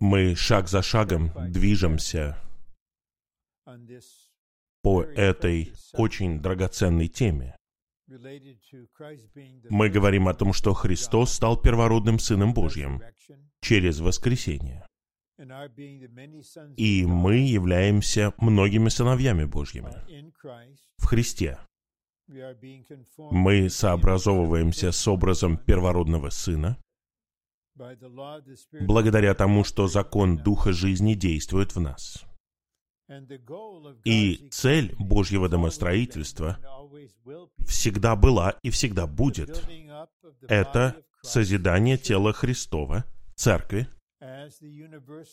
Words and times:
Мы 0.00 0.34
шаг 0.34 0.68
за 0.68 0.82
шагом 0.82 1.32
движемся 1.50 2.38
по 4.82 5.02
этой 5.02 5.72
очень 5.92 6.40
драгоценной 6.40 7.08
теме. 7.08 7.56
Мы 9.68 9.90
говорим 9.90 10.28
о 10.28 10.34
том, 10.34 10.52
что 10.52 10.72
Христос 10.72 11.32
стал 11.32 11.60
первородным 11.60 12.18
Сыном 12.18 12.54
Божьим 12.54 13.02
через 13.60 14.00
воскресение. 14.00 14.86
И 16.76 17.04
мы 17.06 17.36
являемся 17.36 18.32
многими 18.38 18.88
сыновьями 18.88 19.44
Божьими 19.44 19.92
в 20.96 21.04
Христе. 21.04 21.58
Мы 23.30 23.70
сообразовываемся 23.70 24.90
с 24.90 25.06
образом 25.06 25.56
первородного 25.56 26.30
Сына, 26.30 26.78
благодаря 28.80 29.34
тому, 29.34 29.64
что 29.64 29.88
закон 29.88 30.36
Духа 30.36 30.72
жизни 30.72 31.14
действует 31.14 31.74
в 31.74 31.80
нас. 31.80 32.24
И 34.04 34.48
цель 34.50 34.94
Божьего 34.98 35.48
домостроительства 35.48 36.58
всегда 37.66 38.16
была 38.16 38.56
и 38.62 38.70
всегда 38.70 39.06
будет. 39.06 39.62
Это 40.42 41.02
созидание 41.22 41.96
тела 41.96 42.32
Христова, 42.32 43.04
Церкви, 43.34 43.88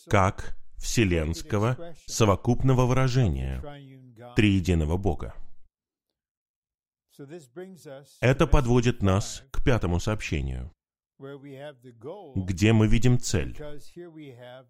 как 0.08 0.56
вселенского 0.78 1.94
совокупного 2.06 2.86
выражения 2.86 3.62
триединого 4.36 4.96
Бога. 4.96 5.34
Это 8.20 8.46
подводит 8.46 9.02
нас 9.02 9.42
к 9.50 9.64
пятому 9.64 10.00
сообщению, 10.00 10.70
где 11.18 12.72
мы 12.72 12.88
видим 12.88 13.18
цель, 13.18 13.56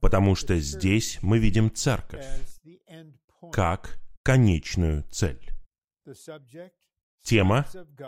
потому 0.00 0.34
что 0.34 0.58
здесь 0.58 1.18
мы 1.22 1.38
видим 1.38 1.74
церковь 1.74 2.26
как 3.52 3.98
конечную 4.22 5.04
цель. 5.10 5.40
Тема 7.22 7.66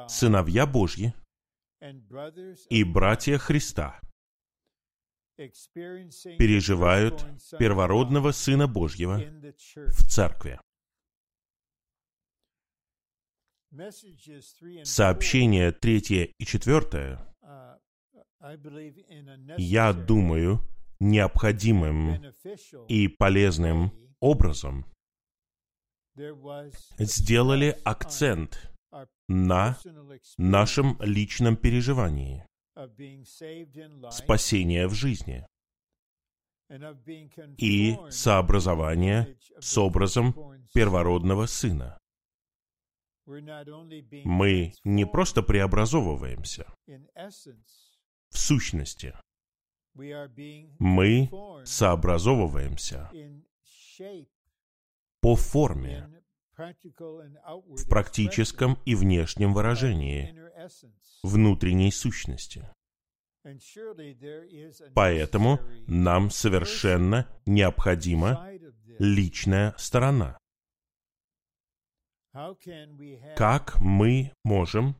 «Сыновья 0.09 0.67
Божьи 0.67 1.13
и 2.71 2.85
братья 2.85 3.39
Христа» 3.39 4.01
переживают 5.37 7.25
первородного 7.59 8.33
Сына 8.33 8.67
Божьего 8.67 9.19
в 9.19 10.09
церкви. 10.09 10.61
Сообщение 14.83 15.73
третье 15.73 16.33
и 16.39 16.45
четвертое, 16.45 17.19
я 19.57 19.93
думаю, 19.93 20.65
необходимым 21.01 22.35
и 22.89 23.09
полезным 23.09 23.93
образом 24.21 24.87
сделали 26.99 27.77
акцент 27.85 28.73
на 29.29 29.79
нашем 30.37 31.01
личном 31.01 31.57
переживании 31.57 32.45
спасения 34.11 34.87
в 34.87 34.95
жизни 34.95 35.47
и 37.57 37.97
сообразования 38.11 39.37
с 39.59 39.79
образом 39.79 40.35
первородного 40.75 41.47
сына. 41.47 41.99
Мы 43.27 44.73
не 44.85 45.07
просто 45.07 45.43
преобразовываемся. 45.43 46.67
В 48.31 48.39
сущности, 48.39 49.15
мы 49.95 51.31
сообразовываемся 51.65 53.11
по 55.21 55.35
форме, 55.37 56.23
в 56.57 57.89
практическом 57.89 58.79
и 58.85 58.95
внешнем 58.95 59.55
выражении 59.55 60.35
внутренней 61.23 61.93
сущности. 61.93 62.69
Поэтому 64.95 65.61
нам 65.87 66.31
совершенно 66.31 67.29
необходима 67.47 68.51
личная 68.99 69.75
сторона. 69.79 70.39
Как 73.37 73.81
мы 73.81 74.33
можем 74.45 74.97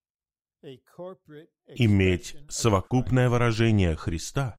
иметь 1.75 2.37
совокупное 2.49 3.29
выражение 3.29 3.95
Христа 3.97 4.57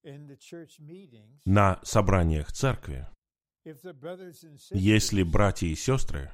на 1.45 1.79
собраниях 1.83 2.51
церкви, 2.51 3.07
если 4.71 5.23
братья 5.23 5.67
и 5.67 5.75
сестры 5.75 6.31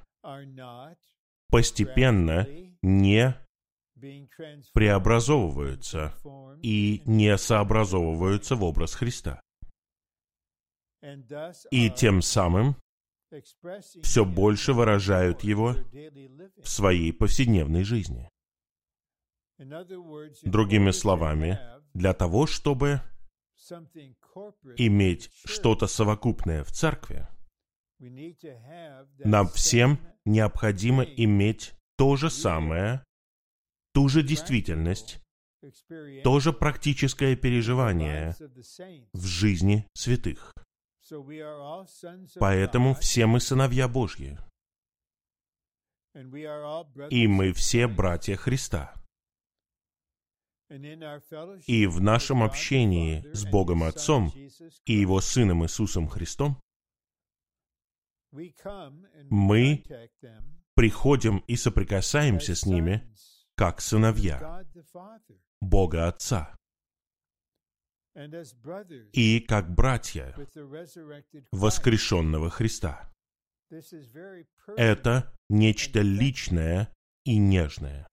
постепенно 1.49 2.47
не 2.81 3.35
преобразовываются 4.73 6.13
и 6.61 7.01
не 7.05 7.37
сообразовываются 7.37 8.55
в 8.55 8.63
образ 8.63 8.93
Христа. 8.93 9.41
И 11.71 11.89
тем 11.91 12.21
самым 12.21 12.75
все 14.03 14.25
больше 14.25 14.73
выражают 14.73 15.43
его 15.43 15.75
в 16.61 16.67
своей 16.67 17.13
повседневной 17.13 17.83
жизни. 17.83 18.29
Другими 19.57 20.91
словами, 20.91 21.59
для 21.93 22.13
того, 22.13 22.45
чтобы 22.45 23.01
иметь 24.77 25.31
что-то 25.45 25.87
совокупное 25.87 26.63
в 26.63 26.71
церкви, 26.71 27.27
нам 29.19 29.47
всем 29.47 29.99
необходимо 30.25 31.03
иметь 31.03 31.73
то 31.97 32.17
же 32.17 32.29
самое, 32.29 33.03
ту 33.93 34.09
же 34.09 34.23
действительность, 34.23 35.21
то 36.23 36.39
же 36.39 36.51
практическое 36.51 37.35
переживание 37.35 38.35
в 39.13 39.25
жизни 39.25 39.87
святых. 39.93 40.53
Поэтому 42.39 42.95
все 42.95 43.25
мы 43.25 43.39
сыновья 43.39 43.87
Божьи. 43.87 44.37
И 47.09 47.27
мы 47.27 47.53
все 47.53 47.87
братья 47.87 48.35
Христа. 48.35 48.93
И 51.67 51.85
в 51.85 52.01
нашем 52.01 52.41
общении 52.41 53.23
с 53.33 53.45
Богом 53.45 53.83
Отцом 53.83 54.31
и 54.85 54.93
Его 54.93 55.21
Сыном 55.21 55.63
Иисусом 55.63 56.07
Христом 56.07 56.59
мы 59.29 59.83
приходим 60.73 61.37
и 61.47 61.55
соприкасаемся 61.55 62.55
с 62.55 62.65
ними 62.65 63.13
как 63.55 63.79
сыновья 63.79 64.65
Бога 65.61 66.07
Отца 66.07 66.55
и 69.13 69.39
как 69.47 69.73
братья 69.73 70.35
воскрешенного 71.51 72.49
Христа. 72.49 73.11
Это 74.77 75.33
нечто 75.49 76.01
личное 76.01 76.93
и 77.23 77.37
нежное, 77.37 78.07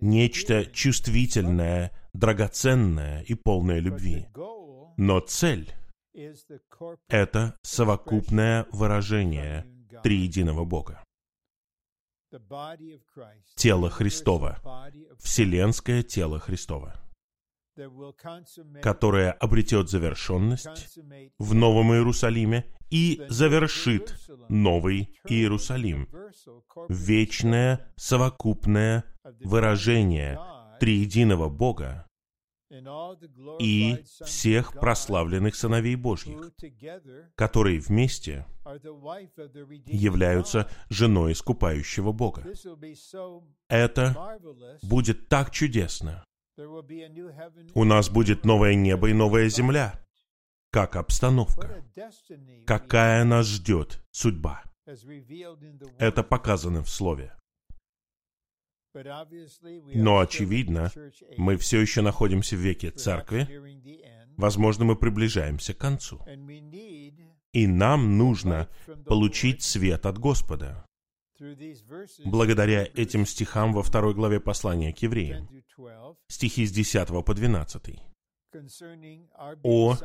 нечто 0.00 0.66
чувствительное, 0.66 1.92
драгоценное 2.12 3.22
и 3.22 3.34
полное 3.34 3.80
любви. 3.80 4.26
Но 4.96 5.20
цель— 5.20 5.72
это 7.08 7.56
совокупное 7.62 8.66
выражение 8.72 9.66
триединого 10.02 10.64
Бога. 10.64 11.02
Тело 13.56 13.90
Христова, 13.90 14.58
вселенское 15.18 16.02
тело 16.02 16.38
Христова, 16.38 16.94
которое 18.82 19.32
обретет 19.32 19.88
завершенность 19.88 20.98
в 21.38 21.54
Новом 21.54 21.92
Иерусалиме 21.92 22.66
и 22.90 23.22
завершит 23.28 24.14
Новый 24.48 25.18
Иерусалим. 25.28 26.08
Вечное 26.88 27.92
совокупное 27.96 29.04
выражение 29.40 30.38
триединого 30.78 31.48
Бога 31.48 32.06
и 33.60 34.02
всех 34.24 34.72
прославленных 34.72 35.54
сыновей 35.54 35.94
Божьих, 35.96 36.52
которые 37.34 37.80
вместе 37.80 38.46
являются 39.86 40.68
женой 40.88 41.32
искупающего 41.32 42.12
Бога. 42.12 42.44
Это 43.68 44.38
будет 44.82 45.28
так 45.28 45.50
чудесно. 45.50 46.24
У 47.74 47.84
нас 47.84 48.10
будет 48.10 48.44
новое 48.44 48.74
небо 48.74 49.08
и 49.10 49.12
новая 49.12 49.48
земля. 49.48 50.00
Как 50.70 50.96
обстановка? 50.96 51.84
Какая 52.66 53.24
нас 53.24 53.46
ждет 53.46 54.02
судьба? 54.10 54.62
Это 55.98 56.22
показано 56.22 56.82
в 56.82 56.88
Слове. 56.88 57.34
Но, 58.94 60.18
очевидно, 60.18 60.90
мы 61.38 61.56
все 61.56 61.80
еще 61.80 62.02
находимся 62.02 62.56
в 62.56 62.60
веке 62.60 62.90
церкви, 62.90 63.48
Возможно, 64.36 64.84
мы 64.84 64.96
приближаемся 64.96 65.74
к 65.74 65.78
концу. 65.78 66.20
И 67.52 67.66
нам 67.66 68.16
нужно 68.16 68.68
получить 69.06 69.62
свет 69.62 70.06
от 70.06 70.18
Господа. 70.18 70.86
Благодаря 72.24 72.84
этим 72.94 73.26
стихам 73.26 73.72
во 73.72 73.82
второй 73.82 74.14
главе 74.14 74.40
послания 74.40 74.92
к 74.92 74.98
евреям, 74.98 75.48
стихи 76.28 76.66
с 76.66 76.72
10 76.72 77.24
по 77.24 77.34
12, 77.34 78.00
о 79.62 79.96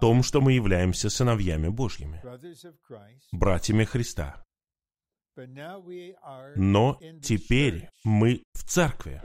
том, 0.00 0.22
что 0.22 0.40
мы 0.40 0.52
являемся 0.52 1.10
сыновьями 1.10 1.68
Божьими, 1.68 2.22
братьями 3.32 3.84
Христа. 3.84 4.44
Но 6.56 6.98
теперь 7.22 7.88
мы 8.04 8.42
в 8.52 8.64
церкви. 8.64 9.20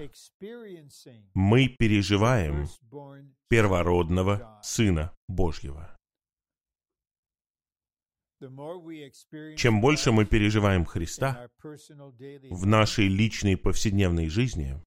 Мы 1.33 1.67
переживаем 1.67 2.67
первородного 3.49 4.59
Сына 4.63 5.13
Божьего. 5.27 5.94
Чем 9.57 9.81
больше 9.81 10.11
мы 10.11 10.25
переживаем 10.25 10.85
Христа 10.85 11.49
в 12.49 12.65
нашей 12.65 13.07
личной 13.07 13.57
повседневной 13.57 14.29
жизни 14.29 14.79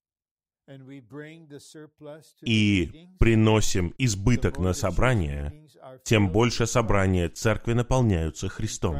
и 2.42 3.08
приносим 3.18 3.94
избыток 3.96 4.58
на 4.58 4.74
собрание, 4.74 5.66
тем 6.04 6.30
больше 6.30 6.66
собрания 6.66 7.28
церкви 7.28 7.72
наполняются 7.72 8.48
Христом, 8.48 8.96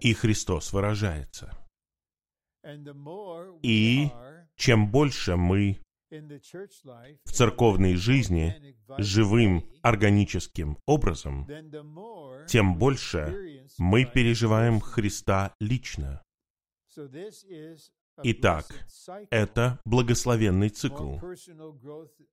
и 0.00 0.14
Христос 0.14 0.72
выражается. 0.72 1.56
И 3.62 4.08
чем 4.56 4.90
больше 4.90 5.36
мы 5.36 5.81
в 7.24 7.32
церковной 7.32 7.94
жизни 7.94 8.76
живым 8.98 9.64
органическим 9.82 10.78
образом, 10.86 11.46
тем 12.46 12.76
больше 12.76 13.66
мы 13.78 14.04
переживаем 14.04 14.80
Христа 14.80 15.54
лично. 15.60 16.22
Итак, 18.22 18.66
это 19.30 19.80
благословенный 19.84 20.68
цикл. 20.68 21.16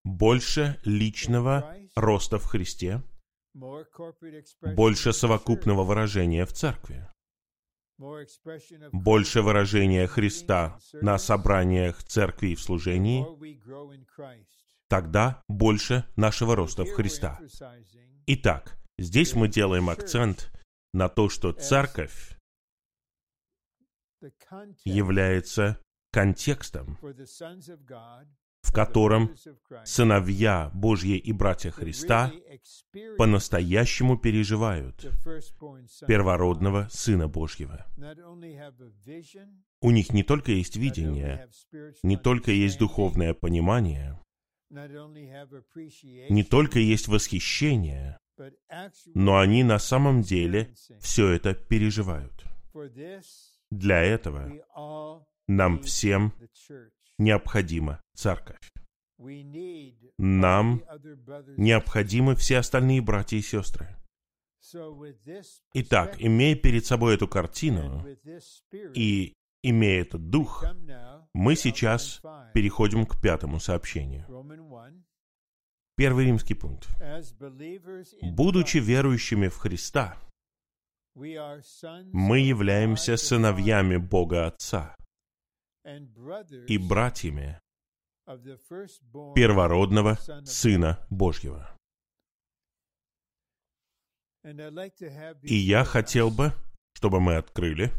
Больше 0.04 0.80
личного 0.84 1.74
роста 1.96 2.38
в 2.38 2.46
Христе, 2.46 3.02
больше 3.54 5.14
совокупного 5.14 5.84
выражения 5.84 6.46
в 6.46 6.52
церкви, 6.52 7.08
больше 8.92 9.42
выражения 9.42 10.08
Христа 10.08 10.80
на 10.94 11.18
собраниях 11.18 12.04
церкви 12.04 12.50
и 12.50 12.56
в 12.56 12.62
служении, 12.62 13.26
тогда 14.88 15.44
больше 15.48 16.06
нашего 16.16 16.56
роста 16.56 16.86
в 16.86 16.92
Христа. 16.94 17.40
Итак, 18.26 18.78
здесь 18.98 19.34
мы 19.36 19.48
делаем 19.48 19.90
акцент 19.90 20.52
на 20.94 21.10
то, 21.10 21.30
что 21.30 21.52
церковь 21.52 22.38
является 24.84 25.80
контекстом, 26.12 26.98
в 28.62 28.74
котором 28.74 29.36
сыновья 29.84 30.70
Божьи 30.74 31.18
и 31.18 31.32
братья 31.32 31.72
Христа 31.72 32.32
по-настоящему 33.18 34.18
переживают 34.18 35.06
первородного 36.08 36.88
Сына 36.92 37.28
Божьего. 37.28 37.86
У 39.82 39.92
них 39.92 40.14
не 40.14 40.24
только 40.24 40.52
есть 40.52 40.76
видение, 40.76 41.50
не 42.04 42.18
только 42.18 42.52
есть 42.52 42.78
духовное 42.80 43.34
понимание, 43.34 44.20
не 44.70 46.44
только 46.44 46.80
есть 46.80 47.08
восхищение, 47.08 48.20
но 49.14 49.40
они 49.40 49.64
на 49.64 49.80
самом 49.80 50.22
деле 50.22 50.74
все 51.00 51.30
это 51.30 51.54
переживают. 51.54 52.46
Для 53.72 54.02
этого 54.02 54.52
нам 55.48 55.82
всем 55.82 56.34
необходима 57.20 58.02
церковь. 58.16 58.58
Нам 60.18 60.84
необходимы 61.58 62.36
все 62.36 62.58
остальные 62.58 63.02
братья 63.02 63.38
и 63.38 63.42
сестры. 63.42 63.96
Итак, 65.74 66.16
имея 66.20 66.56
перед 66.56 66.86
собой 66.86 67.16
эту 67.16 67.28
картину 67.28 68.06
и 68.94 69.34
имея 69.62 70.02
этот 70.02 70.30
дух, 70.30 70.66
мы 71.34 71.56
сейчас 71.56 72.22
переходим 72.54 73.06
к 73.06 73.22
пятому 73.22 73.60
сообщению. 73.60 74.26
Первый 75.96 76.26
римский 76.26 76.54
пункт. 76.54 76.88
Будучи 78.22 78.78
верующими 78.78 79.50
в 79.50 79.58
Христа, 79.58 80.18
мы 81.14 82.40
являемся 82.40 83.18
сыновьями 83.18 83.98
Бога 83.98 84.48
Отца 84.48 84.96
и 86.68 86.78
братьями 86.78 87.60
первородного 89.36 90.16
Сына 90.46 91.06
Божьего. 91.10 91.76
И 95.44 95.56
я 95.56 95.84
хотел 95.84 96.30
бы, 96.32 96.54
чтобы 96.94 97.20
мы 97.20 97.36
открыли 97.36 97.92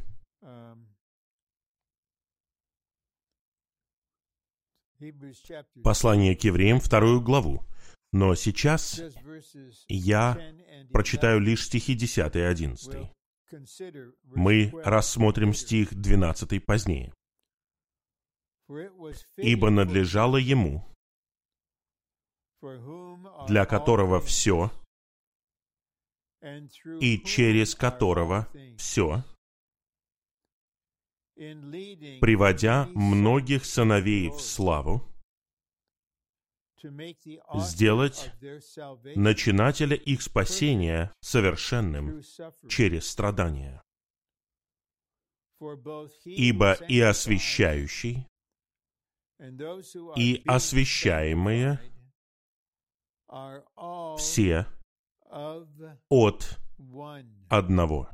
послание 5.82 6.36
к 6.36 6.44
евреям, 6.44 6.80
вторую 6.80 7.20
главу. 7.20 7.64
Но 8.12 8.34
сейчас 8.34 9.00
я 9.88 10.38
прочитаю 10.92 11.40
лишь 11.40 11.64
стихи 11.64 11.94
10 11.94 12.36
и 12.36 12.40
11. 12.40 13.10
Мы 14.24 14.70
рассмотрим 14.84 15.54
стих 15.54 15.94
12 15.94 16.64
позднее. 16.64 17.12
«Ибо 19.36 19.70
надлежало 19.70 20.36
ему, 20.36 20.86
для 23.48 23.66
которого 23.66 24.20
все, 24.20 24.70
и 27.00 27.18
через 27.24 27.74
которого 27.74 28.48
все, 28.78 29.24
приводя 31.34 32.86
многих 32.94 33.64
сыновей 33.64 34.28
в 34.30 34.40
славу, 34.40 35.02
сделать 37.54 38.30
начинателя 39.16 39.96
их 39.96 40.22
спасения 40.22 41.12
совершенным 41.20 42.22
через 42.68 43.08
страдания. 43.08 43.82
Ибо 46.24 46.72
и 46.88 47.00
освящающий, 47.00 48.26
и 50.16 50.42
освящаемые 50.46 51.80
все 54.18 54.66
от 56.08 56.58
одного. 57.48 58.08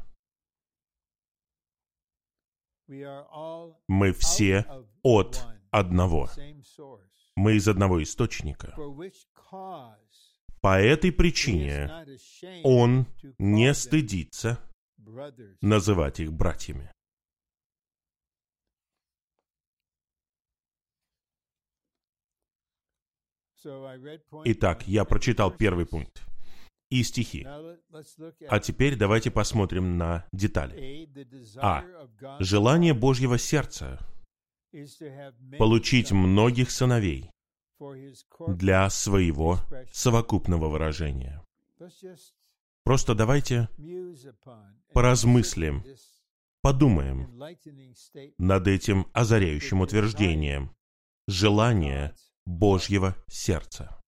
Мы 3.88 4.12
все 4.12 4.66
от 5.02 5.44
одного. 5.70 6.30
Мы 7.34 7.56
из 7.56 7.68
одного 7.68 8.02
источника. 8.02 8.74
По 10.60 10.80
этой 10.80 11.12
причине 11.12 11.90
он 12.64 13.06
не 13.38 13.74
стыдится 13.74 14.58
называть 15.60 16.20
их 16.20 16.32
братьями. 16.32 16.92
Итак, 24.44 24.86
я 24.86 25.04
прочитал 25.04 25.50
первый 25.50 25.86
пункт 25.86 26.26
и 26.90 27.02
стихи. 27.02 27.46
А 28.48 28.60
теперь 28.60 28.96
давайте 28.96 29.30
посмотрим 29.30 29.96
на 29.98 30.26
детали. 30.32 31.08
А. 31.56 31.84
Желание 32.40 32.94
Божьего 32.94 33.38
сердца 33.38 33.98
получить 35.58 36.12
многих 36.12 36.70
сыновей 36.70 37.30
для 38.48 38.88
своего 38.90 39.58
совокупного 39.92 40.68
выражения. 40.68 41.42
Просто 42.84 43.14
давайте 43.14 43.68
поразмыслим, 44.92 45.82
подумаем 46.62 47.38
над 48.38 48.68
этим 48.68 49.06
озаряющим 49.12 49.80
утверждением. 49.80 50.70
Желание 51.28 52.14
Божьего 52.46 53.14
сердца. 53.28 54.00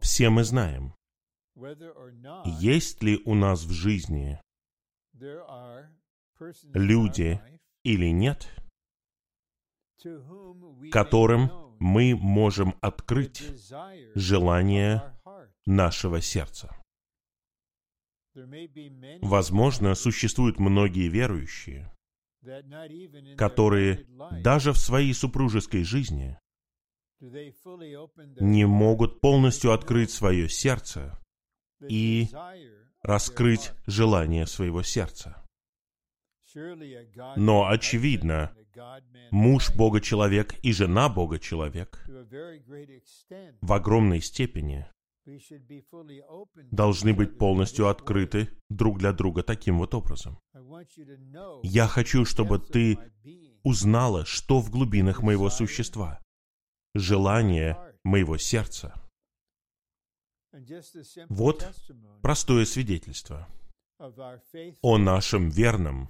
Все 0.00 0.30
мы 0.30 0.44
знаем, 0.44 0.94
есть 2.44 3.02
ли 3.02 3.20
у 3.24 3.34
нас 3.34 3.64
в 3.64 3.72
жизни 3.72 4.40
люди 6.72 7.40
или 7.82 8.10
нет, 8.12 8.48
которым 10.92 11.50
мы 11.80 12.14
можем 12.14 12.76
открыть 12.80 13.42
желание 14.14 15.18
нашего 15.66 16.20
сердца. 16.20 16.70
Возможно, 19.20 19.94
существуют 19.94 20.58
многие 20.58 21.08
верующие, 21.08 21.92
которые 23.36 24.06
даже 24.42 24.72
в 24.72 24.78
своей 24.78 25.12
супружеской 25.12 25.84
жизни 25.84 26.38
не 27.20 28.66
могут 28.66 29.20
полностью 29.20 29.72
открыть 29.72 30.10
свое 30.10 30.48
сердце 30.48 31.18
и 31.88 32.28
раскрыть 33.02 33.72
желание 33.86 34.46
своего 34.46 34.82
сердца. 34.82 35.44
Но, 37.36 37.68
очевидно, 37.68 38.54
муж 39.30 39.74
Бога-человек 39.74 40.54
и 40.62 40.72
жена 40.72 41.08
Бога-человек 41.08 42.04
в 43.60 43.72
огромной 43.72 44.20
степени 44.20 44.86
должны 46.70 47.14
быть 47.14 47.38
полностью 47.38 47.88
открыты 47.88 48.48
друг 48.68 48.98
для 48.98 49.12
друга 49.12 49.42
таким 49.42 49.78
вот 49.78 49.94
образом. 49.94 50.38
Я 51.62 51.86
хочу, 51.86 52.24
чтобы 52.24 52.58
ты 52.58 52.98
узнала, 53.62 54.24
что 54.24 54.60
в 54.60 54.70
глубинах 54.70 55.22
моего 55.22 55.50
существа, 55.50 56.20
желание 56.94 57.78
моего 58.04 58.36
сердца. 58.36 58.94
Вот 61.28 61.66
простое 62.20 62.64
свидетельство 62.64 63.48
о 64.82 64.98
нашем 64.98 65.48
верном, 65.48 66.08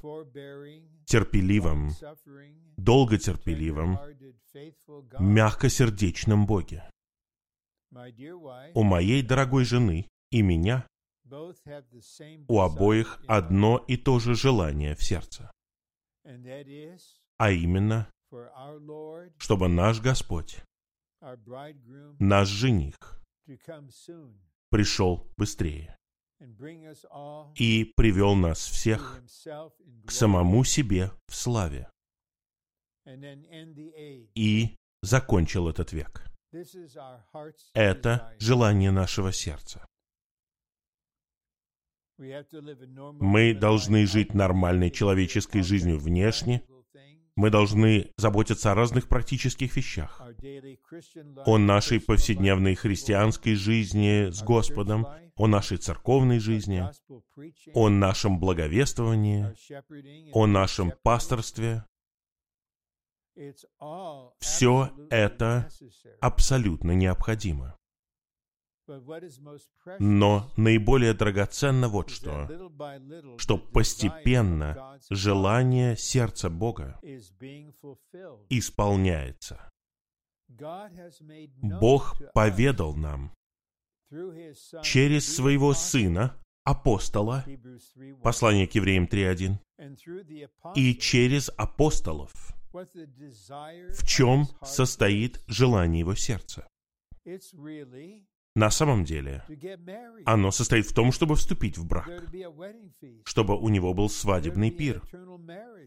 терпеливом, 1.05 1.91
долготерпеливом, 2.77 3.99
мягкосердечном 5.19 6.47
Боге. 6.47 6.89
У 8.75 8.83
моей 8.83 9.23
дорогой 9.23 9.65
жены 9.65 10.09
и 10.31 10.43
меня 10.43 10.87
у 12.49 12.61
обоих 12.61 13.23
одно 13.27 13.79
и 13.89 13.97
то 13.97 14.19
же 14.19 14.35
желание 14.35 14.95
в 14.95 15.03
сердце. 15.03 15.51
А 17.39 17.51
именно, 17.51 18.11
чтобы 19.39 19.69
наш 19.69 20.01
Господь, 20.01 20.63
наш 22.19 22.49
жених, 22.49 22.97
пришел 24.71 25.31
быстрее 25.37 25.97
и 27.55 27.93
привел 27.97 28.35
нас 28.35 28.59
всех 28.59 29.23
к 30.07 30.11
самому 30.11 30.65
себе 30.65 31.11
в 31.29 31.35
славе 31.35 31.91
и 34.35 34.77
закончил 35.03 35.69
этот 35.69 35.93
век. 35.93 36.32
Это 37.75 38.35
желание 38.39 38.91
нашего 38.91 39.33
сердца. 39.33 39.87
Мы 42.19 43.55
должны 43.55 44.07
жить 44.07 44.35
нормальной 44.35 44.91
человеческой 44.91 45.63
жизнью 45.63 45.99
внешне. 45.99 46.63
Мы 47.35 47.49
должны 47.49 48.13
заботиться 48.19 48.71
о 48.71 48.75
разных 48.75 49.09
практических 49.09 49.75
вещах. 49.75 50.21
О 51.47 51.59
нашей 51.59 52.01
повседневной 52.01 52.75
христианской 52.75 53.55
жизни 53.55 54.31
с 54.31 54.43
Господом, 54.43 55.07
о 55.37 55.47
нашей 55.47 55.79
церковной 55.79 56.39
жизни, 56.39 56.85
о 57.73 57.89
нашем 57.89 58.39
благовествовании, 58.39 59.55
о 60.33 60.47
нашем 60.47 60.93
пасторстве, 61.03 61.85
все 64.39 64.91
это 65.11 65.69
абсолютно 66.21 66.93
необходимо. 66.93 67.77
Но 69.99 70.53
наиболее 70.57 71.15
драгоценно 71.15 71.89
вот 71.89 72.11
что, 72.11 72.49
что 73.39 73.57
постепенно 73.59 74.99
желание 75.09 75.97
сердца 75.97 76.51
Бога 76.51 76.99
исполняется. 78.51 79.71
Бог 81.63 82.17
поведал 82.35 82.95
нам 82.95 83.33
через 84.83 85.35
своего 85.35 85.73
Сына, 85.75 86.37
апостола, 86.65 87.45
послание 88.23 88.67
к 88.67 88.75
евреям 88.75 89.05
3.1, 89.05 90.75
и 90.75 90.95
через 90.95 91.51
апостолов, 91.57 92.33
в 92.73 94.07
чем 94.07 94.47
состоит 94.63 95.41
желание 95.47 96.01
его 96.01 96.15
сердца. 96.15 96.67
На 98.55 98.71
самом 98.71 99.05
деле, 99.05 99.45
оно 100.27 100.51
состоит 100.51 100.87
в 100.87 100.95
том, 100.95 101.11
чтобы 101.11 101.37
вступить 101.37 101.79
в 101.79 101.87
брак, 101.87 102.11
чтобы 103.25 103.59
у 103.59 103.69
него 103.69 103.95
был 103.95 104.11
свадебный 104.11 104.71
пир, 104.71 105.03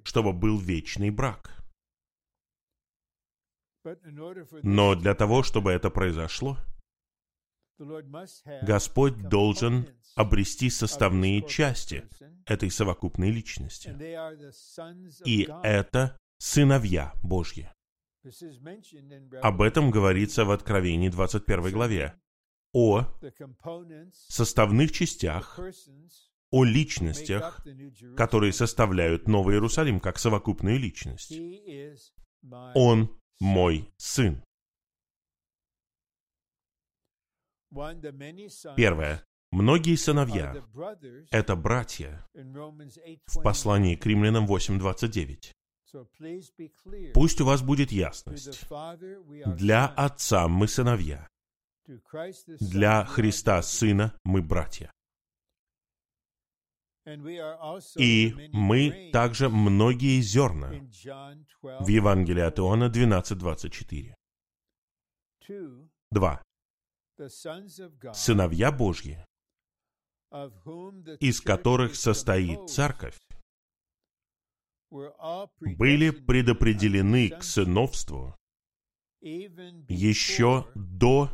чтобы 0.04 0.34
был 0.34 0.58
вечный 0.58 1.12
брак. 1.12 1.64
Но 4.64 4.96
для 4.96 5.14
того, 5.14 5.44
чтобы 5.44 5.72
это 5.72 5.92
произошло, 5.92 6.58
Господь 8.64 9.30
должен 9.30 9.88
обрести 10.16 10.70
составные 10.70 11.46
части 11.48 12.08
этой 12.46 12.72
совокупной 12.72 13.30
личности. 13.30 13.90
И 15.26 15.48
это 15.62 16.18
сыновья 16.38 17.14
Божьи. 17.24 17.70
Об 19.42 19.62
этом 19.62 19.92
говорится 19.92 20.46
в 20.46 20.52
Откровении 20.52 21.10
21 21.10 21.72
главе. 21.72 22.20
О 22.74 23.08
составных 24.12 24.92
частях, 24.92 25.60
о 26.52 26.64
личностях, 26.64 27.66
которые 28.18 28.52
составляют 28.52 29.28
Новый 29.28 29.56
Иерусалим 29.56 30.00
как 30.00 30.18
совокупную 30.18 30.80
личность. 30.80 31.34
Он 32.74 33.18
мой 33.40 33.90
сын. 33.98 34.44
Первое. 38.76 39.24
Многие 39.52 39.96
сыновья— 39.96 40.66
это 41.32 41.56
братья 41.56 42.28
в 42.34 43.42
послании 43.42 43.96
к 43.96 44.06
римлянам 44.06 44.46
8.29. 44.48 45.54
Пусть 47.14 47.42
у 47.42 47.46
вас 47.46 47.62
будет 47.62 47.92
ясность. 47.92 48.68
Для 49.58 49.88
Отца 49.88 50.48
мы 50.48 50.68
сыновья. 50.68 51.28
Для 52.60 53.06
Христа 53.06 53.62
Сына 53.62 54.18
мы 54.24 54.42
братья. 54.42 54.92
И 57.98 58.50
мы 58.52 59.12
также 59.14 59.50
многие 59.50 60.22
зерна 60.22 60.72
в 61.62 61.88
Евангелии 61.88 62.42
от 62.42 62.60
Иоанна 62.60 62.90
12.24. 62.90 64.16
Два. 66.12 66.42
Сыновья 68.14 68.72
Божьи, 68.72 69.24
из 71.20 71.42
которых 71.42 71.96
состоит 71.96 72.70
церковь, 72.70 73.18
были 75.60 76.10
предопределены 76.12 77.30
к 77.30 77.44
сыновству 77.44 78.36
еще 79.22 80.68
до 80.76 81.30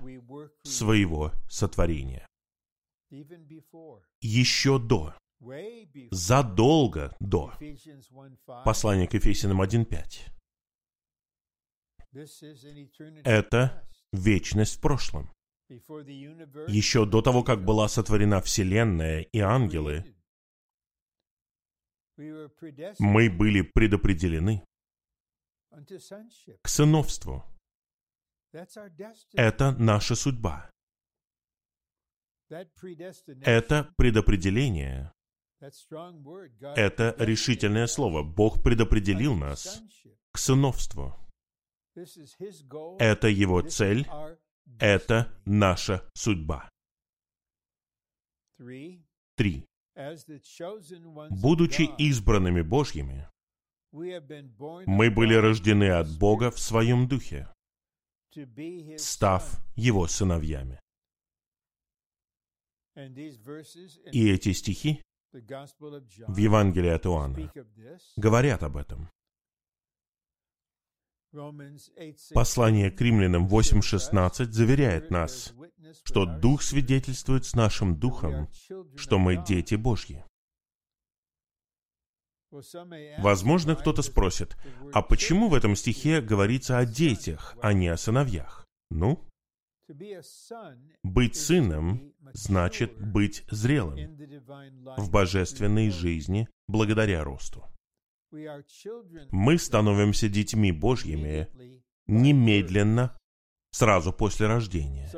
своего 0.64 1.32
сотворения. 1.50 2.26
Еще 4.22 4.80
до. 4.80 5.14
Задолго 6.12 7.16
до. 7.20 7.54
Послание 8.64 9.08
к 9.08 9.14
Ефесянам 9.16 9.62
1.5. 9.62 10.32
Это 13.24 13.90
вечность 14.14 14.76
в 14.78 14.82
прошлом. 14.82 15.32
Еще 15.70 17.06
до 17.06 17.22
того, 17.22 17.44
как 17.44 17.64
была 17.64 17.88
сотворена 17.88 18.42
Вселенная 18.42 19.22
и 19.22 19.40
ангелы, 19.40 20.06
мы 23.00 23.30
были 23.30 23.62
предопределены 23.62 24.64
к 26.62 26.68
сыновству. 26.68 27.44
Это 29.34 29.72
наша 29.72 30.16
судьба. 30.16 30.70
Это 32.50 33.94
предопределение. 33.98 35.12
Это 36.76 37.16
решительное 37.20 37.88
слово. 37.88 38.24
Бог 38.24 38.64
предопределил 38.64 39.36
нас 39.36 39.82
к 40.32 40.38
сыновству. 40.38 41.16
Это 43.00 43.28
Его 43.28 43.62
цель, 43.62 44.08
это 44.80 45.40
наша 45.46 46.10
судьба. 46.14 46.70
Три. 49.36 49.66
Будучи 51.30 51.90
избранными 51.98 52.62
Божьими, 52.62 53.28
Мы 53.92 55.12
были 55.12 55.34
рождены 55.34 55.90
от 55.92 56.08
Бога 56.18 56.50
в 56.50 56.60
своем 56.60 57.08
духе, 57.08 57.48
став 58.98 59.60
Его 59.76 60.08
сыновьями. 60.08 60.80
И 62.96 64.30
эти 64.30 64.54
стихи 64.54 65.02
в 65.32 66.38
Евангелии 66.38 66.90
от 66.90 67.06
Иоанна 67.06 67.52
говорят 68.18 68.64
об 68.64 68.78
этом. 68.78 69.10
Послание 72.34 72.92
к 72.92 73.00
римлянам 73.00 73.48
8.16 73.48 74.52
заверяет 74.52 75.12
нас, 75.12 75.54
что 76.04 76.26
Дух 76.26 76.62
свидетельствует 76.62 77.46
с 77.46 77.56
нашим 77.56 77.98
Духом, 77.98 78.50
что 78.96 79.18
мы 79.18 79.44
дети 79.44 79.76
Божьи. 79.76 80.26
Возможно, 83.20 83.76
кто-то 83.76 84.02
спросит, 84.02 84.58
а 84.94 85.02
почему 85.02 85.48
в 85.48 85.54
этом 85.54 85.76
стихе 85.76 86.20
говорится 86.20 86.78
о 86.80 86.86
детях, 86.86 87.56
а 87.62 87.72
не 87.72 87.88
о 87.88 87.96
сыновьях? 87.96 88.68
Ну, 88.90 89.26
быть 91.04 91.36
сыном 91.36 92.14
значит 92.34 93.00
быть 93.00 93.46
зрелым 93.50 94.18
в 94.98 95.10
божественной 95.10 95.90
жизни 95.90 96.50
благодаря 96.68 97.24
росту. 97.24 97.71
Мы 99.32 99.58
становимся 99.58 100.30
детьми 100.30 100.72
Божьими 100.72 101.48
немедленно, 102.08 103.18
сразу 103.72 104.14
после 104.14 104.48
рождения. 104.48 105.10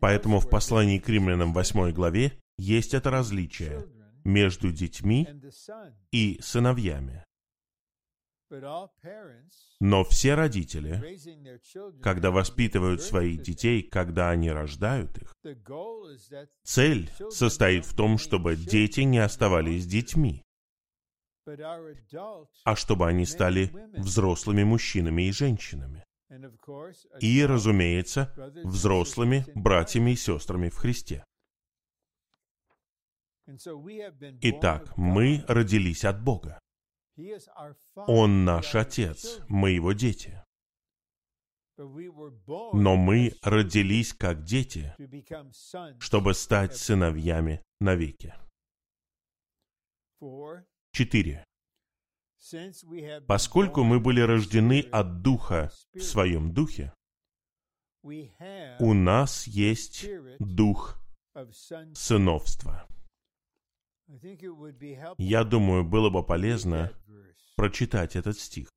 Поэтому 0.00 0.40
в 0.40 0.48
послании 0.48 0.98
к 0.98 1.08
римлянам 1.08 1.52
8 1.52 1.92
главе 1.92 2.32
есть 2.58 2.94
это 2.94 3.10
различие 3.10 3.86
между 4.24 4.72
детьми 4.72 5.28
и 6.12 6.38
сыновьями. 6.42 7.24
Но 9.80 10.04
все 10.04 10.34
родители, 10.34 11.00
когда 12.02 12.32
воспитывают 12.32 13.00
своих 13.00 13.42
детей, 13.42 13.82
когда 13.82 14.30
они 14.30 14.50
рождают 14.50 15.16
их, 15.18 15.32
цель 16.64 17.10
состоит 17.30 17.86
в 17.86 17.94
том, 17.94 18.18
чтобы 18.18 18.56
дети 18.56 19.02
не 19.02 19.18
оставались 19.18 19.86
детьми, 19.86 20.42
а 22.64 22.76
чтобы 22.76 23.08
они 23.08 23.26
стали 23.26 23.70
взрослыми 23.96 24.64
мужчинами 24.64 25.22
и 25.28 25.32
женщинами. 25.32 26.04
И, 27.20 27.44
разумеется, 27.44 28.32
взрослыми 28.64 29.44
братьями 29.54 30.12
и 30.12 30.16
сестрами 30.16 30.68
в 30.68 30.76
Христе. 30.76 31.24
Итак, 34.42 34.96
мы 34.96 35.44
родились 35.48 36.04
от 36.04 36.22
Бога. 36.22 36.60
Он 37.96 38.44
наш 38.44 38.74
Отец, 38.74 39.40
мы 39.48 39.70
Его 39.70 39.92
дети. 39.92 40.42
Но 41.76 42.96
мы 42.96 43.34
родились 43.42 44.12
как 44.12 44.44
дети, 44.44 44.94
чтобы 45.98 46.34
стать 46.34 46.76
сыновьями 46.76 47.62
навеки. 47.80 48.34
4. 50.92 51.44
Поскольку 53.26 53.84
мы 53.84 54.00
были 54.00 54.20
рождены 54.20 54.80
от 54.92 55.22
Духа 55.22 55.70
в 55.94 56.00
своем 56.00 56.52
Духе, 56.52 56.92
у 58.02 58.94
нас 58.94 59.46
есть 59.46 60.06
Дух 60.38 60.98
сыновства. 61.94 62.88
Я 65.18 65.44
думаю, 65.44 65.84
было 65.84 66.10
бы 66.10 66.24
полезно 66.24 66.92
прочитать 67.56 68.16
этот 68.16 68.38
стих. 68.38 68.68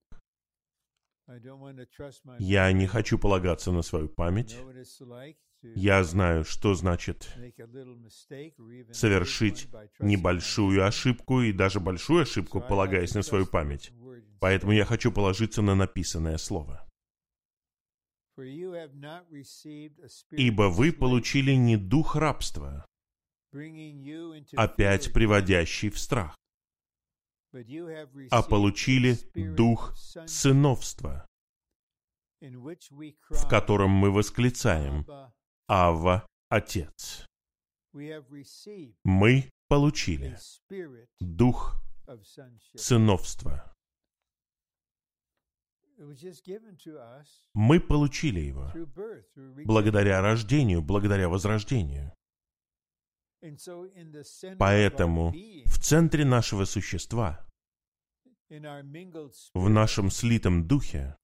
Я 2.39 2.71
не 2.71 2.87
хочу 2.87 3.17
полагаться 3.17 3.71
на 3.71 3.81
свою 3.81 4.09
память. 4.09 4.57
Я 5.61 6.03
знаю, 6.03 6.43
что 6.43 6.73
значит 6.75 7.33
совершить 8.91 9.69
небольшую 9.99 10.85
ошибку 10.85 11.41
и 11.41 11.53
даже 11.53 11.79
большую 11.79 12.23
ошибку, 12.23 12.59
полагаясь 12.59 13.15
на 13.15 13.21
свою 13.21 13.45
память. 13.45 13.91
Поэтому 14.39 14.73
я 14.73 14.83
хочу 14.83 15.11
положиться 15.11 15.61
на 15.61 15.75
написанное 15.75 16.37
слово. 16.37 16.85
«Ибо 20.31 20.63
вы 20.63 20.91
получили 20.91 21.53
не 21.53 21.77
дух 21.77 22.15
рабства, 22.17 22.85
опять 24.55 25.13
приводящий 25.13 25.89
в 25.89 25.99
страх, 25.99 26.35
а 28.31 28.43
получили 28.43 29.17
дух 29.55 29.93
сыновства, 30.25 31.25
в 32.41 33.47
котором 33.49 33.91
мы 33.91 34.11
восклицаем 34.11 35.05
«Ава, 35.67 36.25
Отец». 36.49 37.25
Мы 39.03 39.49
получили 39.67 40.37
дух 41.19 41.75
сыновства. 42.75 43.71
Мы 47.53 47.79
получили 47.79 48.39
его 48.39 48.71
благодаря 49.63 50.21
рождению, 50.21 50.81
благодаря 50.81 51.29
возрождению. 51.29 52.11
Поэтому 54.57 55.33
в 55.65 55.79
центре 55.79 56.23
нашего 56.23 56.65
существа, 56.65 57.45
в 58.49 59.69
нашем 59.69 60.09
слитом 60.09 60.67
духе, 60.67 61.17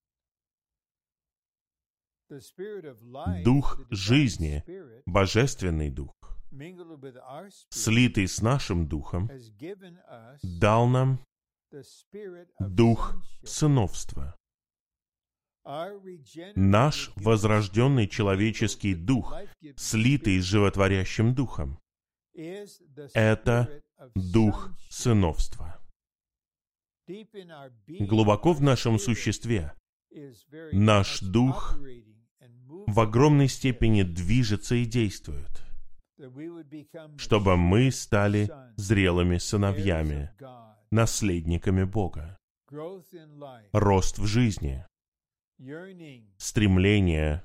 дух 3.44 3.80
жизни, 3.90 4.64
божественный 5.06 5.90
дух, 5.90 6.14
слитый 7.70 8.28
с 8.28 8.42
нашим 8.42 8.88
духом, 8.88 9.30
дал 10.44 10.88
нам 10.88 11.24
дух 12.60 13.16
сыновства. 13.44 14.36
Наш 16.56 17.12
возрожденный 17.16 18.08
человеческий 18.08 18.96
дух, 18.96 19.36
слитый 19.78 20.40
с 20.40 20.44
животворящим 20.44 21.36
духом, 21.36 21.80
это 23.14 23.82
дух 24.16 24.72
сыновства. 24.90 25.80
Глубоко 27.88 28.54
в 28.54 28.62
нашем 28.62 29.00
существе 29.00 29.74
наш 30.72 31.20
дух 31.22 31.78
в 32.88 33.00
огромной 33.00 33.48
степени 33.48 34.04
движется 34.04 34.76
и 34.76 34.86
действует, 34.86 35.64
чтобы 37.18 37.58
мы 37.58 37.92
стали 37.92 38.50
зрелыми 38.78 39.38
сыновьями, 39.38 40.32
наследниками 40.92 41.84
Бога. 41.84 42.38
Рост 43.74 44.20
в 44.20 44.26
жизни, 44.26 44.86
стремление 46.38 47.44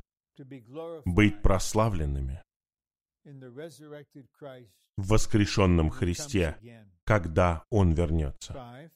быть 1.04 1.40
прославленными 1.42 2.43
в 4.96 5.08
воскрешенном 5.08 5.90
Христе, 5.90 6.86
когда 7.04 7.64
Он 7.70 7.92
вернется. 7.92 8.90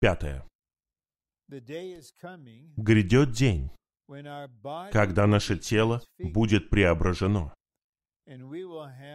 Пятое. 0.00 0.46
Грядет 1.48 3.32
день, 3.32 3.70
когда 4.92 5.26
наше 5.26 5.58
тело 5.58 6.02
будет 6.18 6.70
преображено, 6.70 7.54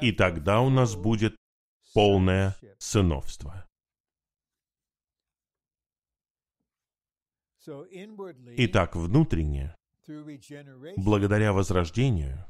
и 0.02 0.12
тогда 0.12 0.62
у 0.62 0.70
нас 0.70 0.96
будет 0.96 1.36
полное 1.94 2.56
сыновство. 2.78 3.66
Итак, 8.58 8.96
внутренне, 8.96 9.76
благодаря 10.98 11.54
возрождению, 11.54 12.49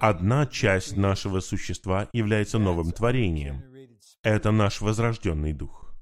Одна 0.00 0.46
часть 0.46 0.96
нашего 0.96 1.40
существа 1.40 2.08
является 2.12 2.58
новым 2.58 2.92
творением. 2.92 3.62
Это 4.22 4.50
наш 4.50 4.80
возрожденный 4.80 5.52
дух. 5.52 5.94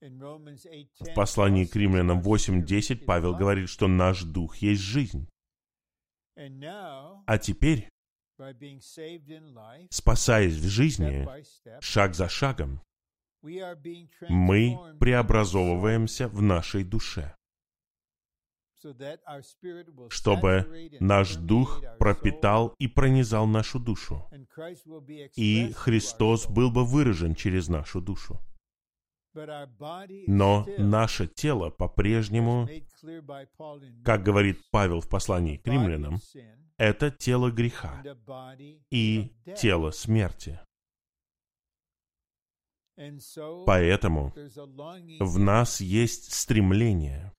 В 0.00 1.14
послании 1.14 1.64
к 1.64 1.76
римлянам 1.76 2.20
8.10 2.20 3.04
Павел 3.04 3.34
говорит, 3.34 3.68
что 3.68 3.86
наш 3.86 4.22
дух 4.22 4.56
есть 4.56 4.82
жизнь. 4.82 5.28
А 6.36 7.38
теперь, 7.38 7.88
спасаясь 9.90 10.54
в 10.54 10.68
жизни, 10.68 11.26
шаг 11.80 12.14
за 12.14 12.28
шагом, 12.28 12.82
мы 14.28 14.96
преобразовываемся 14.98 16.28
в 16.28 16.42
нашей 16.42 16.82
душе 16.82 17.34
чтобы 20.10 20.90
наш 21.00 21.36
дух 21.36 21.82
пропитал 21.98 22.74
и 22.78 22.88
пронизал 22.88 23.46
нашу 23.46 23.78
душу, 23.78 24.28
и 25.36 25.72
Христос 25.72 26.46
был 26.46 26.70
бы 26.70 26.84
выражен 26.84 27.34
через 27.34 27.68
нашу 27.68 28.00
душу. 28.00 28.40
Но 30.26 30.66
наше 30.78 31.26
тело 31.26 31.70
по-прежнему, 31.70 32.68
как 34.04 34.22
говорит 34.22 34.60
Павел 34.70 35.00
в 35.00 35.08
послании 35.08 35.56
к 35.56 35.66
римлянам, 35.66 36.20
это 36.76 37.10
тело 37.10 37.50
греха 37.50 38.02
и 38.90 39.32
тело 39.56 39.90
смерти. 39.90 40.60
Поэтому 43.66 44.32
в 45.18 45.38
нас 45.38 45.80
есть 45.80 46.32
стремление 46.32 47.32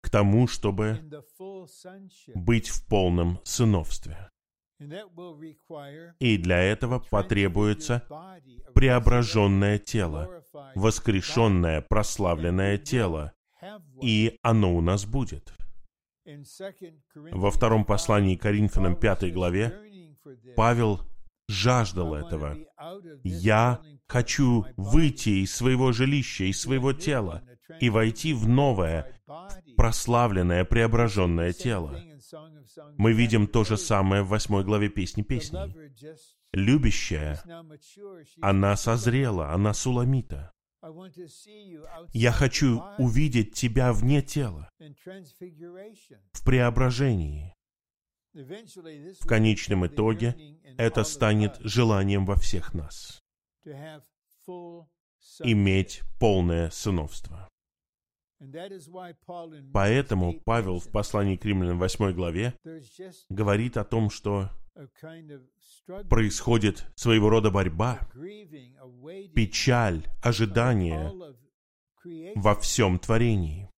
к 0.00 0.10
тому, 0.10 0.46
чтобы 0.46 1.00
быть 2.34 2.68
в 2.68 2.86
полном 2.86 3.38
сыновстве. 3.44 4.30
И 6.18 6.38
для 6.38 6.58
этого 6.58 7.00
потребуется 7.00 8.02
преображенное 8.74 9.78
тело, 9.78 10.42
воскрешенное, 10.74 11.82
прославленное 11.82 12.78
тело, 12.78 13.32
и 14.02 14.38
оно 14.42 14.74
у 14.74 14.80
нас 14.80 15.04
будет. 15.04 15.52
Во 17.14 17.50
втором 17.50 17.84
послании 17.84 18.36
Коринфянам 18.36 18.96
5 18.96 19.32
главе 19.34 19.78
Павел 20.56 21.00
жаждал 21.48 22.14
этого. 22.14 22.56
«Я 23.22 23.82
хочу 24.06 24.64
выйти 24.76 25.42
из 25.42 25.54
своего 25.54 25.92
жилища, 25.92 26.44
из 26.44 26.60
своего 26.60 26.92
тела 26.92 27.42
и 27.78 27.90
войти 27.90 28.32
в 28.32 28.48
новое, 28.48 29.20
прославленное, 29.76 30.64
преображенное 30.64 31.52
тело». 31.52 32.00
Мы 32.96 33.12
видим 33.12 33.46
то 33.46 33.64
же 33.64 33.76
самое 33.76 34.22
в 34.22 34.28
восьмой 34.28 34.64
главе 34.64 34.88
Песни 34.88 35.22
Песней. 35.22 35.74
Любящая, 36.52 37.42
она 38.40 38.76
созрела, 38.76 39.52
она 39.52 39.74
суламита. 39.74 40.52
Я 42.12 42.32
хочу 42.32 42.82
увидеть 42.98 43.54
тебя 43.54 43.92
вне 43.92 44.22
тела, 44.22 44.70
в 46.32 46.44
преображении. 46.44 47.54
В 48.32 49.26
конечном 49.26 49.86
итоге 49.86 50.36
это 50.78 51.04
станет 51.04 51.56
желанием 51.60 52.24
во 52.24 52.36
всех 52.36 52.74
нас 52.74 53.20
иметь 55.42 56.02
полное 56.18 56.70
сыновство. 56.70 57.49
Поэтому 59.72 60.40
Павел 60.44 60.78
в 60.78 60.90
послании 60.90 61.36
к 61.36 61.44
римлянам 61.44 61.78
8 61.78 62.12
главе 62.12 62.54
говорит 63.28 63.76
о 63.76 63.84
том, 63.84 64.08
что 64.08 64.50
происходит 66.08 66.86
своего 66.94 67.28
рода 67.28 67.50
борьба, 67.50 68.00
печаль, 69.34 70.06
ожидание 70.22 71.12
во 72.34 72.54
всем 72.54 72.98
творении. 72.98 73.68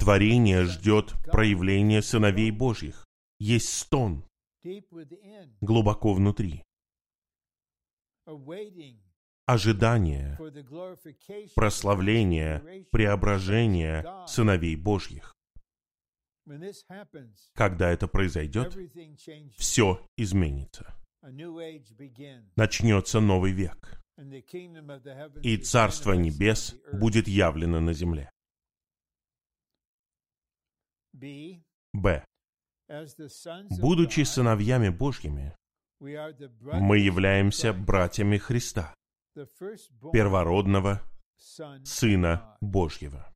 Творение 0.00 0.64
ждет 0.64 1.14
проявления 1.30 2.02
сыновей 2.02 2.50
Божьих. 2.50 3.06
Есть 3.38 3.72
стон 3.72 4.24
глубоко 5.60 6.14
внутри. 6.14 6.64
Ожидание 9.46 10.36
прославления, 11.54 12.84
преображения 12.90 14.26
сыновей 14.26 14.74
Божьих. 14.74 15.36
Когда 17.54 17.90
это 17.90 18.08
произойдет, 18.08 18.76
все 19.56 20.04
изменится. 20.16 20.96
Начнется 22.56 23.20
новый 23.20 23.52
век, 23.52 24.00
и 25.42 25.56
Царство 25.58 26.12
Небес 26.12 26.74
будет 26.92 27.28
явлено 27.28 27.80
на 27.80 27.92
земле. 27.92 28.30
Б. 31.92 32.24
Будучи 33.70 34.22
сыновьями 34.24 34.88
Божьими, 34.88 35.56
мы 36.00 36.98
являемся 36.98 37.72
братьями 37.72 38.38
Христа, 38.38 38.94
первородного 40.12 41.02
Сына 41.84 42.56
Божьего. 42.60 43.32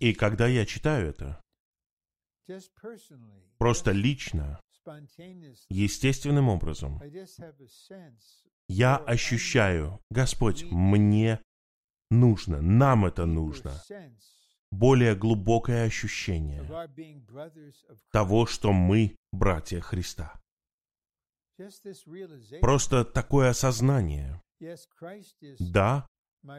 И 0.00 0.14
когда 0.14 0.46
я 0.48 0.66
читаю 0.66 1.08
это, 1.08 1.40
просто 3.58 3.92
лично, 3.92 4.60
естественным 5.68 6.48
образом, 6.48 7.00
я 8.68 8.96
ощущаю, 8.96 10.00
Господь, 10.10 10.64
мне 10.70 11.40
нужно, 12.10 12.60
нам 12.60 13.06
это 13.06 13.26
нужно, 13.26 13.72
более 14.72 15.14
глубокое 15.14 15.84
ощущение 15.84 16.62
того, 18.10 18.46
что 18.46 18.72
мы 18.72 19.16
братья 19.32 19.80
Христа. 19.80 20.40
Просто 22.60 23.04
такое 23.04 23.50
осознание. 23.50 24.40
Да, 25.58 26.06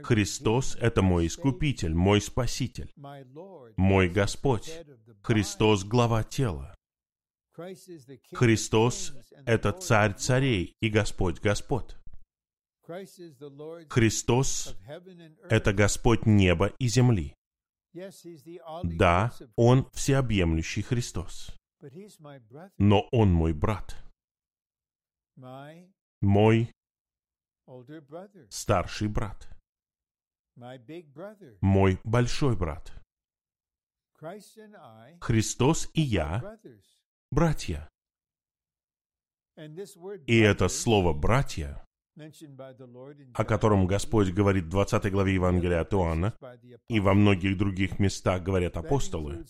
Христос— 0.04 0.76
это 0.82 1.02
мой 1.02 1.28
Искупитель, 1.28 1.94
мой 1.94 2.22
Спаситель, 2.22 2.92
мой 3.78 4.10
Господь. 4.10 4.72
Христос— 5.24 5.84
глава 5.86 6.24
тела. 6.24 6.76
Христос— 8.34 9.14
это 9.46 9.72
Царь 9.72 10.14
царей 10.16 10.76
и 10.82 10.90
Господь 10.90 11.40
Господь. 11.40 11.96
Христос— 13.90 14.76
это 15.50 15.74
Господь 15.74 16.26
неба 16.26 16.68
и 16.80 16.88
земли. 16.88 17.34
Да, 18.84 19.32
Он 19.56 19.90
всеобъемлющий 19.94 20.84
Христос. 20.84 21.56
Но 22.78 23.08
Он 23.12 23.32
мой 23.32 23.54
брат. 23.54 23.96
Мой 26.22 26.72
старший 28.50 29.08
брат. 29.08 29.48
Мой 31.62 32.00
большой 32.04 32.56
брат. 32.56 32.92
Христос 35.22 35.90
и 35.94 36.02
я— 36.02 36.60
братья. 37.32 37.88
И 40.26 40.38
это 40.40 40.68
слово 40.70 41.14
«братья», 41.14 41.86
о 43.34 43.46
котором 43.46 43.86
Господь 43.86 44.32
говорит 44.32 44.66
в 44.66 44.70
20 44.70 45.12
главе 45.12 45.36
Евангелия 45.36 45.82
от 45.82 45.94
Иоанна, 45.94 46.34
и 46.90 47.00
во 47.00 47.14
многих 47.14 47.58
других 47.58 48.00
местах 48.00 48.42
говорят 48.42 48.78
апостолы, 48.78 49.46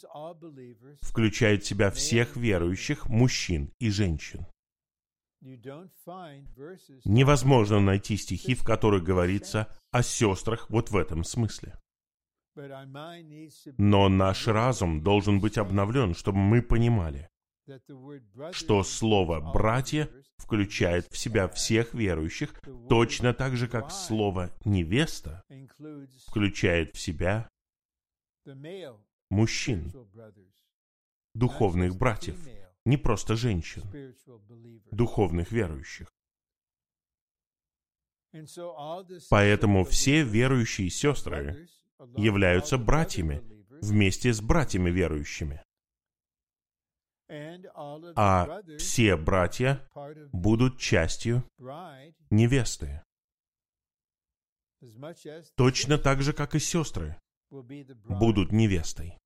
включает 1.02 1.64
в 1.64 1.68
себя 1.68 1.92
всех 1.92 2.36
верующих 2.36 3.08
мужчин 3.08 3.72
и 3.80 3.90
женщин. 3.90 4.46
Невозможно 7.06 7.80
найти 7.80 8.18
стихи, 8.18 8.56
в 8.56 8.64
которых 8.64 9.04
говорится 9.04 9.68
о 9.92 10.04
сестрах 10.04 10.70
вот 10.70 10.90
в 10.90 10.98
этом 10.98 11.24
смысле. 11.24 11.80
Но 13.78 14.10
наш 14.10 14.48
разум 14.48 15.04
должен 15.04 15.40
быть 15.40 15.58
обновлен, 15.58 16.16
чтобы 16.16 16.40
мы 16.40 16.62
понимали, 16.62 17.30
что 18.52 18.84
слово 18.84 19.40
«братья» 19.54 20.10
включает 20.38 21.08
в 21.12 21.18
себя 21.18 21.48
всех 21.48 21.94
верующих, 21.94 22.60
точно 22.90 23.34
так 23.34 23.56
же, 23.56 23.68
как 23.68 23.92
слово 23.92 24.52
«невеста» 24.66 25.44
включает 26.28 26.96
в 26.96 27.00
себя 27.00 27.48
мужчин, 29.30 29.92
духовных 31.34 31.96
братьев, 31.96 32.38
не 32.88 32.98
просто 32.98 33.36
женщин, 33.36 33.84
духовных 34.92 35.52
верующих. 35.52 36.08
Поэтому 39.30 39.84
все 39.84 40.24
верующие 40.24 40.90
сестры 40.90 41.68
являются 42.16 42.78
братьями 42.78 43.44
вместе 43.82 44.34
с 44.34 44.42
братьями 44.42 44.90
верующими. 44.90 45.62
А 48.16 48.62
все 48.78 49.18
братья 49.18 49.86
будут 50.32 50.80
частью 50.80 51.44
невесты. 52.30 53.04
Точно 55.56 55.98
так 55.98 56.22
же, 56.22 56.32
как 56.32 56.56
и 56.56 56.60
сестры 56.60 57.20
будут 57.50 58.54
невестой. 58.54 59.18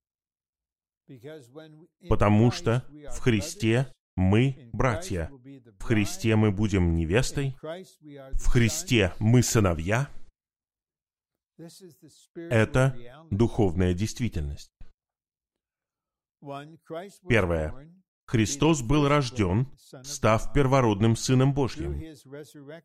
Потому 2.10 2.52
что 2.52 2.86
в 3.10 3.20
Христе 3.20 3.92
мы 4.16 4.70
братья. 4.74 5.32
В 5.80 5.84
Христе 5.84 6.36
мы 6.36 6.52
будем 6.52 6.96
невестой. 6.96 7.56
В 7.62 8.48
Христе 8.48 9.14
мы 9.20 9.44
сыновья. 9.44 10.10
Это 12.36 12.98
духовная 13.30 13.94
действительность. 13.94 14.72
Первое. 17.28 17.94
Христос 18.26 18.82
был 18.82 19.10
рожден, 19.10 19.68
став 20.04 20.54
первородным 20.54 21.18
Сыном 21.18 21.54
Божьим, 21.54 22.02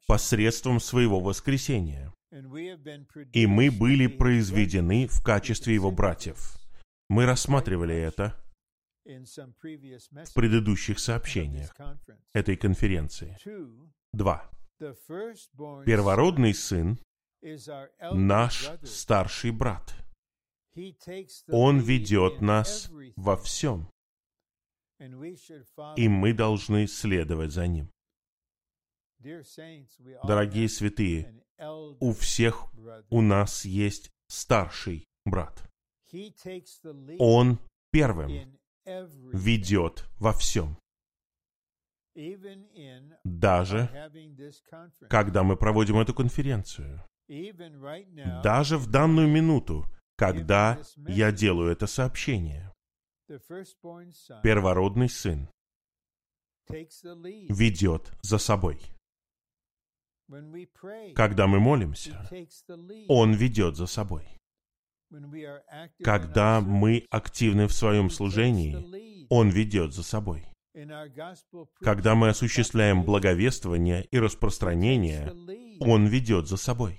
посредством 0.08 0.80
своего 0.80 1.20
воскресения. 1.20 2.12
И 3.32 3.46
мы 3.46 3.70
были 3.70 4.08
произведены 4.08 5.06
в 5.06 5.22
качестве 5.22 5.74
Его 5.74 5.92
братьев. 5.92 6.56
Мы 7.08 7.24
рассматривали 7.26 7.94
это 7.94 8.34
в 9.04 10.34
предыдущих 10.34 10.98
сообщениях 10.98 11.74
этой 12.32 12.56
конференции. 12.56 13.38
Два. 14.12 14.50
Первородный 14.78 16.54
сын— 16.54 16.98
наш 18.12 18.70
старший 18.82 19.50
брат. 19.52 19.94
Он 21.48 21.78
ведет 21.78 22.40
нас 22.40 22.90
во 23.16 23.36
всем, 23.36 23.88
и 25.96 26.08
мы 26.08 26.32
должны 26.34 26.86
следовать 26.86 27.52
за 27.52 27.66
ним. 27.66 27.90
Дорогие 30.24 30.68
святые, 30.68 31.42
у 31.58 32.12
всех 32.12 32.66
у 33.10 33.20
нас 33.22 33.64
есть 33.64 34.10
старший 34.28 35.06
брат. 35.24 35.62
Он 37.18 37.58
первым 37.90 38.58
ведет 39.32 40.04
во 40.18 40.32
всем. 40.32 40.76
Даже 43.24 44.10
когда 45.08 45.42
мы 45.42 45.56
проводим 45.56 45.98
эту 45.98 46.14
конференцию. 46.14 47.04
Даже 48.42 48.78
в 48.78 48.90
данную 48.90 49.28
минуту, 49.28 49.84
когда 50.16 50.80
я 51.08 51.32
делаю 51.32 51.70
это 51.70 51.86
сообщение. 51.86 52.72
Первородный 54.42 55.08
сын 55.08 55.48
ведет 56.68 58.12
за 58.22 58.38
собой. 58.38 58.80
Когда 61.14 61.46
мы 61.46 61.60
молимся, 61.60 62.28
Он 63.08 63.34
ведет 63.34 63.76
за 63.76 63.86
собой. 63.86 64.26
Когда 66.02 66.60
мы 66.60 67.06
активны 67.10 67.66
в 67.66 67.72
своем 67.72 68.10
служении, 68.10 69.26
Он 69.28 69.50
ведет 69.50 69.92
за 69.94 70.02
собой. 70.02 70.46
Когда 71.80 72.14
мы 72.14 72.28
осуществляем 72.28 73.02
благовествование 73.04 74.06
и 74.10 74.18
распространение, 74.18 75.32
Он 75.80 76.06
ведет 76.06 76.48
за 76.48 76.56
собой. 76.56 76.98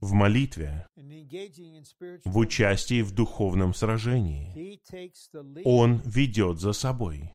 В 0.00 0.12
молитве, 0.12 0.86
в 2.24 2.38
участии 2.38 3.02
в 3.02 3.12
духовном 3.12 3.74
сражении, 3.74 4.80
Он 5.64 6.00
ведет 6.04 6.60
за 6.60 6.72
собой. 6.72 7.32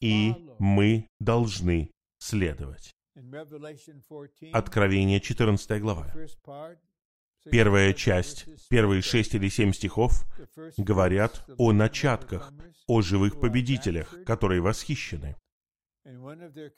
И 0.00 0.34
мы 0.58 1.06
должны 1.20 1.90
следовать. 2.18 2.93
Откровение 4.52 5.20
14 5.20 5.80
глава. 5.80 6.12
Первая 7.50 7.92
часть, 7.92 8.46
первые 8.68 9.02
шесть 9.02 9.34
или 9.34 9.48
семь 9.48 9.72
стихов 9.72 10.24
говорят 10.76 11.44
о 11.58 11.72
начатках, 11.72 12.52
о 12.88 13.02
живых 13.02 13.38
победителях, 13.38 14.24
которые 14.24 14.60
восхищены. 14.60 15.36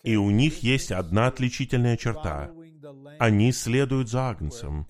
И 0.03 0.17
у 0.17 0.31
них 0.31 0.63
есть 0.63 0.93
одна 0.93 1.29
отличительная 1.29 1.97
черта. 1.97 2.53
Они 3.19 3.51
следуют 3.53 4.09
за 4.09 4.31
Агнцем, 4.31 4.87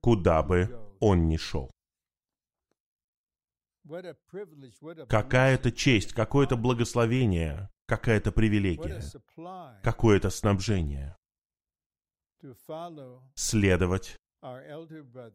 куда 0.00 0.42
бы 0.42 0.94
он 1.00 1.28
ни 1.28 1.36
шел. 1.36 1.70
Какая-то 5.08 5.72
честь, 5.72 6.12
какое-то 6.12 6.56
благословение, 6.56 7.71
какая-то 7.86 8.32
привилегия, 8.32 9.02
какое-то 9.82 10.30
снабжение. 10.30 11.16
Следовать 13.34 14.16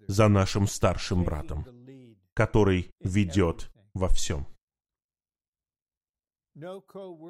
за 0.07 0.27
нашим 0.27 0.67
старшим 0.67 1.23
братом, 1.23 1.65
который 2.33 2.91
ведет 2.99 3.71
во 3.93 4.09
всем. 4.09 4.47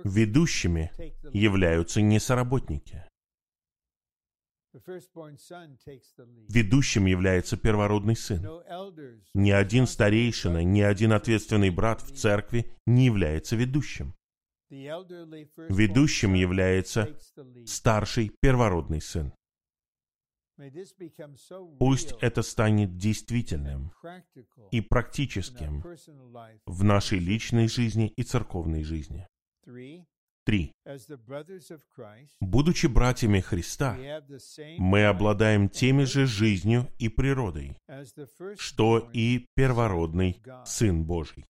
Ведущими 0.04 0.92
являются 1.34 2.02
не 2.02 2.20
соработники. 2.20 3.06
Ведущим 6.50 7.06
является 7.06 7.58
первородный 7.58 8.16
сын. 8.16 8.46
Ни 9.34 9.52
один 9.52 9.88
старейшина, 9.88 10.64
ни 10.64 10.82
один 10.82 11.14
ответственный 11.14 11.70
брат 11.70 12.02
в 12.02 12.16
церкви 12.16 12.72
не 12.86 13.06
является 13.06 13.56
ведущим. 13.56 14.14
Ведущим 14.70 16.34
является 16.34 17.18
старший 17.66 18.32
первородный 18.42 19.02
сын. 19.02 19.34
Пусть 21.80 22.14
это 22.20 22.42
станет 22.42 22.98
действительным 22.98 23.92
и 24.72 24.82
практическим 24.82 25.84
в 26.66 26.84
нашей 26.84 27.20
личной 27.20 27.68
жизни 27.68 28.12
и 28.16 28.24
церковной 28.24 28.84
жизни. 28.84 29.28
Три. 30.46 30.72
Будучи 32.40 32.88
братьями 32.88 33.42
Христа, 33.42 33.98
мы 34.78 35.06
обладаем 35.06 35.70
теми 35.70 36.06
же 36.06 36.26
жизнью 36.26 36.88
и 36.98 37.10
природой, 37.10 37.78
что 38.58 39.10
и 39.14 39.46
первородный 39.56 40.42
Сын 40.66 41.04
Божий. 41.04 41.46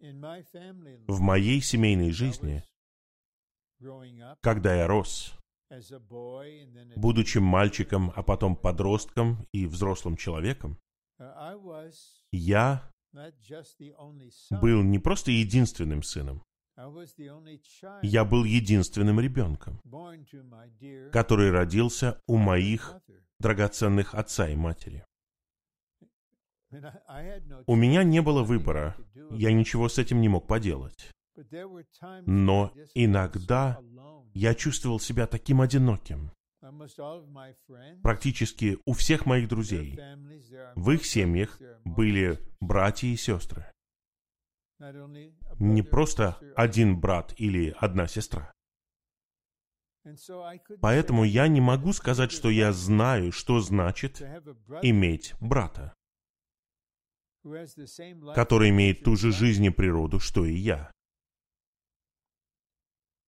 В 0.00 1.20
моей 1.20 1.60
семейной 1.60 2.10
жизни 2.10 2.64
когда 4.40 4.74
я 4.74 4.86
рос, 4.86 5.34
будучи 6.96 7.38
мальчиком, 7.38 8.12
а 8.14 8.22
потом 8.22 8.56
подростком 8.56 9.46
и 9.52 9.66
взрослым 9.66 10.16
человеком, 10.16 10.78
я 12.32 12.90
был 14.50 14.82
не 14.82 14.98
просто 14.98 15.30
единственным 15.30 16.02
сыном, 16.02 16.42
я 18.02 18.24
был 18.24 18.44
единственным 18.44 19.20
ребенком, 19.20 19.80
который 21.12 21.50
родился 21.50 22.20
у 22.26 22.36
моих 22.36 22.94
драгоценных 23.38 24.14
отца 24.14 24.48
и 24.48 24.56
матери. 24.56 25.04
У 27.66 27.74
меня 27.74 28.04
не 28.04 28.22
было 28.22 28.42
выбора, 28.42 28.96
я 29.30 29.52
ничего 29.52 29.88
с 29.88 29.98
этим 29.98 30.20
не 30.20 30.28
мог 30.28 30.46
поделать. 30.46 31.10
Но 32.26 32.72
иногда 32.94 33.80
я 34.34 34.54
чувствовал 34.54 35.00
себя 35.00 35.26
таким 35.26 35.60
одиноким. 35.60 36.30
Практически 38.02 38.78
у 38.84 38.92
всех 38.92 39.26
моих 39.26 39.48
друзей, 39.48 39.98
в 40.74 40.90
их 40.90 41.06
семьях 41.06 41.58
были 41.84 42.38
братья 42.60 43.08
и 43.08 43.16
сестры. 43.16 43.70
Не 45.58 45.82
просто 45.82 46.38
один 46.56 47.00
брат 47.00 47.34
или 47.36 47.74
одна 47.78 48.06
сестра. 48.06 48.52
Поэтому 50.80 51.24
я 51.24 51.48
не 51.48 51.60
могу 51.60 51.92
сказать, 51.92 52.32
что 52.32 52.48
я 52.48 52.72
знаю, 52.72 53.32
что 53.32 53.60
значит 53.60 54.22
иметь 54.82 55.34
брата, 55.40 55.94
который 58.34 58.70
имеет 58.70 59.02
ту 59.02 59.16
же 59.16 59.32
жизнь 59.32 59.64
и 59.64 59.70
природу, 59.70 60.20
что 60.20 60.44
и 60.44 60.54
я. 60.54 60.90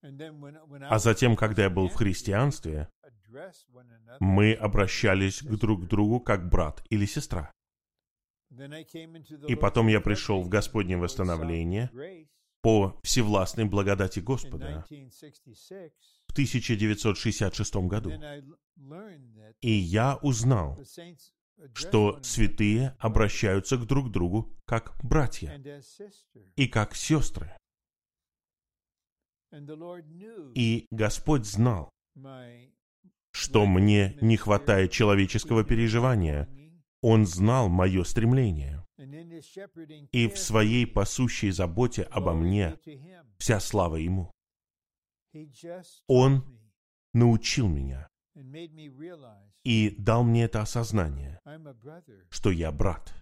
А 0.03 0.99
затем, 0.99 1.37
когда 1.37 1.63
я 1.65 1.71
был 1.71 1.89
в 1.89 1.95
христианстве, 1.95 2.91
мы 4.21 4.53
обращались 4.55 5.43
к 5.43 5.51
друг 5.57 5.87
другу 5.87 6.21
как 6.21 6.49
брат 6.49 6.85
или 6.91 7.07
сестра. 7.07 7.53
И 9.49 9.55
потом 9.55 9.89
я 9.89 10.01
пришел 10.01 10.43
в 10.43 10.49
Господнее 10.49 10.99
восстановление 10.99 11.91
по 12.63 13.01
всевластной 13.03 13.65
благодати 13.65 14.21
Господа 14.21 14.85
в 14.89 16.33
1966 16.33 17.75
году. 17.77 18.13
И 19.61 19.71
я 19.71 20.17
узнал, 20.23 20.79
что 21.75 22.21
святые 22.23 22.97
обращаются 22.99 23.77
к 23.77 23.87
друг 23.87 24.11
другу 24.11 24.55
как 24.67 24.97
братья 25.03 25.61
и 26.57 26.67
как 26.67 26.95
сестры. 26.95 27.57
И 30.55 30.87
Господь 30.91 31.45
знал, 31.45 31.91
что 33.33 33.67
мне 33.67 34.17
не 34.21 34.37
хватает 34.37 34.93
человеческого 34.93 35.65
переживания. 35.65 36.49
Он 37.01 37.27
знал 37.27 37.69
мое 37.69 38.05
стремление. 38.05 38.85
И 40.13 40.29
в 40.29 40.39
своей 40.39 40.87
пасущей 40.87 41.51
заботе 41.51 42.03
обо 42.05 42.33
мне 42.35 42.79
вся 43.39 43.59
слава 43.59 43.97
Ему. 43.97 44.31
Он 46.07 46.45
научил 47.13 47.69
меня 47.69 48.12
и 49.65 49.95
дал 49.99 50.25
мне 50.25 50.45
это 50.45 50.63
осознание, 50.63 51.41
что 52.31 52.51
я 52.51 52.73
брат. 52.73 53.15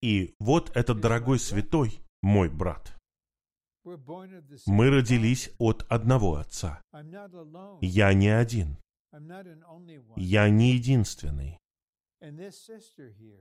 И 0.00 0.34
вот 0.38 0.76
этот 0.76 1.00
дорогой 1.00 1.38
святой, 1.38 2.00
мой 2.22 2.48
брат. 2.48 2.98
Мы 3.84 4.90
родились 4.90 5.50
от 5.58 5.84
одного 5.90 6.36
отца. 6.36 6.82
Я 7.80 8.14
не 8.14 8.28
один. 8.28 8.76
Я 10.16 10.48
не 10.50 10.72
единственный. 10.74 11.58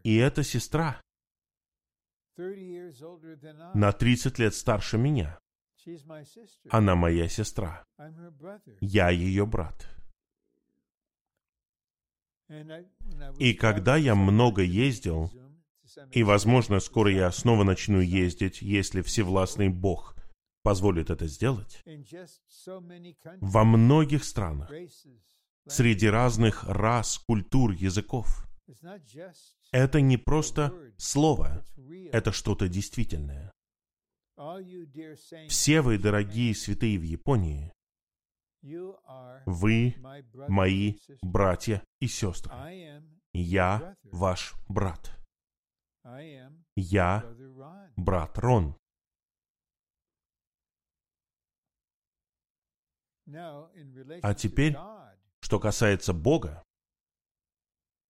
И 0.04 0.16
эта 0.16 0.44
сестра 0.44 1.02
на 3.74 3.92
30 3.92 4.40
лет 4.40 4.56
старше 4.56 4.98
меня. 4.98 5.40
Она 6.70 6.96
моя 6.96 7.28
сестра. 7.28 7.84
Я 8.80 9.10
ее 9.10 9.46
брат. 9.46 9.88
И 13.40 13.54
когда 13.54 13.96
я 13.96 14.16
много 14.16 14.62
ездил, 14.62 15.32
и, 16.12 16.24
возможно, 16.24 16.80
скоро 16.80 17.12
я 17.12 17.32
снова 17.32 17.64
начну 17.64 18.00
ездить, 18.00 18.62
если 18.62 19.02
Всевластный 19.02 19.70
Бог 19.70 20.16
позволит 20.64 21.10
это 21.10 21.28
сделать, 21.28 21.82
во 23.40 23.64
многих 23.64 24.24
странах, 24.24 24.70
среди 25.68 26.08
разных 26.08 26.64
рас, 26.66 27.18
культур, 27.20 27.72
языков, 27.72 28.48
это 29.72 30.02
не 30.02 30.18
просто 30.18 30.74
слово, 30.98 31.66
это 32.12 32.32
что-то 32.32 32.68
действительное. 32.68 33.51
Все 35.50 35.82
вы, 35.82 36.00
дорогие 36.00 36.56
святые 36.56 36.98
в 36.98 37.04
Японии, 37.04 37.72
вы 39.46 39.96
мои 40.48 40.98
братья 41.22 41.84
и 42.00 42.08
сестры. 42.08 42.52
Я 43.34 43.96
ваш 44.04 44.56
брат. 44.68 45.16
Я 46.76 47.24
брат 47.96 48.38
Рон. 48.40 48.76
А 54.24 54.34
теперь, 54.34 54.76
что 55.42 55.60
касается 55.60 56.14
Бога, 56.14 56.64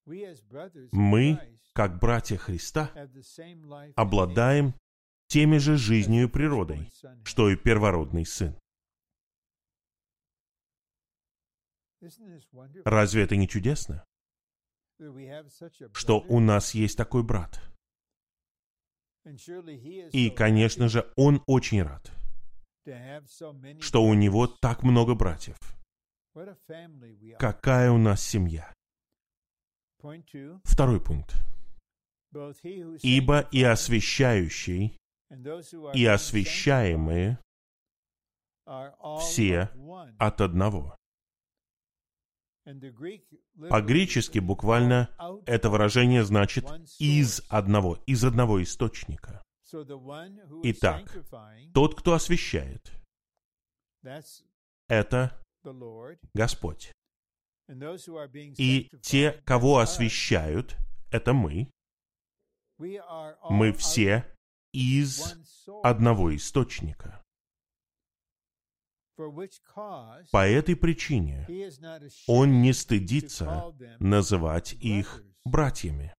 мы, 0.05 1.57
как 1.73 1.99
братья 1.99 2.37
Христа, 2.37 2.89
обладаем 3.97 4.73
теми 5.31 5.57
же 5.59 5.77
жизнью 5.77 6.23
и 6.25 6.27
природой, 6.27 6.91
что 7.23 7.49
и 7.49 7.55
первородный 7.55 8.25
сын. 8.25 8.53
Разве 12.83 13.23
это 13.23 13.37
не 13.37 13.47
чудесно? 13.47 14.03
Что 15.93 16.19
у 16.19 16.39
нас 16.39 16.73
есть 16.73 16.97
такой 16.97 17.23
брат. 17.23 17.61
И, 19.23 20.29
конечно 20.35 20.89
же, 20.89 21.11
он 21.15 21.41
очень 21.47 21.81
рад, 21.81 22.11
что 23.79 24.03
у 24.03 24.13
него 24.13 24.47
так 24.47 24.83
много 24.83 25.15
братьев. 25.15 25.57
Какая 27.39 27.91
у 27.91 27.97
нас 27.97 28.21
семья? 28.21 28.73
Второй 30.63 30.99
пункт. 30.99 31.35
Ибо 33.03 33.41
и 33.51 33.63
освящающий, 33.63 35.00
и 35.93 36.05
освящаемые 36.05 37.39
все 39.19 39.69
от 40.19 40.41
одного. 40.41 40.95
По-гречески 43.69 44.39
буквально 44.39 45.09
это 45.45 45.69
выражение 45.69 46.23
значит 46.23 46.65
«из 46.99 47.41
одного», 47.49 47.97
«из 48.05 48.23
одного 48.23 48.61
источника». 48.61 49.43
Итак, 50.63 51.17
тот, 51.73 51.95
кто 51.95 52.13
освящает, 52.13 52.91
это 54.87 55.43
Господь. 56.33 56.91
И 58.57 58.89
те, 59.01 59.31
кого 59.45 59.79
освящают, 59.79 60.75
это 61.09 61.33
мы. 61.33 61.71
Мы 62.77 63.71
все 63.73 64.25
из 64.71 65.35
одного 65.83 66.35
источника. 66.35 67.23
По 70.31 70.47
этой 70.47 70.75
причине 70.75 71.47
он 72.27 72.61
не 72.61 72.73
стыдится 72.73 73.73
называть 73.99 74.73
их 74.73 75.23
братьями. 75.45 76.13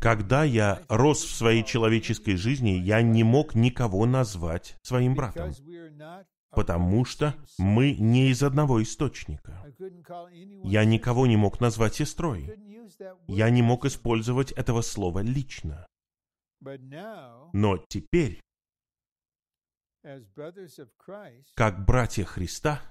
Когда 0.00 0.44
я 0.44 0.82
рос 0.88 1.22
в 1.22 1.34
своей 1.34 1.62
человеческой 1.62 2.36
жизни, 2.36 2.70
я 2.70 3.02
не 3.02 3.22
мог 3.22 3.54
никого 3.54 4.06
назвать 4.06 4.78
своим 4.82 5.14
братом, 5.14 5.52
потому 6.50 7.04
что 7.04 7.34
мы 7.58 7.94
не 7.94 8.28
из 8.30 8.42
одного 8.42 8.82
источника. 8.82 9.64
Я 10.64 10.84
никого 10.84 11.26
не 11.26 11.36
мог 11.36 11.60
назвать 11.60 11.94
сестрой. 11.94 12.56
Я 13.26 13.50
не 13.50 13.62
мог 13.62 13.84
использовать 13.84 14.52
этого 14.52 14.82
слова 14.82 15.20
лично. 15.20 15.86
Но 17.52 17.78
теперь, 17.88 18.40
как 21.54 21.84
братья 21.84 22.24
Христа, 22.24 22.82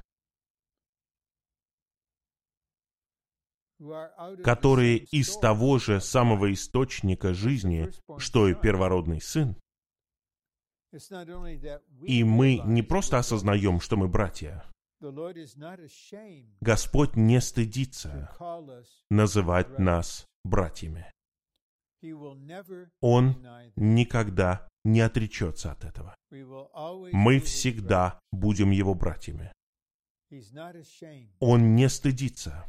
которые 4.43 4.97
из 4.97 5.37
того 5.37 5.79
же 5.79 6.01
самого 6.01 6.51
источника 6.53 7.33
жизни, 7.33 7.91
что 8.17 8.47
и 8.47 8.53
первородный 8.53 9.21
сын, 9.21 9.55
и 12.01 12.23
мы 12.23 12.59
не 12.65 12.81
просто 12.81 13.19
осознаем, 13.19 13.79
что 13.79 13.97
мы 13.97 14.07
братья. 14.07 14.63
Господь 16.61 17.15
не 17.15 17.39
стыдится 17.41 18.29
называть 19.09 19.79
нас 19.79 20.25
братьями. 20.43 21.05
Он 23.01 23.35
никогда 23.75 24.67
не 24.83 25.01
отречется 25.01 25.71
от 25.71 25.83
этого. 25.85 26.15
Мы 26.31 27.39
всегда 27.39 28.19
будем 28.31 28.71
Его 28.71 28.93
братьями. 28.93 29.51
Он 31.39 31.75
не 31.75 31.89
стыдится 31.89 32.65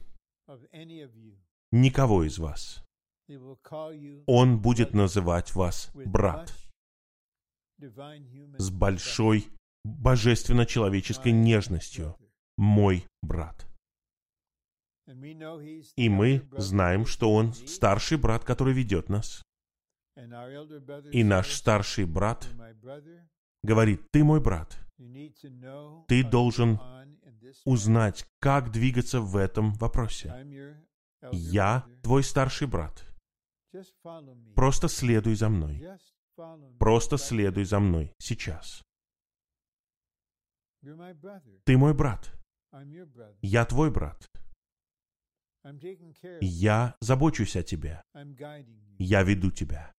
никого 1.72 2.24
из 2.24 2.38
вас. 2.38 2.84
Он 4.26 4.60
будет 4.60 4.92
называть 4.94 5.54
вас 5.54 5.90
брат 5.94 6.52
с 8.58 8.70
большой 8.70 9.46
божественно-человеческой 9.84 11.32
нежностью. 11.32 12.16
Мой 12.56 13.06
брат. 13.22 13.66
И 15.96 16.08
мы 16.08 16.48
знаем, 16.52 17.06
что 17.06 17.32
он 17.34 17.52
старший 17.54 18.18
брат, 18.18 18.44
который 18.44 18.74
ведет 18.74 19.08
нас. 19.08 19.42
И 21.12 21.24
наш 21.24 21.54
старший 21.54 22.04
брат 22.04 22.48
говорит, 23.62 24.02
ты 24.12 24.22
мой 24.24 24.40
брат. 24.40 24.78
Ты 26.08 26.24
должен 26.24 26.78
узнать, 27.64 28.26
как 28.38 28.70
двигаться 28.70 29.20
в 29.20 29.36
этом 29.36 29.72
вопросе. 29.74 30.76
Я 31.32 31.86
твой 32.02 32.22
старший 32.22 32.66
брат. 32.66 33.04
Просто 34.54 34.88
следуй 34.88 35.34
за 35.34 35.48
мной. 35.48 35.86
Просто 36.78 37.18
следуй 37.18 37.64
за 37.64 37.80
мной 37.80 38.12
сейчас. 38.18 38.82
Ты 41.64 41.76
мой 41.76 41.94
брат. 41.94 42.32
Я 43.42 43.64
твой 43.66 43.90
брат. 43.90 44.26
Я 46.40 46.96
забочусь 47.00 47.56
о 47.56 47.62
тебе. 47.62 48.02
Я 48.98 49.22
веду 49.22 49.50
тебя. 49.50 49.92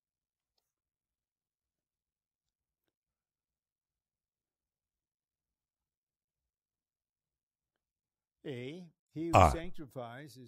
А. 9.34 9.54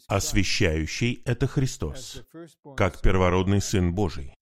Освящающий— 0.08 1.22
это 1.26 1.48
Христос, 1.48 2.24
как 2.76 3.02
первородный 3.02 3.62
Сын 3.62 3.94
Божий. 3.94 4.34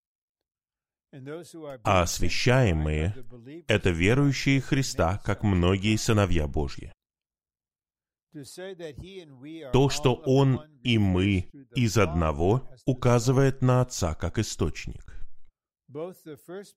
А 1.84 2.02
освящаемые— 2.04 3.16
это 3.68 3.90
верующие 3.90 4.62
Христа, 4.62 5.18
как 5.26 5.44
многие 5.44 5.98
сыновья 5.98 6.48
Божьи. 6.48 6.94
То, 9.74 9.90
что 9.90 10.16
Он 10.26 10.62
и 10.84 10.98
мы 10.98 11.50
из 11.76 11.98
одного, 11.98 12.70
указывает 12.86 13.62
на 13.62 13.82
Отца 13.82 14.16
как 14.16 14.40
источник. 14.40 15.18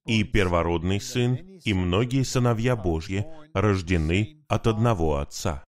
И 0.06 0.24
первородный 0.24 1.00
сын, 1.00 1.34
и 1.36 1.72
многие 1.72 2.24
сыновья 2.24 2.74
Божьи 2.74 3.24
рождены 3.52 4.44
от 4.48 4.66
одного 4.66 5.18
Отца. 5.18 5.64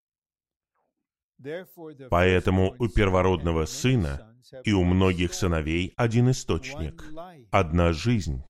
Поэтому 2.11 2.75
у 2.81 2.89
первородного 2.89 3.67
сына 3.67 4.36
и 4.65 4.73
у 4.73 4.85
многих 4.85 5.35
сыновей 5.35 5.93
один 5.97 6.31
источник, 6.31 7.05
одна 7.51 7.93
жизнь, 7.93 8.45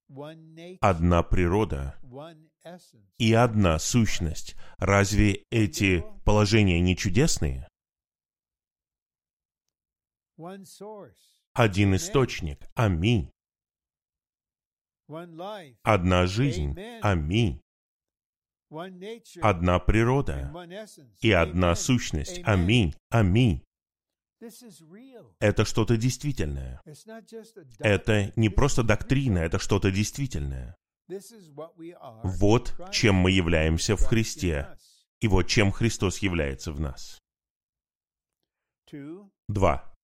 одна 0.80 1.22
природа 1.22 1.96
и 3.18 3.32
одна 3.32 3.78
сущность. 3.78 4.56
Разве 4.78 5.44
эти 5.50 6.04
положения 6.24 6.80
не 6.80 6.96
чудесные? 6.96 7.68
Один 11.54 11.94
источник. 11.94 12.58
Аминь. 12.74 13.30
Одна 15.82 16.26
жизнь. 16.26 16.74
Аминь. 17.00 17.60
Одна 19.40 19.78
природа 19.78 20.52
и 21.20 21.30
одна 21.30 21.74
сущность. 21.74 22.40
Аминь. 22.44 22.94
Аминь. 23.10 23.65
Это 25.40 25.64
что-то 25.64 25.96
действительное. 25.96 26.82
Это 27.78 28.32
не 28.36 28.48
просто 28.48 28.82
доктрина, 28.82 29.38
это 29.38 29.58
что-то 29.58 29.90
действительное. 29.90 30.76
Вот 32.24 32.74
чем 32.92 33.14
мы 33.14 33.30
являемся 33.30 33.96
в 33.96 34.04
Христе, 34.04 34.76
и 35.20 35.28
вот 35.28 35.44
чем 35.44 35.72
Христос 35.72 36.18
является 36.18 36.72
в 36.72 36.80
нас. 36.80 37.20
Два. 39.48 39.94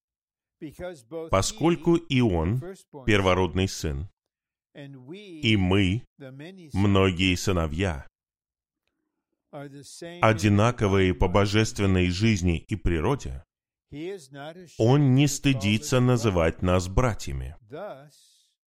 Поскольку 1.30 1.97
и 1.97 2.20
Он, 2.20 2.61
первородный 3.05 3.68
сын, 3.68 4.09
и 4.74 5.57
мы, 5.57 6.05
многие 6.72 7.34
сыновья, 7.34 8.07
одинаковые 9.51 11.14
по 11.14 11.28
божественной 11.28 12.09
жизни 12.11 12.64
и 12.68 12.76
природе, 12.76 13.43
Он 14.78 15.14
не 15.14 15.26
стыдится 15.26 16.01
называть 16.01 16.62
нас 16.62 16.88
братьями. 16.88 17.57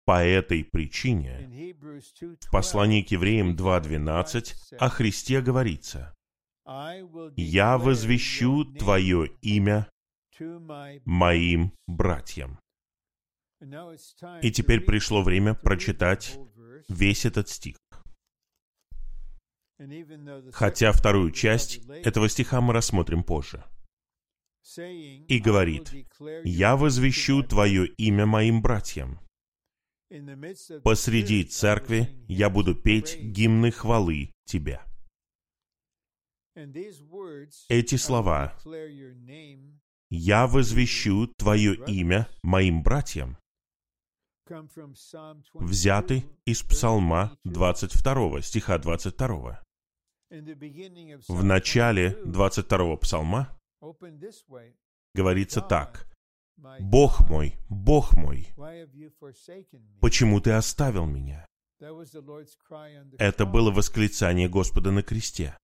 По 0.05 0.23
этой 0.23 0.63
причине 0.63 1.73
в 2.41 2.51
послании 2.51 3.01
к 3.01 3.11
евреям 3.11 3.55
2.12 3.55 4.77
о 4.77 4.89
Христе 4.89 5.41
говорится, 5.41 6.13
«Я 7.35 7.77
возвещу 7.77 8.65
Твое 8.65 9.27
имя 9.41 9.89
моим 11.05 11.73
братьям». 11.87 12.59
И 14.41 14.51
теперь 14.51 14.81
пришло 14.81 15.23
время 15.23 15.55
прочитать 15.55 16.37
весь 16.89 17.25
этот 17.25 17.49
стих. 17.49 17.77
Хотя 20.51 20.91
вторую 20.91 21.31
часть 21.31 21.77
этого 21.87 22.29
стиха 22.29 22.61
мы 22.61 22.73
рассмотрим 22.73 23.23
позже. 23.23 23.63
И 24.77 25.39
говорит, 25.39 25.93
«Я 26.43 26.75
возвещу 26.75 27.43
Твое 27.43 27.87
имя 27.87 28.25
моим 28.25 28.61
братьям. 28.61 29.19
Посреди 30.83 31.43
церкви 31.43 32.09
я 32.27 32.49
буду 32.49 32.75
петь 32.75 33.19
гимны 33.19 33.71
хвалы 33.71 34.33
Тебе». 34.45 34.81
Эти 37.69 37.95
слова 37.95 38.57
«Я 40.09 40.47
возвещу 40.47 41.27
Твое 41.37 41.75
имя 41.85 42.27
моим 42.43 42.81
братьям» 42.81 43.37
взяты 45.53 46.23
из 46.45 46.61
Псалма 46.61 47.37
22, 47.45 48.41
стиха 48.41 48.77
22. 48.77 49.63
В 51.27 51.43
начале 51.43 52.17
22 52.25 52.97
Псалма 52.97 53.57
говорится 55.13 55.61
так. 55.61 56.07
«Бог 56.79 57.29
мой, 57.29 57.57
Бог 57.69 58.15
мой, 58.15 58.47
почему 59.99 60.39
ты 60.39 60.51
оставил 60.51 61.05
меня?» 61.05 61.45
Это 63.19 63.45
было 63.45 63.71
восклицание 63.71 64.47
Господа 64.47 64.91
на 64.91 65.03
кресте. 65.03 65.57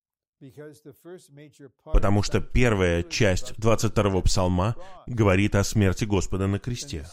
Потому 1.83 2.23
что 2.23 2.41
первая 2.41 3.03
часть 3.03 3.51
22-го 3.59 4.21
псалма 4.23 4.75
говорит 5.05 5.55
о 5.55 5.63
смерти 5.63 6.05
Господа 6.05 6.47
на 6.47 6.59
кресте, 6.59 7.05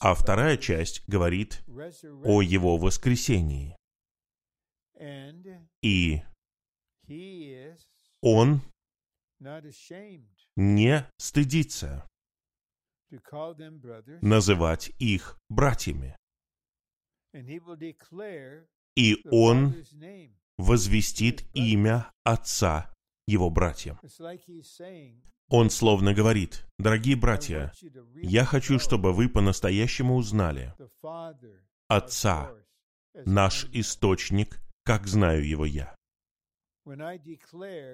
а 0.00 0.14
вторая 0.14 0.56
часть 0.56 1.06
говорит 1.06 1.62
о 2.24 2.40
Его 2.40 2.78
воскресении. 2.78 3.76
И 5.82 6.22
Он 8.22 8.62
не 10.56 11.10
стыдится 11.18 12.06
называть 14.20 14.92
их 14.98 15.38
братьями. 15.48 16.16
И 18.96 19.16
Он 19.30 19.74
возвестит 20.58 21.44
имя 21.54 22.10
Отца 22.24 22.92
его 23.26 23.50
братьям. 23.50 23.98
Он 25.48 25.70
словно 25.70 26.14
говорит, 26.14 26.66
«Дорогие 26.78 27.16
братья, 27.16 27.72
я 28.16 28.44
хочу, 28.44 28.78
чтобы 28.78 29.12
вы 29.12 29.28
по-настоящему 29.28 30.14
узнали 30.16 30.74
Отца, 31.88 32.52
наш 33.14 33.64
источник, 33.72 34.60
как 34.84 35.06
знаю 35.06 35.46
его 35.46 35.64
я. 35.64 35.94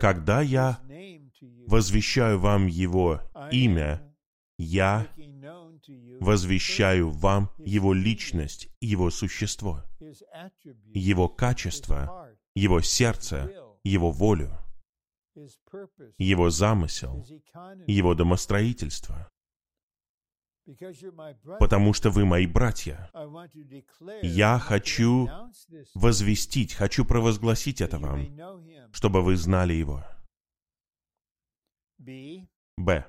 Когда 0.01 0.40
я 0.40 0.80
возвещаю 1.66 2.38
вам 2.38 2.66
его 2.66 3.20
имя, 3.51 4.03
я 4.59 5.07
возвещаю 6.20 7.11
вам 7.11 7.51
его 7.59 7.92
личность, 7.92 8.68
его 8.80 9.11
существо, 9.11 9.82
его 10.94 11.28
качество, 11.28 12.30
его 12.55 12.80
сердце, 12.80 13.51
его 13.84 14.11
волю, 14.11 14.51
его 16.18 16.51
замысел, 16.51 17.24
его 17.86 18.14
домостроительство. 18.14 19.28
Потому 21.59 21.93
что 21.93 22.11
вы 22.11 22.25
мои 22.25 22.47
братья. 22.47 23.11
Я 24.23 24.59
хочу 24.59 25.29
возвестить, 25.95 26.75
хочу 26.75 27.05
провозгласить 27.05 27.81
это 27.81 27.99
вам, 27.99 28.93
чтобы 28.93 29.23
вы 29.23 29.37
знали 29.37 29.75
его. 29.75 30.05
Б. 32.77 33.07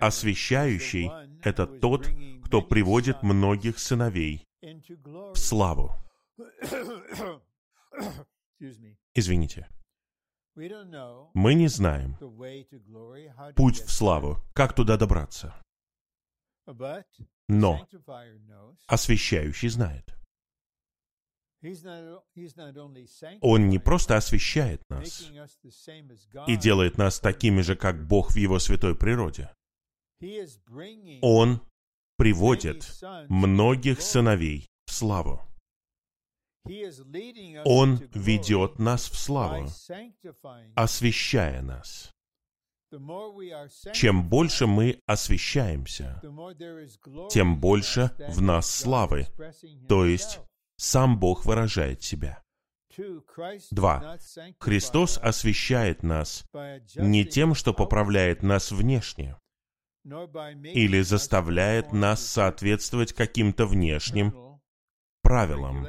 Освящающий— 0.00 1.10
это 1.42 1.66
тот, 1.66 2.08
кто 2.44 2.62
приводит 2.62 3.22
многих 3.22 3.78
сыновей 3.78 4.46
в 4.60 5.36
славу. 5.36 5.92
Извините. 9.14 9.68
Мы 10.56 11.54
не 11.54 11.68
знаем 11.68 12.16
путь 13.54 13.82
в 13.82 13.90
славу, 13.90 14.42
как 14.54 14.74
туда 14.74 14.96
добраться. 14.96 15.54
Но 17.48 17.86
освящающий 18.86 19.68
знает. 19.68 20.16
Он 23.40 23.68
не 23.68 23.78
просто 23.78 24.16
освещает 24.16 24.82
нас 24.88 25.30
и 26.46 26.56
делает 26.56 26.96
нас 26.96 27.20
такими 27.20 27.60
же, 27.60 27.76
как 27.76 28.06
Бог 28.06 28.32
в 28.32 28.36
Его 28.36 28.58
святой 28.58 28.94
природе. 28.94 29.50
Он 31.22 31.60
приводит 32.16 32.90
многих 33.28 34.00
сыновей 34.00 34.66
в 34.86 34.92
славу. 34.92 35.42
Он 37.64 37.96
ведет 38.14 38.78
нас 38.78 39.08
в 39.08 39.16
славу, 39.16 39.68
освещая 40.74 41.62
нас. 41.62 42.12
Чем 43.92 44.28
больше 44.28 44.66
мы 44.66 45.00
освещаемся, 45.06 46.20
тем 47.30 47.60
больше 47.60 48.10
в 48.28 48.40
нас 48.40 48.70
славы, 48.70 49.26
то 49.88 50.04
есть 50.04 50.40
сам 50.76 51.18
Бог 51.18 51.44
выражает 51.44 52.02
себя. 52.02 52.42
Два. 53.70 54.16
Христос 54.58 55.18
освещает 55.18 56.02
нас 56.02 56.46
не 56.96 57.24
тем, 57.24 57.54
что 57.54 57.74
поправляет 57.74 58.42
нас 58.42 58.70
внешне, 58.72 59.36
или 60.04 61.00
заставляет 61.02 61.92
нас 61.92 62.24
соответствовать 62.24 63.12
каким-то 63.12 63.66
внешним 63.66 64.60
правилам. 65.22 65.86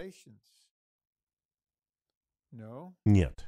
Нет. 3.06 3.48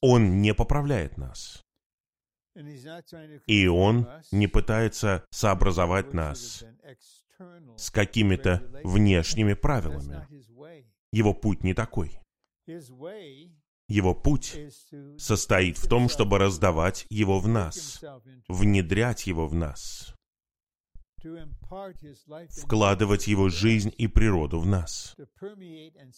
Он 0.00 0.40
не 0.42 0.54
поправляет 0.54 1.16
нас. 1.16 1.62
И 3.46 3.66
Он 3.66 4.08
не 4.30 4.46
пытается 4.46 5.24
сообразовать 5.30 6.12
нас 6.12 6.64
с 7.76 7.90
какими-то 7.90 8.62
внешними 8.84 9.54
правилами. 9.54 10.26
Его 11.12 11.34
путь 11.34 11.64
не 11.64 11.74
такой. 11.74 12.20
Его 13.86 14.14
путь 14.14 14.56
состоит 15.18 15.78
в 15.78 15.88
том, 15.88 16.08
чтобы 16.08 16.38
раздавать 16.38 17.06
его 17.10 17.38
в 17.38 17.48
нас, 17.48 18.02
внедрять 18.48 19.26
его 19.26 19.46
в 19.46 19.54
нас, 19.54 20.13
вкладывать 22.62 23.26
его 23.26 23.48
жизнь 23.48 23.92
и 23.96 24.06
природу 24.06 24.60
в 24.60 24.66
нас, 24.66 25.16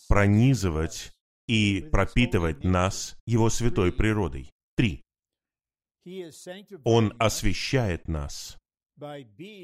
пронизывать 0.08 1.12
и 1.46 1.88
пропитывать 1.90 2.64
нас 2.64 3.16
его 3.26 3.50
святой 3.50 3.92
природой. 3.92 4.52
Три. 4.76 5.04
Он 6.84 7.14
освещает 7.18 8.08
нас, 8.08 8.58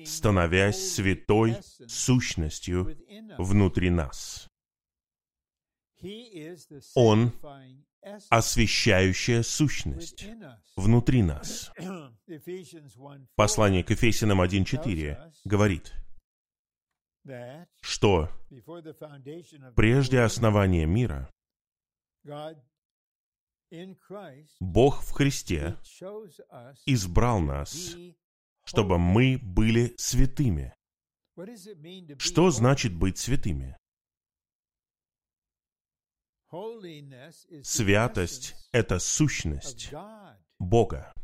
становясь 0.04 0.94
святой 0.94 1.56
сущностью 1.86 2.96
внутри 3.38 3.90
нас. 3.90 4.48
Он 6.94 7.32
освещающая 8.30 9.42
сущность 9.42 10.26
внутри 10.76 11.22
нас. 11.22 11.72
Послание 13.34 13.84
к 13.84 13.90
Ефесянам 13.90 14.40
1.4 14.40 15.32
говорит, 15.44 15.92
что 17.80 18.28
прежде 19.76 20.20
основания 20.20 20.86
мира 20.86 21.30
Бог 24.60 25.02
в 25.02 25.10
Христе 25.12 25.76
избрал 26.86 27.40
нас, 27.40 27.96
чтобы 28.64 28.98
мы 28.98 29.38
были 29.40 29.94
святыми. 29.96 30.74
Что 32.18 32.50
значит 32.50 32.94
быть 32.94 33.18
святыми? 33.18 33.76
Святость— 37.62 38.54
это 38.72 38.98
сущность 38.98 39.90
Бога. 40.58 41.14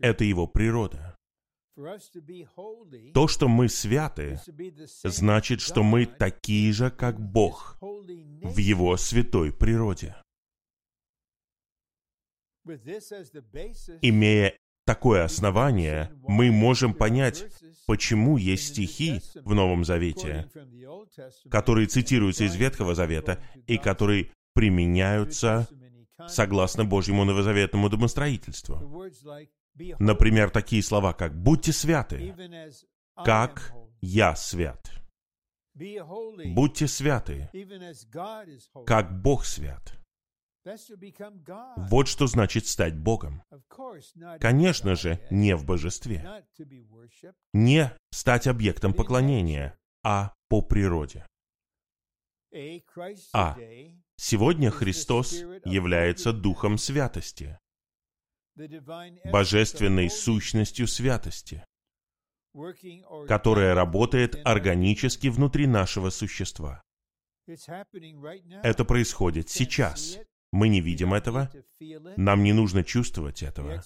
Это 0.00 0.24
Его 0.24 0.46
природа. 0.46 1.16
То, 3.14 3.28
что 3.28 3.48
мы 3.48 3.68
святы, 3.68 4.38
значит, 5.02 5.60
что 5.60 5.82
мы 5.82 6.06
такие 6.06 6.72
же, 6.72 6.90
как 6.90 7.18
Бог, 7.18 7.78
в 7.80 8.56
Его 8.58 8.96
святой 8.96 9.52
природе. 9.52 10.16
Имея 14.02 14.58
такое 14.86 15.24
основание, 15.24 16.10
мы 16.26 16.50
можем 16.50 16.94
понять, 16.94 17.44
почему 17.86 18.38
есть 18.38 18.68
стихи 18.68 19.20
в 19.44 19.54
Новом 19.54 19.84
Завете, 19.84 20.48
которые 21.50 21.88
цитируются 21.88 22.44
из 22.44 22.54
Ветхого 22.54 22.94
Завета 22.94 23.38
и 23.66 23.76
которые 23.76 24.30
применяются 24.54 25.68
согласно 26.28 26.84
Божьему 26.84 27.24
новозаветному 27.24 27.90
домостроительству. 27.90 28.80
Например, 29.98 30.48
такие 30.48 30.82
слова, 30.82 31.12
как 31.12 31.36
«Будьте 31.36 31.72
святы, 31.72 32.34
как 33.24 33.74
я 34.00 34.34
свят». 34.34 34.90
Будьте 35.74 36.88
святы, 36.88 37.50
как 38.86 39.20
Бог 39.20 39.44
свят. 39.44 39.98
Вот 41.76 42.08
что 42.08 42.26
значит 42.26 42.66
стать 42.66 42.96
Богом. 42.96 43.42
Конечно 44.40 44.96
же, 44.96 45.20
не 45.30 45.54
в 45.54 45.64
божестве. 45.64 46.44
Не 47.52 47.92
стать 48.10 48.46
объектом 48.46 48.92
поклонения, 48.92 49.78
а 50.02 50.34
по 50.48 50.62
природе. 50.62 51.26
А. 53.32 53.56
Сегодня 54.16 54.70
Христос 54.70 55.32
является 55.64 56.32
Духом 56.32 56.78
Святости, 56.78 57.58
божественной 59.30 60.08
сущностью 60.08 60.88
святости, 60.88 61.64
которая 63.28 63.74
работает 63.74 64.40
органически 64.44 65.28
внутри 65.28 65.66
нашего 65.66 66.10
существа. 66.10 66.82
Это 67.46 68.84
происходит 68.84 69.50
сейчас. 69.50 70.18
Мы 70.56 70.68
не 70.68 70.80
видим 70.80 71.12
этого. 71.12 71.50
Нам 72.16 72.42
не 72.42 72.54
нужно 72.54 72.82
чувствовать 72.82 73.42
этого. 73.42 73.82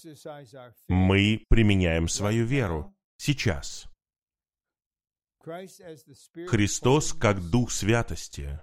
Мы 0.86 1.44
применяем 1.48 2.06
свою 2.06 2.44
веру 2.44 2.94
сейчас. 3.16 3.88
Христос 6.46 7.12
как 7.12 7.40
Дух 7.50 7.72
Святости, 7.72 8.60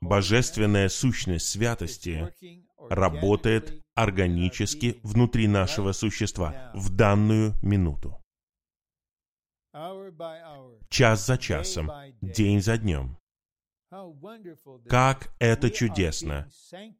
Божественная 0.00 0.88
сущность 0.88 1.46
святости 1.46 2.34
работает 2.88 3.80
органически 3.94 4.98
внутри 5.04 5.46
нашего 5.46 5.92
существа 5.92 6.72
в 6.74 6.90
данную 6.90 7.54
минуту. 7.62 8.20
Час 10.88 11.26
за 11.26 11.38
часом, 11.38 11.92
день 12.20 12.60
за 12.60 12.76
днем. 12.76 13.19
Как 14.88 15.34
это 15.38 15.70
чудесно! 15.70 16.48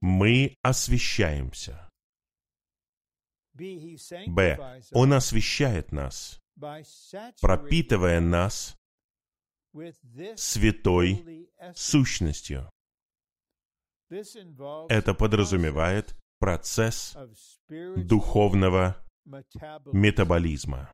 Мы 0.00 0.56
освещаемся. 0.62 1.88
Б. 3.54 4.80
Он 4.92 5.12
освещает 5.12 5.92
нас, 5.92 6.40
пропитывая 7.40 8.20
нас 8.20 8.76
святой 10.36 11.48
сущностью. 11.74 12.70
Это 14.88 15.14
подразумевает 15.14 16.16
процесс 16.38 17.16
духовного 17.68 18.96
метаболизма. 19.92 20.92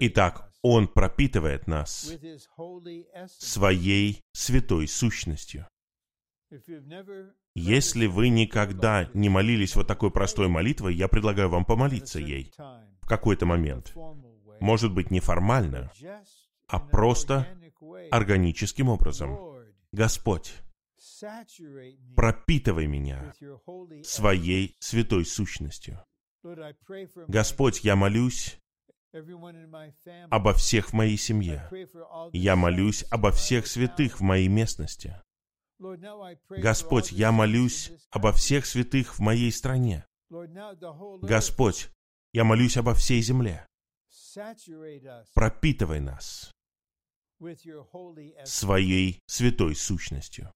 Итак, 0.00 0.52
Он 0.62 0.88
пропитывает 0.88 1.66
нас 1.66 2.12
своей 3.38 4.22
святой 4.32 4.88
сущностью. 4.88 5.66
Если 7.54 8.06
вы 8.06 8.28
никогда 8.28 9.10
не 9.14 9.28
молились 9.28 9.76
вот 9.76 9.86
такой 9.86 10.10
простой 10.10 10.48
молитвой, 10.48 10.94
я 10.94 11.08
предлагаю 11.08 11.48
вам 11.48 11.64
помолиться 11.64 12.18
ей 12.18 12.52
в 12.56 13.06
какой-то 13.06 13.46
момент. 13.46 13.94
Может 14.60 14.92
быть, 14.92 15.10
не 15.10 15.20
формально, 15.20 15.92
а 16.66 16.80
просто 16.80 17.46
органическим 18.10 18.88
образом. 18.88 19.38
Господь, 19.92 20.54
пропитывай 22.16 22.86
меня 22.86 23.32
своей 24.02 24.76
святой 24.80 25.24
сущностью. 25.24 26.04
Господь, 27.26 27.80
я 27.84 27.96
молюсь 27.96 28.58
обо 30.30 30.54
всех 30.54 30.90
в 30.90 30.92
моей 30.92 31.16
семье. 31.16 31.68
Я 32.32 32.56
молюсь 32.56 33.04
обо 33.10 33.30
всех 33.30 33.66
святых 33.66 34.20
в 34.20 34.22
моей 34.22 34.48
местности. 34.48 35.20
Господь, 36.48 37.12
я 37.12 37.32
молюсь 37.32 37.92
обо 38.10 38.32
всех 38.32 38.66
святых 38.66 39.18
в 39.18 39.20
моей 39.20 39.52
стране. 39.52 40.06
Господь, 41.22 41.88
я 42.32 42.44
молюсь 42.44 42.76
обо 42.76 42.94
всей 42.94 43.22
земле. 43.22 43.66
Пропитывай 45.34 46.00
нас 46.00 46.52
своей 48.44 49.20
святой 49.26 49.76
сущностью. 49.76 50.52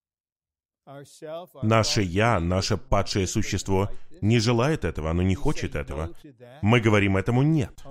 Наше 1.62 2.02
«я», 2.02 2.40
наше 2.40 2.76
падшее 2.76 3.26
существо 3.26 3.88
не 4.20 4.38
желает 4.38 4.84
этого, 4.84 5.10
оно 5.10 5.22
не 5.22 5.34
хочет 5.34 5.74
этого. 5.74 6.14
Мы 6.60 6.80
говорим 6.80 7.16
этому 7.16 7.42
«нет». 7.42 7.84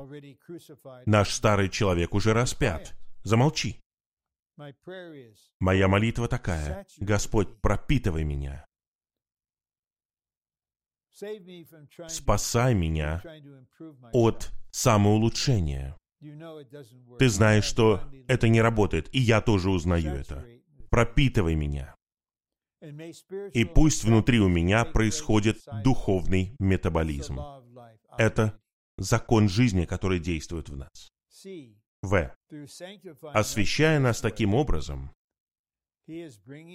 Наш 1.05 1.33
старый 1.33 1.69
человек 1.69 2.13
уже 2.13 2.33
распят. 2.33 2.93
Замолчи. 3.23 3.79
Моя 5.59 5.87
молитва 5.87 6.27
такая. 6.27 6.85
Господь, 6.97 7.61
пропитывай 7.61 8.23
меня. 8.23 8.65
Спасай 12.07 12.73
меня 12.73 13.21
от 14.11 14.51
самоулучшения. 14.71 15.95
Ты 17.19 17.29
знаешь, 17.29 17.65
что 17.65 18.01
это 18.27 18.47
не 18.47 18.61
работает, 18.61 19.13
и 19.13 19.19
я 19.19 19.41
тоже 19.41 19.69
узнаю 19.69 20.13
это. 20.15 20.45
Пропитывай 20.89 21.55
меня. 21.55 21.95
И 23.53 23.65
пусть 23.65 24.03
внутри 24.03 24.39
у 24.39 24.47
меня 24.47 24.85
происходит 24.85 25.59
духовный 25.83 26.55
метаболизм. 26.59 27.39
Это 28.17 28.59
закон 28.97 29.49
жизни, 29.49 29.85
который 29.85 30.19
действует 30.19 30.69
в 30.69 30.75
нас. 30.75 31.11
В. 32.01 32.35
Освещая 33.33 33.99
нас 33.99 34.21
таким 34.21 34.55
образом, 34.55 35.11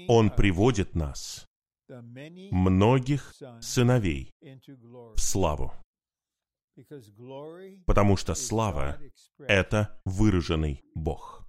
Он 0.09 0.31
приводит 0.31 0.95
нас 0.95 1.47
многих 1.89 3.35
сыновей 3.61 4.33
в 4.41 5.19
славу. 5.19 5.73
Потому 7.87 8.17
что 8.17 8.35
слава— 8.35 8.99
это 9.39 10.01
выраженный 10.05 10.85
Бог. 10.95 11.49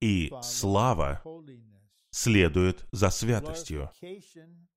И 0.00 0.32
слава 0.42 1.22
следует 2.16 2.86
за 2.92 3.10
святостью. 3.10 3.90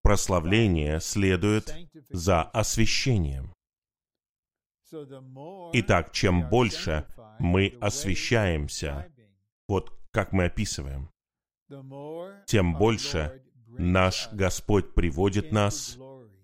Прославление 0.02 1.00
следует 1.00 1.74
за 2.10 2.42
освящением. 2.42 3.54
Итак, 5.74 6.12
чем 6.12 6.50
больше 6.50 7.08
мы 7.40 7.78
освещаемся, 7.80 9.10
вот 9.70 9.98
как 10.12 10.34
мы 10.34 10.46
описываем, 10.46 11.10
тем 12.46 12.76
больше 12.76 13.42
наш 13.68 14.30
Господь 14.34 14.94
приводит 14.94 15.54
нас 15.54 15.96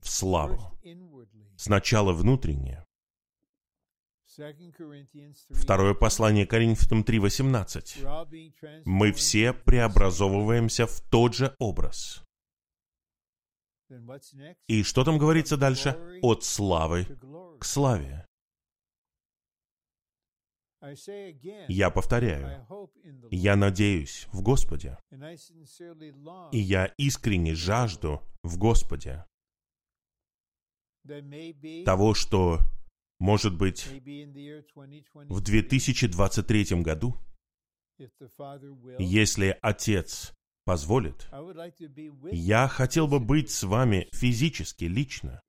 в 0.02 0.08
славу. 0.08 0.80
Сначала 1.58 2.14
внутреннее. 2.14 2.85
Второе 5.50 5.94
послание 5.94 6.46
Коринфянам 6.46 7.04
3.18. 7.04 8.84
Мы 8.86 9.12
все 9.14 9.54
преобразовываемся 9.54 10.88
в 10.88 11.00
тот 11.02 11.36
же 11.36 11.56
образ. 11.60 12.24
И 14.68 14.84
что 14.84 15.04
там 15.04 15.18
говорится 15.18 15.58
дальше? 15.58 16.20
От 16.22 16.44
славы 16.44 17.06
к 17.60 17.66
славе. 17.66 18.26
Я 21.68 21.90
повторяю, 21.90 22.68
я 23.32 23.56
надеюсь 23.56 24.28
в 24.32 24.42
Господе, 24.42 24.98
и 26.52 26.60
я 26.60 26.86
искренне 26.98 27.56
жажду 27.56 28.22
в 28.44 28.58
Господе 28.58 29.26
того, 31.86 32.14
что, 32.14 32.60
может 33.20 33.58
быть, 33.58 33.88
в 35.30 35.42
2023 35.42 36.82
году, 36.82 37.16
если 39.00 39.58
Отец 39.62 40.34
позволит, 40.66 41.30
я 42.32 42.68
хотел 42.68 43.08
бы 43.08 43.20
быть 43.20 43.52
с 43.52 43.64
вами 43.64 44.10
физически, 44.12 44.86
лично, 44.86 45.42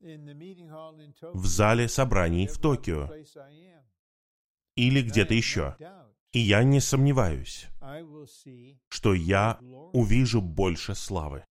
в 0.00 1.46
зале 1.46 1.88
собраний 1.88 2.48
в 2.48 2.58
Токио. 2.58 3.08
или 4.74 5.02
где-то 5.02 5.34
еще. 5.34 5.76
И 6.32 6.40
я 6.40 6.64
не 6.64 6.80
сомневаюсь, 6.80 7.66
что 8.88 9.14
я 9.14 9.58
увижу 9.92 10.40
больше 10.40 10.94
славы. 10.94 11.44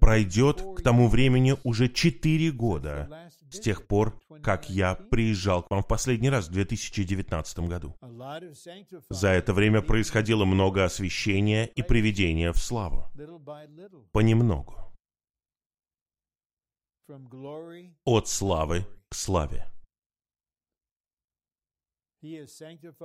Пройдет 0.00 0.62
к 0.76 0.82
тому 0.82 1.08
времени 1.08 1.56
уже 1.64 1.88
четыре 1.88 2.52
года 2.52 3.30
с 3.50 3.58
тех 3.58 3.86
пор, 3.86 4.20
как 4.42 4.70
я 4.70 4.94
приезжал 4.94 5.64
к 5.64 5.70
вам 5.70 5.82
в 5.82 5.88
последний 5.88 6.30
раз 6.30 6.48
в 6.48 6.52
2019 6.52 7.58
году. 7.60 7.96
За 9.10 9.28
это 9.28 9.52
время 9.52 9.82
происходило 9.82 10.44
много 10.44 10.84
освещения 10.84 11.66
и 11.66 11.82
приведения 11.82 12.52
в 12.52 12.58
славу. 12.58 13.10
Понемногу. 14.12 14.76
От 18.04 18.28
славы 18.28 18.86
к 19.08 19.14
славе. 19.14 19.66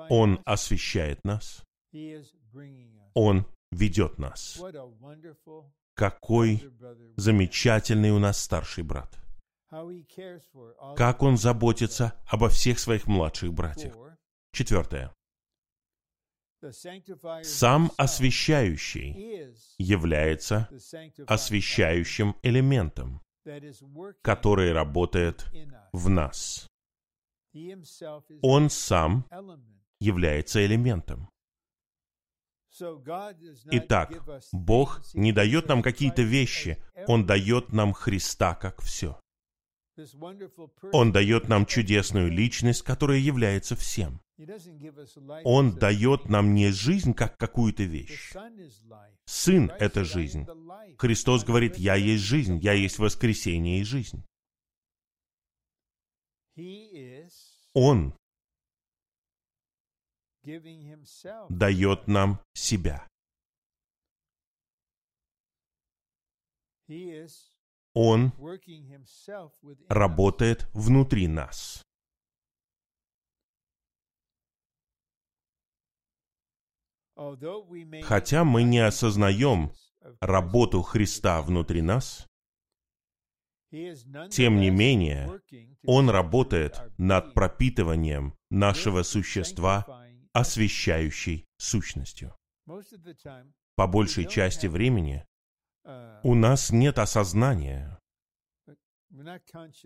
Он 0.10 0.40
освещает 0.46 1.24
нас. 1.26 1.64
Он 3.14 3.46
ведет 3.72 4.18
нас. 4.18 4.60
Какой 6.00 6.64
замечательный 7.18 8.12
у 8.12 8.20
нас 8.20 8.42
старший 8.42 8.86
брат. 8.86 9.20
Как 10.96 11.22
он 11.22 11.38
заботится 11.38 12.14
обо 12.26 12.48
всех 12.48 12.80
своих 12.80 13.06
младших 13.06 13.54
братьях. 13.54 13.94
Четвертое. 14.54 15.14
Сам 17.44 17.92
освящающий 17.98 19.54
является 19.78 20.70
освящающим 21.28 22.38
элементом, 22.44 23.22
который 24.22 24.72
работает 24.72 25.52
в 25.92 26.08
нас. 26.08 26.66
Он 28.42 28.70
сам 28.70 29.26
является 30.00 30.66
элементом. 30.66 31.30
Итак, 33.72 34.24
Бог 34.52 35.02
не 35.14 35.32
дает 35.32 35.68
нам 35.68 35.82
какие-то 35.82 36.22
вещи, 36.22 36.78
Он 37.08 37.26
дает 37.26 37.72
нам 37.72 37.94
Христа 37.94 38.56
как 38.56 38.82
все. 38.82 39.20
Он 40.94 41.12
дает 41.12 41.50
нам 41.50 41.66
чудесную 41.66 42.32
личность, 42.32 42.84
которая 42.84 43.20
является 43.20 43.76
всем. 43.76 44.22
Он 45.44 45.76
дает 45.76 46.30
нам 46.30 46.54
не 46.54 46.72
жизнь 46.72 47.14
как 47.14 47.38
какую-то 47.38 47.84
вещь. 47.84 48.34
Сын— 49.26 49.72
это 49.80 50.06
жизнь. 50.06 50.48
Христос 50.98 51.44
говорит, 51.44 51.78
«Я 51.78 51.96
есть 51.96 52.24
жизнь, 52.24 52.60
я 52.60 52.74
есть 52.74 53.00
воскресение 53.00 53.82
и 53.82 53.84
жизнь». 53.84 54.24
Он 57.74 58.14
дает 61.50 62.08
нам 62.08 62.40
себя. 62.54 63.08
Он 67.94 68.32
работает 69.90 70.68
внутри 70.74 71.28
нас. 71.28 71.84
Хотя 78.04 78.44
мы 78.46 78.64
не 78.64 78.80
осознаем 78.80 79.72
работу 80.22 80.82
Христа 80.82 81.42
внутри 81.42 81.82
нас, 81.82 82.30
тем 83.70 84.60
не 84.60 84.70
менее, 84.70 85.30
Он 85.86 86.10
работает 86.10 86.82
над 86.98 87.34
пропитыванием 87.34 88.34
нашего 88.50 89.04
существа 89.04 89.99
освещающей 90.40 91.46
сущностью. 91.58 92.36
По 93.76 93.88
большей 93.88 94.26
части 94.26 94.68
времени 94.68 95.26
у 96.24 96.36
нас 96.36 96.72
нет 96.72 97.00
осознания, 97.00 98.00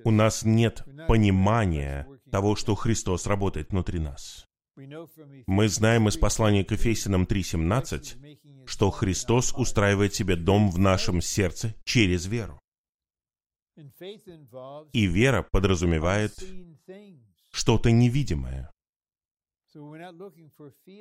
у 0.03 0.11
нас 0.11 0.43
нет 0.43 0.83
понимания 1.07 2.07
того, 2.31 2.55
что 2.55 2.75
Христос 2.75 3.25
работает 3.27 3.69
внутри 3.69 3.99
нас. 3.99 4.45
Мы 4.75 5.67
знаем 5.69 6.07
из 6.07 6.17
послания 6.17 6.65
к 6.65 6.71
Ефесянам 6.71 7.23
3.17, 7.23 8.65
что 8.65 8.89
Христос 8.89 9.53
устраивает 9.53 10.15
себе 10.15 10.35
дом 10.35 10.71
в 10.71 10.79
нашем 10.79 11.21
сердце 11.21 11.75
через 11.83 12.25
веру. 12.25 12.59
И 14.93 15.05
вера 15.05 15.47
подразумевает 15.51 16.33
что-то 17.51 17.91
невидимое. 17.91 18.72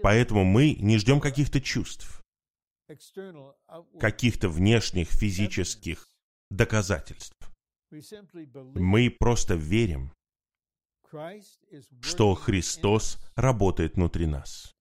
Поэтому 0.02 0.44
мы 0.44 0.74
не 0.74 0.98
ждем 0.98 1.20
каких-то 1.20 1.60
чувств, 1.60 2.22
каких-то 3.98 4.48
внешних 4.48 5.08
физических 5.08 6.08
доказательств. 6.50 7.36
Мы 8.74 9.10
просто 9.10 9.54
верим, 9.54 10.12
что 12.00 12.34
Христос 12.34 13.18
работает 13.36 13.96
внутри 13.96 14.26
нас. 14.26 14.72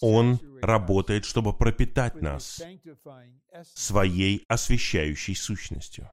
Он 0.00 0.40
работает, 0.62 1.24
чтобы 1.24 1.56
пропитать 1.56 2.20
нас 2.20 2.60
своей 3.62 4.44
освещающей 4.48 5.36
сущностью. 5.36 6.10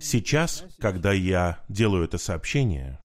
Сейчас, 0.00 0.64
когда 0.78 1.12
я 1.12 1.64
делаю 1.68 2.04
это 2.04 2.18
сообщение, 2.18 3.00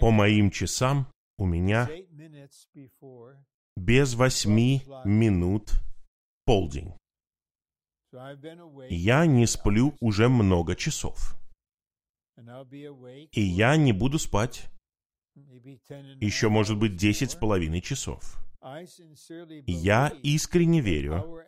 по 0.00 0.10
моим 0.10 0.50
часам 0.50 1.06
у 1.36 1.46
меня 1.46 1.88
без 3.76 4.14
восьми 4.14 4.82
минут 5.04 5.72
полдень. 6.44 6.94
Я 8.90 9.26
не 9.26 9.46
сплю 9.46 9.94
уже 10.00 10.28
много 10.28 10.74
часов. 10.74 11.36
И 13.32 13.40
я 13.40 13.76
не 13.76 13.92
буду 13.92 14.18
спать 14.18 14.70
еще, 16.20 16.48
может 16.48 16.78
быть, 16.78 16.96
десять 16.96 17.32
с 17.32 17.34
половиной 17.34 17.80
часов. 17.80 18.38
Я 19.66 20.12
искренне 20.22 20.80
верю, 20.80 21.44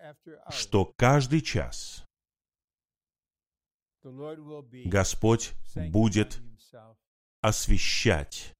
что 0.51 0.93
каждый 0.97 1.41
час 1.41 2.05
Господь 4.03 5.53
будет 5.91 6.41
освещать 7.41 8.55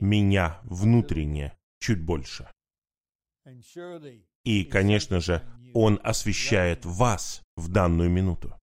меня 0.00 0.60
внутренне 0.64 1.56
чуть 1.78 2.02
больше. 2.02 2.50
И, 4.44 4.64
конечно 4.64 5.20
же, 5.20 5.42
Он 5.74 6.00
освещает 6.02 6.84
вас 6.84 7.42
в 7.56 7.68
данную 7.70 8.10
минуту. 8.10 8.54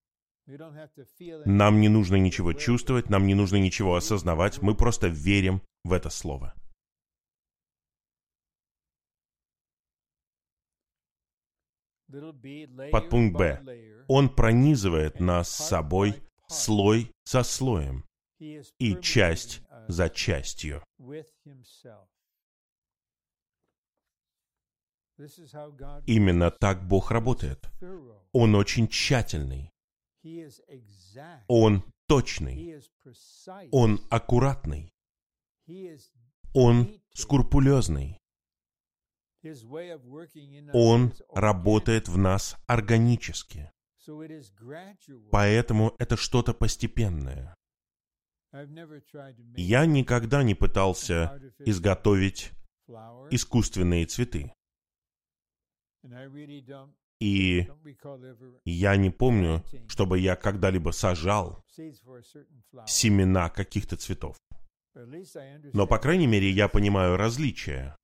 Нам 1.45 1.82
не 1.82 1.89
нужно 1.89 2.16
ничего 2.16 2.53
чувствовать, 2.53 3.09
нам 3.09 3.26
не 3.26 3.34
нужно 3.34 3.57
ничего 3.57 3.95
осознавать, 3.95 4.61
мы 4.61 4.76
просто 4.76 5.07
верим 5.07 5.61
в 5.84 5.93
это 5.93 6.09
слово. 6.09 6.53
Подпункт 12.91 13.36
Б. 13.36 14.03
Он 14.07 14.30
пронизывает 14.30 15.20
нас 15.20 15.49
собой 15.49 16.22
слой 16.47 17.11
за 17.26 17.43
слоем 17.43 18.05
и 18.40 18.96
часть 19.02 19.62
за 19.88 20.10
частью. 20.10 20.84
Именно 26.06 26.52
так 26.52 26.88
Бог 26.88 27.12
работает. 27.12 27.70
Он 28.34 28.56
очень 28.56 28.88
тщательный. 28.88 29.72
Он 31.48 31.84
точный. 32.08 32.84
Он 33.72 34.00
аккуратный. 34.10 34.92
Он 36.54 37.02
скрупулезный. 37.14 38.18
Он 40.74 41.14
работает 41.34 42.08
в 42.08 42.18
нас 42.18 42.58
органически. 42.68 43.72
Поэтому 45.32 45.96
это 46.00 46.18
что-то 46.18 46.54
постепенное. 46.54 47.56
Я 49.58 49.86
никогда 49.86 50.43
не 50.43 50.56
пытался 50.56 51.41
изготовить 51.60 52.51
искусственные 53.30 54.06
цветы. 54.06 54.53
И 57.20 57.68
я 58.66 58.95
не 58.97 59.10
помню, 59.10 59.64
чтобы 59.88 60.20
я 60.20 60.36
когда-либо 60.36 60.91
сажал 60.91 61.64
семена 62.86 63.49
каких-то 63.49 63.97
цветов. 63.97 64.38
Но, 65.74 65.88
по 65.88 65.97
крайней 65.97 66.28
мере, 66.28 66.49
я 66.49 66.68
понимаю 66.70 67.18
различия. 67.18 67.95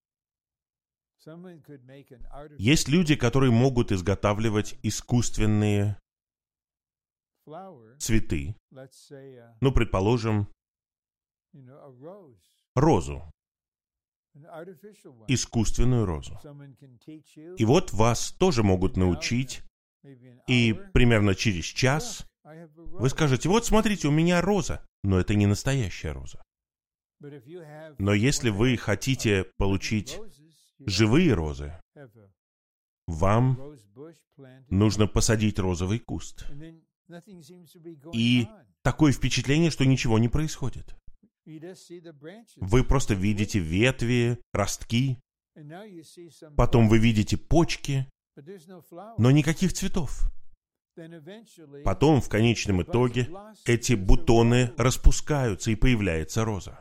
Есть 2.58 2.90
люди, 2.90 3.16
которые 3.16 3.52
могут 3.52 3.92
изготавливать 3.92 4.78
искусственные 4.82 5.98
цветы. 8.00 8.56
Ну, 9.62 9.72
предположим, 9.72 10.48
розу. 12.76 13.24
Искусственную 15.28 16.06
розу. 16.06 16.40
И 17.58 17.66
вот 17.66 17.92
вас 17.92 18.32
тоже 18.32 18.64
могут 18.64 18.96
научить, 18.96 19.62
и 20.48 20.74
примерно 20.94 21.36
через 21.36 21.66
час 21.66 22.26
вы 22.44 23.10
скажете, 23.10 23.50
вот 23.50 23.66
смотрите, 23.66 24.08
у 24.08 24.12
меня 24.12 24.42
роза, 24.42 24.86
но 25.04 25.20
это 25.20 25.36
не 25.36 25.46
настоящая 25.46 26.14
роза. 26.14 26.42
Но 27.20 28.14
если 28.14 28.50
вы 28.50 28.78
хотите 28.78 29.52
получить 29.58 30.20
живые 30.80 31.34
розы, 31.34 31.80
вам 33.08 33.60
нужно 34.70 35.08
посадить 35.08 35.60
розовый 35.60 36.00
куст. 36.00 36.46
И 38.14 38.48
такое 38.84 39.12
впечатление, 39.12 39.72
что 39.72 39.86
ничего 39.86 40.20
не 40.20 40.30
происходит. 40.30 40.96
Вы 42.58 42.84
просто 42.84 43.14
видите 43.14 43.60
ветви, 43.60 44.40
ростки, 44.54 45.20
потом 46.56 46.88
вы 46.88 47.00
видите 47.00 47.38
почки, 47.38 48.08
но 49.18 49.32
никаких 49.32 49.74
цветов. 49.74 50.32
Потом, 51.84 52.22
в 52.22 52.30
конечном 52.30 52.84
итоге, 52.84 53.30
эти 53.66 53.94
бутоны 53.94 54.74
распускаются 54.78 55.72
и 55.72 55.76
появляется 55.76 56.44
роза. 56.44 56.80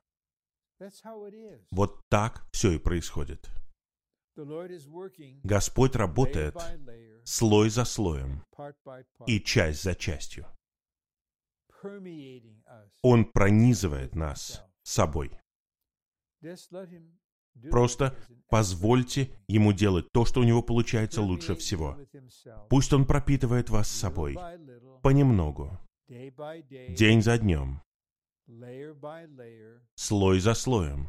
Вот 1.70 2.00
так 2.08 2.46
все 2.52 2.72
и 2.72 2.78
происходит. 2.78 3.48
Господь 5.42 5.96
работает 5.96 6.56
слой 7.24 7.70
за 7.70 7.84
слоем 7.84 8.44
и 9.26 9.40
часть 9.40 9.82
за 9.82 9.94
частью. 9.94 10.46
Он 13.02 13.24
пронизывает 13.24 14.14
нас 14.14 14.62
собой. 14.82 15.30
Просто 17.70 18.16
позвольте 18.48 19.30
ему 19.48 19.72
делать 19.72 20.06
то, 20.12 20.24
что 20.24 20.40
у 20.40 20.44
него 20.44 20.62
получается 20.62 21.20
лучше 21.20 21.54
всего. 21.54 21.98
Пусть 22.68 22.92
он 22.92 23.06
пропитывает 23.06 23.70
вас 23.70 23.88
собой 23.88 24.36
понемногу, 25.02 25.78
день 26.08 27.22
за 27.22 27.38
днем, 27.38 27.82
слой 29.94 30.40
за 30.40 30.54
слоем, 30.54 31.08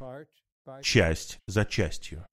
часть 0.81 1.39
за 1.47 1.65
частью. 1.65 2.25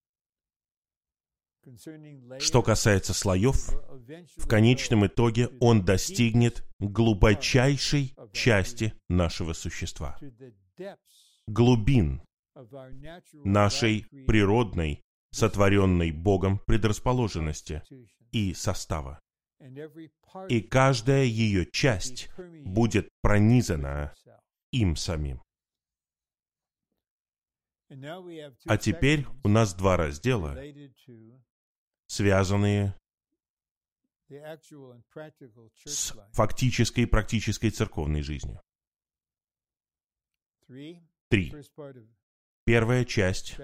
Что 2.39 2.63
касается 2.63 3.13
слоев, 3.13 3.69
в 4.37 4.49
конечном 4.49 5.07
итоге 5.07 5.49
он 5.61 5.85
достигнет 5.85 6.65
глубочайшей 6.79 8.15
части 8.33 8.95
нашего 9.09 9.53
существа, 9.53 10.19
глубин 11.47 12.23
нашей 13.45 14.07
природной, 14.27 15.03
сотворенной 15.31 16.11
Богом 16.11 16.59
предрасположенности 16.67 17.83
и 18.33 18.55
состава. 18.55 19.21
И 20.49 20.61
каждая 20.61 21.25
ее 21.25 21.67
часть 21.67 22.31
будет 22.65 23.09
пронизана 23.23 24.15
им 24.73 24.97
самим. 24.97 25.43
А 27.91 28.77
теперь 28.77 29.27
у 29.45 29.49
нас 29.49 29.75
два 29.75 29.97
раздела, 29.97 30.57
связанные 32.07 32.95
с 35.85 36.15
фактической 36.33 37.01
и 37.01 37.07
практической 37.07 37.71
церковной 37.71 38.23
жизнью. 38.23 38.61
Три. 41.29 41.55
Первая 42.65 43.07
часть 43.07 43.57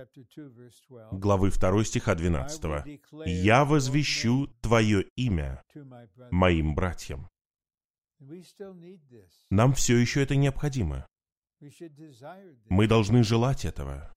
главы 1.13 1.51
2 1.51 1.85
стиха 1.85 2.15
12. 2.15 3.03
«Я 3.27 3.67
возвещу 3.67 4.47
Твое 4.63 5.03
имя 5.17 5.63
моим 6.31 6.75
братьям». 6.75 7.29
Нам 9.51 9.75
все 9.75 9.99
еще 9.99 10.23
это 10.23 10.37
необходимо. 10.37 11.07
Мы 12.69 12.87
должны 12.87 13.23
желать 13.23 13.65
этого. 13.65 14.13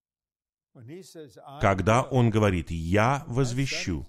Когда 1.61 2.03
Он 2.03 2.29
говорит 2.29 2.71
«Я 2.71 3.23
возвещу», 3.27 4.05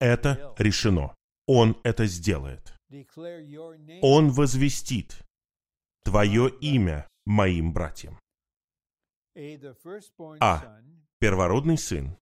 это 0.00 0.54
решено. 0.58 1.14
Он 1.46 1.76
это 1.82 2.06
сделает. 2.06 2.74
Он 4.02 4.30
возвестит 4.30 5.22
Твое 6.04 6.48
имя 6.60 7.06
моим 7.26 7.72
братьям. 7.72 8.18
А. 10.40 10.80
Первородный 11.20 11.76
сын 11.76 12.16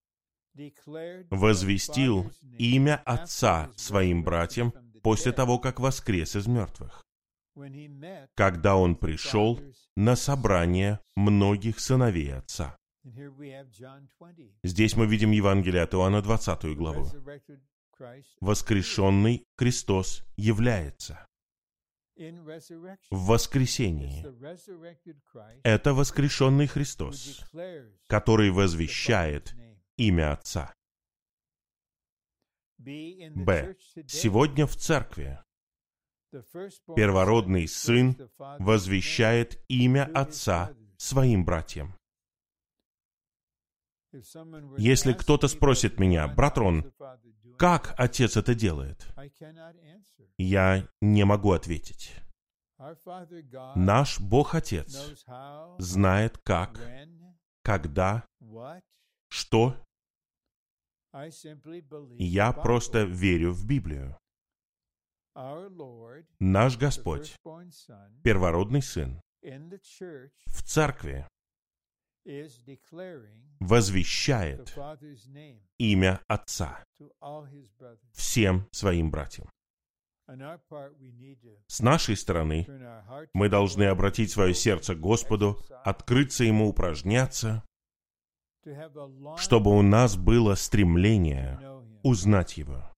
возвестил 1.31 2.31
имя 2.59 3.03
Отца 3.05 3.71
своим 3.77 4.25
братьям 4.25 4.73
после 5.03 5.33
того, 5.33 5.59
как 5.59 5.79
воскрес 5.81 6.35
из 6.35 6.47
мертвых, 6.47 7.06
когда 8.35 8.77
он 8.77 8.97
пришел 8.97 9.61
на 9.97 10.17
собрание 10.17 11.01
многих 11.15 11.81
сыновей 11.81 12.35
Отца. 12.35 12.77
Здесь 14.63 14.97
мы 14.97 15.07
видим 15.07 15.31
Евангелие 15.31 15.83
от 15.83 15.95
Иоанна 15.95 16.23
20 16.23 16.77
главу. 16.77 17.07
Воскрешенный 18.41 19.45
Христос 19.57 20.25
является. 20.37 21.27
В 22.17 23.27
воскресении. 23.27 24.25
Это 25.63 25.95
воскрешенный 25.95 26.67
Христос, 26.67 27.45
который 28.07 28.51
возвещает 28.51 29.55
имя 29.97 30.33
Отца. 30.33 30.75
Б. 32.79 33.77
Сегодня 34.07 34.67
в 34.67 34.77
церкви 34.77 35.39
первородный 36.95 37.69
сын 37.69 38.17
возвещает 38.59 39.63
имя 39.69 40.11
Отца 40.15 40.73
своим 40.97 41.45
братьям. 41.45 41.95
Если 44.79 45.13
кто-то 45.13 45.49
спросит 45.49 46.01
меня, 46.01 46.27
брат 46.29 46.57
Рон, 46.59 46.93
как 47.59 47.95
отец 47.99 48.37
это 48.37 48.55
делает? 48.55 49.07
Я 50.39 50.89
не 51.01 51.25
могу 51.25 51.53
ответить. 51.53 52.15
Наш 53.75 54.21
Бог-Отец 54.21 55.25
знает 55.79 56.39
как, 56.39 56.79
когда, 57.63 58.27
что. 59.29 59.77
Я 62.19 62.53
просто 62.53 63.05
верю 63.05 63.53
в 63.53 63.67
Библию. 63.67 64.19
Наш 66.41 66.79
Господь, 66.79 67.37
первородный 68.23 68.81
Сын, 68.81 69.21
в 69.43 70.63
церкви. 70.63 71.29
возвещает 73.61 74.75
имя 75.79 76.21
Отца 76.27 76.83
всем 78.13 78.67
своим 78.73 79.11
братьям. 79.11 79.49
С 81.69 81.81
нашей 81.81 82.17
стороны 82.17 82.67
мы 83.35 83.49
должны 83.49 83.85
обратить 83.85 84.31
свое 84.31 84.55
сердце 84.55 84.95
к 84.95 85.01
Господу, 85.01 85.61
открыться 85.85 86.45
Ему, 86.45 86.69
упражняться, 86.69 87.63
чтобы 89.37 89.77
у 89.77 89.83
нас 89.83 90.17
было 90.17 90.55
стремление 90.55 91.61
узнать 92.03 92.57
Его. 92.57 92.96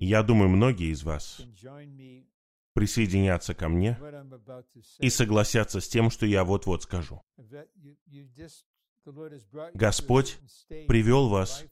Я 0.00 0.22
думаю, 0.22 0.48
многие 0.48 0.90
из 0.92 1.02
вас 1.02 1.42
присоединятся 2.72 3.54
ко 3.54 3.68
мне 3.68 3.98
и 4.98 5.10
согласятся 5.10 5.80
с 5.80 5.88
тем, 5.88 6.10
что 6.10 6.26
я 6.26 6.44
вот-вот 6.44 6.82
скажу. 6.82 7.22
Господь 9.74 10.38
привел 10.88 11.28
вас 11.28 11.64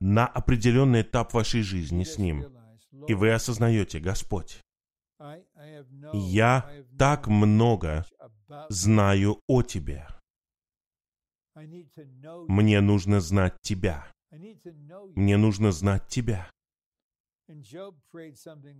на 0.00 0.26
определенный 0.26 1.02
этап 1.02 1.32
вашей 1.34 1.62
жизни 1.62 2.04
с 2.04 2.18
Ним, 2.18 2.46
и 3.08 3.14
вы 3.14 3.32
осознаете, 3.32 4.00
Господь, 4.00 4.60
я 6.12 6.70
так 6.98 7.28
много 7.28 8.04
знаю 8.68 9.40
о 9.46 9.62
Тебе. 9.62 10.08
Мне 12.48 12.80
нужно 12.80 13.20
знать 13.20 13.56
Тебя. 13.60 14.06
Мне 15.14 15.36
нужно 15.36 15.72
знать 15.72 16.08
Тебя. 16.08 16.50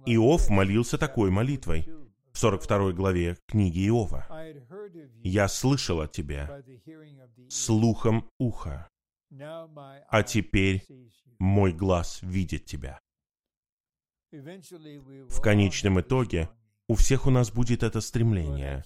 Иов 0.06 0.48
молился 0.48 0.98
такой 0.98 1.30
молитвой 1.30 1.88
в 2.32 2.38
42 2.38 2.92
главе 2.92 3.36
книги 3.46 3.88
Иова. 3.88 4.26
«Я 5.22 5.48
слышал 5.48 6.00
о 6.00 6.08
тебе 6.08 6.48
слухом 7.48 8.30
уха, 8.38 8.88
а 9.30 10.22
теперь 10.22 10.86
мой 11.38 11.72
глаз 11.72 12.20
видит 12.22 12.64
тебя». 12.66 13.00
В 14.30 15.40
конечном 15.40 16.00
итоге 16.00 16.48
у 16.86 16.94
всех 16.94 17.26
у 17.26 17.30
нас 17.30 17.50
будет 17.50 17.82
это 17.82 18.00
стремление. 18.00 18.84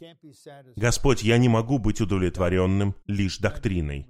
Господь, 0.76 1.22
я 1.22 1.36
не 1.36 1.48
могу 1.48 1.78
быть 1.78 2.00
удовлетворенным 2.00 2.94
лишь 3.06 3.38
доктриной, 3.38 4.06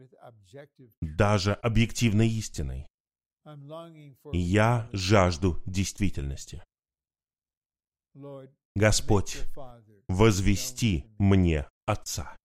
даже 1.00 1.54
объективной 1.54 2.28
истиной. 2.28 2.86
Я 4.32 4.88
жажду 4.92 5.60
действительности. 5.66 6.62
Господь, 8.74 9.42
возвести 10.08 11.04
мне 11.18 11.68
Отца, 11.86 12.36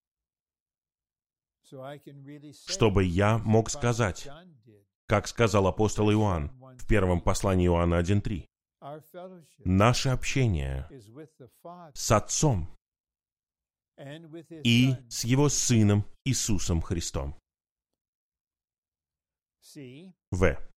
чтобы 2.68 3.04
я 3.04 3.38
мог 3.38 3.70
сказать, 3.70 4.28
как 5.08 5.28
сказал 5.28 5.68
апостол 5.68 6.12
Иоанн 6.12 6.52
в 6.78 6.88
первом 6.88 7.22
послании 7.22 7.68
Иоанна 7.68 8.02
1.3, 8.02 8.46
наше 9.60 10.10
общение 10.10 10.90
с 11.94 12.12
Отцом 12.12 12.68
и 14.64 14.96
с 15.10 15.24
Его 15.24 15.50
Сыном 15.50 16.06
Иисусом 16.26 16.82
Христом. 16.82 17.36
В. 20.32 20.69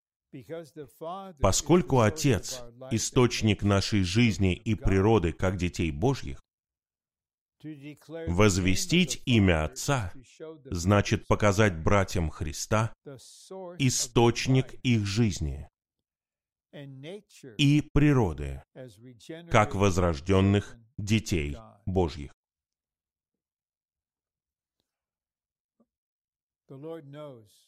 Поскольку 1.41 2.01
Отец– 2.01 2.63
источник 2.91 3.63
нашей 3.63 4.03
жизни 4.03 4.55
и 4.55 4.75
природы 4.75 5.33
как 5.33 5.57
детей 5.57 5.91
Божьих, 5.91 6.43
возвестить 8.27 9.23
имя 9.27 9.65
Отца 9.65 10.13
значит 10.65 11.27
показать 11.27 11.83
братьям 11.83 12.31
Христа 12.31 12.93
источник 13.79 14.75
их 14.83 15.07
жизни 15.07 15.69
и 17.59 17.89
природы, 17.93 18.63
как 19.51 19.75
возрожденных 19.75 20.77
детей 20.97 21.57
Божьих. 21.85 22.33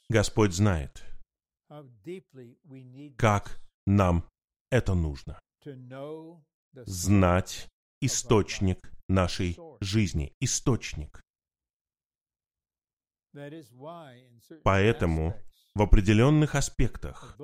Господь 0.08 0.52
знает, 0.52 1.04
как 3.16 3.60
нам 3.86 4.28
это 4.70 4.94
нужно. 4.94 5.38
Знать 6.72 7.68
источник 8.00 8.92
нашей 9.08 9.56
жизни, 9.80 10.32
источник. 10.40 11.20
Поэтому 14.62 15.34
в 15.74 15.82
определенных 15.82 16.54
аспектах 16.54 17.36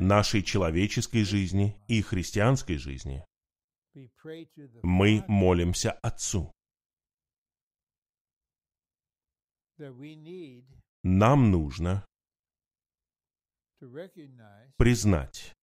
нашей 0.00 0.42
человеческой 0.42 1.24
жизни 1.24 1.80
и 1.86 2.02
христианской 2.02 2.76
жизни 2.76 3.24
мы 4.82 5.24
молимся 5.28 5.92
Отцу. 6.02 6.52
Нам 11.02 11.50
нужно 11.50 12.04
признать 14.76 15.54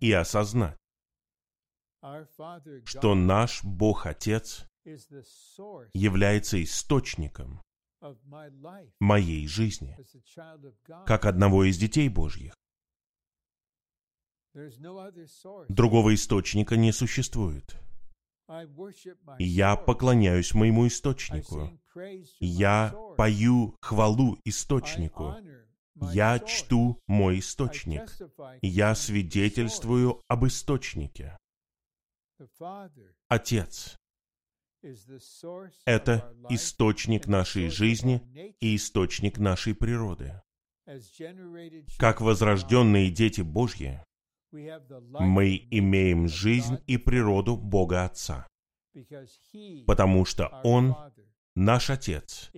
и 0.00 0.12
осознать, 0.12 0.78
что 2.84 3.14
наш 3.14 3.64
Бог-Отец 3.64 4.66
является 5.94 6.62
источником 6.62 7.60
моей 9.00 9.46
жизни, 9.48 9.96
как 11.06 11.24
одного 11.24 11.64
из 11.64 11.78
детей 11.78 12.08
Божьих. 12.08 12.54
Другого 15.68 16.14
источника 16.14 16.76
не 16.76 16.92
существует. 16.92 17.76
Я 19.38 19.76
поклоняюсь 19.76 20.54
моему 20.54 20.86
источнику. 20.86 21.78
Я 22.38 22.94
пою 23.16 23.76
хвалу 23.80 24.38
источнику. 24.44 25.34
Я 26.00 26.38
чту 26.40 27.00
мой 27.06 27.38
источник. 27.38 28.16
Я 28.62 28.94
свидетельствую 28.94 30.22
об 30.28 30.46
источнике. 30.46 31.36
Отец— 33.28 33.96
это 35.86 36.34
источник 36.50 37.26
нашей 37.26 37.70
жизни 37.70 38.54
и 38.60 38.76
источник 38.76 39.38
нашей 39.38 39.74
природы. 39.74 40.40
Как 41.98 42.20
возрожденные 42.20 43.10
дети 43.10 43.40
Божьи, 43.40 44.04
мы 44.52 45.66
имеем 45.70 46.28
жизнь 46.28 46.78
и 46.86 46.98
природу 46.98 47.56
Бога 47.56 48.04
Отца, 48.04 48.46
потому 49.86 50.24
что 50.24 50.60
Он, 50.62 50.94
наш 51.54 51.90
Отец, 51.90 52.50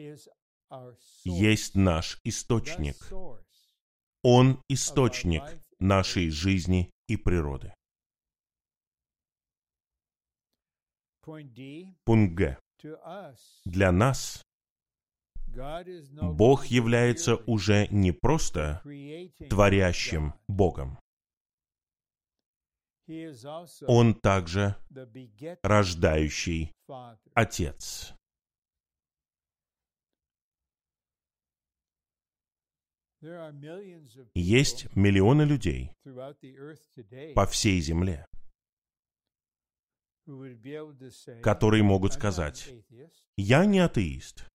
есть 1.25 1.75
наш 1.75 2.21
источник. 2.25 2.97
Он 4.23 4.62
источник 4.69 5.43
нашей 5.79 6.31
жизни 6.31 6.91
и 7.07 7.16
природы. 7.16 7.75
Пункт 12.05 12.35
Г. 12.35 12.59
Для 13.64 13.93
нас 13.93 14.43
Бог 16.23 16.66
является 16.66 17.37
уже 17.37 17.89
не 17.89 18.12
просто 18.12 18.83
творящим 19.49 20.35
Богом. 20.49 20.99
Он 23.87 24.14
также 24.14 24.77
рождающий 25.62 26.73
Отец. 27.35 28.14
Есть 34.35 34.95
миллионы 34.95 35.43
людей 35.43 35.93
по 37.35 37.47
всей 37.47 37.81
земле, 37.81 38.25
которые 41.43 41.83
могут 41.83 42.12
сказать, 42.12 42.71
«Я 43.37 43.64
не 43.64 43.81
атеист. 43.81 44.47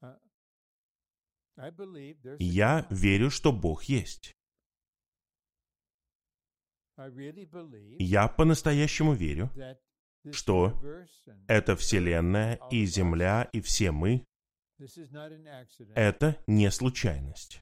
Uh, 0.00 0.18
Я 2.38 2.86
верю, 2.90 3.30
что 3.30 3.52
Бог 3.52 3.84
есть». 3.84 4.32
Я 7.98 8.28
по-настоящему 8.28 9.14
верю, 9.14 9.50
что 10.30 10.80
эта 11.48 11.74
Вселенная 11.74 12.60
и 12.70 12.84
Земля 12.86 13.48
и 13.52 13.60
все 13.60 13.90
мы— 13.90 14.24
это 15.94 16.36
не 16.46 16.70
случайность. 16.70 17.60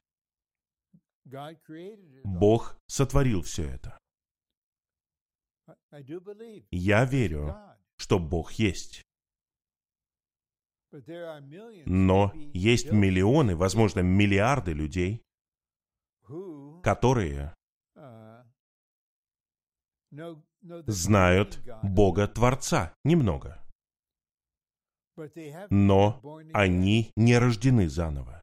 Бог 2.23 2.77
сотворил 2.87 3.41
все 3.41 3.69
это. 3.69 3.97
Я 6.71 7.05
верю, 7.05 7.55
что 7.97 8.19
Бог 8.19 8.53
есть. 8.53 9.03
Но 11.85 12.31
есть 12.53 12.91
миллионы, 12.91 13.55
возможно, 13.55 14.01
миллиарды 14.01 14.73
людей, 14.73 15.21
которые 16.83 17.53
знают 20.87 21.59
Бога 21.83 22.27
Творца 22.27 22.93
немного. 23.03 23.57
Но 25.69 26.21
они 26.53 27.11
не 27.15 27.37
рождены 27.37 27.87
заново. 27.87 28.40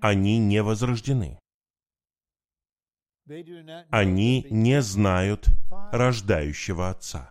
Они 0.00 0.38
не 0.38 0.62
возрождены. 0.62 1.38
Они 3.90 4.46
не 4.50 4.80
знают 4.80 5.48
рождающего 5.92 6.90
Отца. 6.90 7.30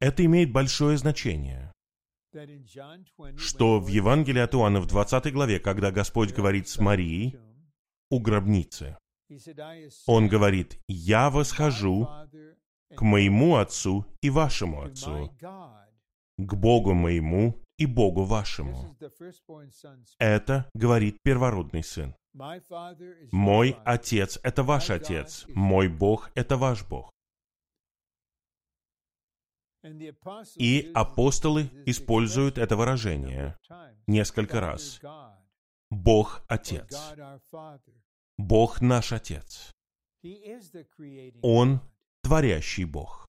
Это 0.00 0.24
имеет 0.24 0.52
большое 0.52 0.96
значение, 0.96 1.72
что 3.36 3.80
в 3.80 3.88
Евангелии 3.88 4.40
от 4.40 4.54
Иоанна 4.54 4.80
в 4.80 4.86
20 4.86 5.32
главе, 5.32 5.60
когда 5.60 5.90
Господь 5.90 6.34
говорит 6.34 6.68
с 6.68 6.78
Марией 6.78 7.38
у 8.10 8.20
гробницы, 8.20 8.98
Он 10.06 10.28
говорит, 10.28 10.78
«Я 10.88 11.30
восхожу 11.30 12.08
к 12.94 13.02
моему 13.02 13.56
Отцу 13.56 14.06
и 14.22 14.30
вашему 14.30 14.82
Отцу, 14.82 15.34
к 16.38 16.54
Богу 16.54 16.94
моему 16.94 17.54
и 17.78 17.86
Богу 17.86 18.24
вашему». 18.24 18.96
Это 20.18 20.68
говорит 20.74 21.18
первородный 21.22 21.82
Сын. 21.82 22.14
Мой 23.32 23.76
Отец— 23.84 24.38
это 24.42 24.62
ваш 24.62 24.90
Отец, 24.90 25.46
мой 25.48 25.88
Бог— 25.88 26.30
это 26.34 26.56
ваш 26.56 26.86
Бог. 26.86 27.10
И 30.56 30.90
апостолы 30.94 31.70
используют 31.86 32.58
это 32.58 32.76
выражение 32.76 33.56
несколько 34.06 34.60
раз. 34.60 35.00
Бог 35.90 36.42
Отец. 36.48 37.14
Бог 38.36 38.80
наш 38.80 39.12
Отец. 39.12 39.72
Он 41.42 41.80
творящий 42.22 42.84
Бог. 42.84 43.25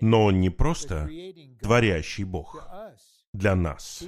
Но 0.00 0.24
Он 0.24 0.40
не 0.40 0.50
просто 0.50 1.08
творящий 1.60 2.24
Бог 2.24 2.62
для 3.32 3.54
нас. 3.54 4.04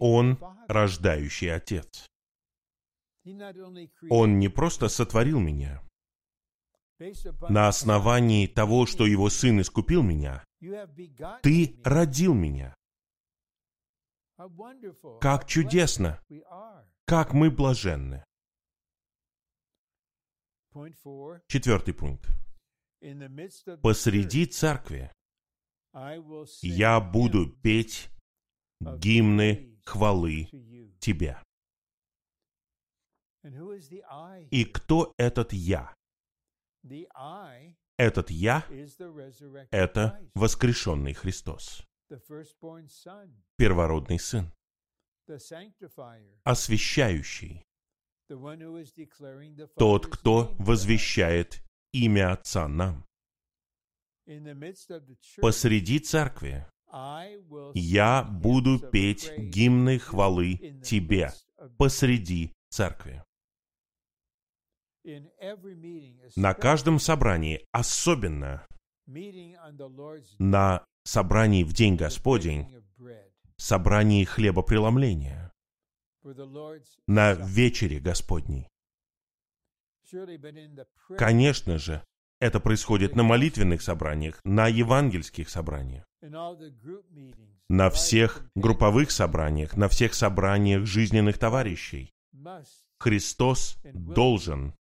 Он 0.00 0.38
рождающий 0.68 1.54
Отец. 1.54 2.06
Он 4.10 4.38
не 4.38 4.48
просто 4.48 4.88
сотворил 4.88 5.40
меня. 5.40 5.82
На 7.48 7.68
основании 7.68 8.46
того, 8.46 8.86
что 8.86 9.06
Его 9.06 9.30
Сын 9.30 9.60
искупил 9.60 10.02
меня, 10.02 10.44
Ты 11.42 11.80
родил 11.84 12.34
меня. 12.34 12.74
Как 15.20 15.46
чудесно! 15.46 16.20
Как 17.04 17.32
мы 17.32 17.50
блаженны! 17.50 18.24
Четвертый 21.46 21.94
пункт. 21.94 22.28
Посреди 23.82 24.46
церкви. 24.46 25.12
Я 26.62 27.00
буду 27.00 27.46
петь 27.62 28.10
гимны 28.80 29.78
хвалы 29.84 30.48
Тебе. 31.00 31.40
И 34.50 34.64
кто 34.64 35.14
этот 35.16 35.52
Я? 35.52 35.94
Этот 37.96 38.30
Я— 38.30 38.64
это 39.70 40.30
воскрешенный 40.34 41.14
Христос, 41.14 41.82
первородный 43.56 44.18
Сын, 44.18 44.52
освящающий, 46.44 47.64
тот, 49.76 50.06
кто 50.06 50.54
возвещает 50.58 51.67
имя 51.92 52.32
Отца 52.32 52.68
нам. 52.68 53.04
Посреди 55.40 55.98
церкви 55.98 56.66
я 57.74 58.22
буду 58.22 58.78
петь 58.78 59.32
гимны 59.38 59.98
хвалы 59.98 60.80
Тебе 60.84 61.32
посреди 61.76 62.52
церкви. 62.68 63.22
На 66.36 66.54
каждом 66.54 66.98
собрании, 66.98 67.64
особенно 67.72 68.66
на 70.38 70.86
собрании 71.04 71.64
в 71.64 71.72
День 71.72 71.96
Господень, 71.96 72.66
собрании 73.56 74.24
хлебопреломления, 74.24 75.52
на 77.06 77.32
вечере 77.32 78.00
Господней. 78.00 78.68
Конечно 81.16 81.78
же, 81.78 82.02
это 82.40 82.60
происходит 82.60 83.16
на 83.16 83.22
молитвенных 83.22 83.82
собраниях, 83.82 84.40
на 84.44 84.68
евангельских 84.68 85.48
собраниях, 85.48 86.04
на 87.68 87.90
всех 87.90 88.48
групповых 88.54 89.10
собраниях, 89.10 89.76
на 89.76 89.88
всех 89.88 90.14
собраниях 90.14 90.86
жизненных 90.86 91.38
товарищей. 91.38 92.12
Христос 92.98 93.76
должен 93.92 94.74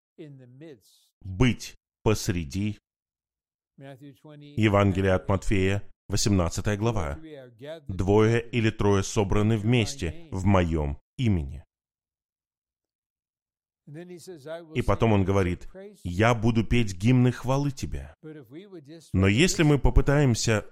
быть 1.22 1.76
посреди 2.04 2.80
Евангелия 3.78 5.16
от 5.16 5.28
Матфея, 5.30 5.84
18 6.10 6.78
глава. 6.80 7.20
«Двое 7.88 8.42
или 8.42 8.70
трое 8.70 9.04
собраны 9.04 9.58
вместе 9.58 10.30
в 10.32 10.46
моем 10.46 10.98
имени». 11.18 11.67
И 14.76 14.82
потом 14.82 15.14
он 15.14 15.24
говорит, 15.24 15.68
«Я 16.04 16.36
буду 16.36 16.66
петь 16.66 16.94
гимны 16.94 17.32
хвалы 17.32 17.72
Тебе». 17.72 18.14
Но 19.14 19.28
если 19.28 19.64
мы 19.64 19.80
попытаемся 19.80 20.66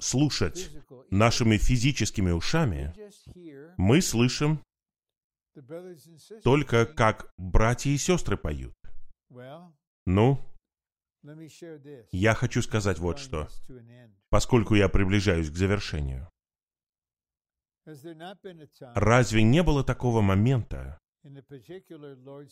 слушать 0.00 0.70
нашими 1.10 1.58
физическими 1.58 2.32
ушами, 2.32 2.92
мы 3.76 4.02
слышим 4.02 4.60
только 6.42 6.86
как 6.86 7.32
братья 7.36 7.90
и 7.90 7.96
сестры 7.96 8.36
поют. 8.36 8.74
Ну, 10.04 10.38
я 12.12 12.34
хочу 12.34 12.62
сказать 12.62 12.98
вот 12.98 13.18
что, 13.18 13.48
поскольку 14.28 14.74
я 14.74 14.88
приближаюсь 14.88 15.50
к 15.50 15.56
завершению. 15.56 16.28
Разве 18.94 19.42
не 19.44 19.62
было 19.62 19.84
такого 19.84 20.20
момента 20.20 20.98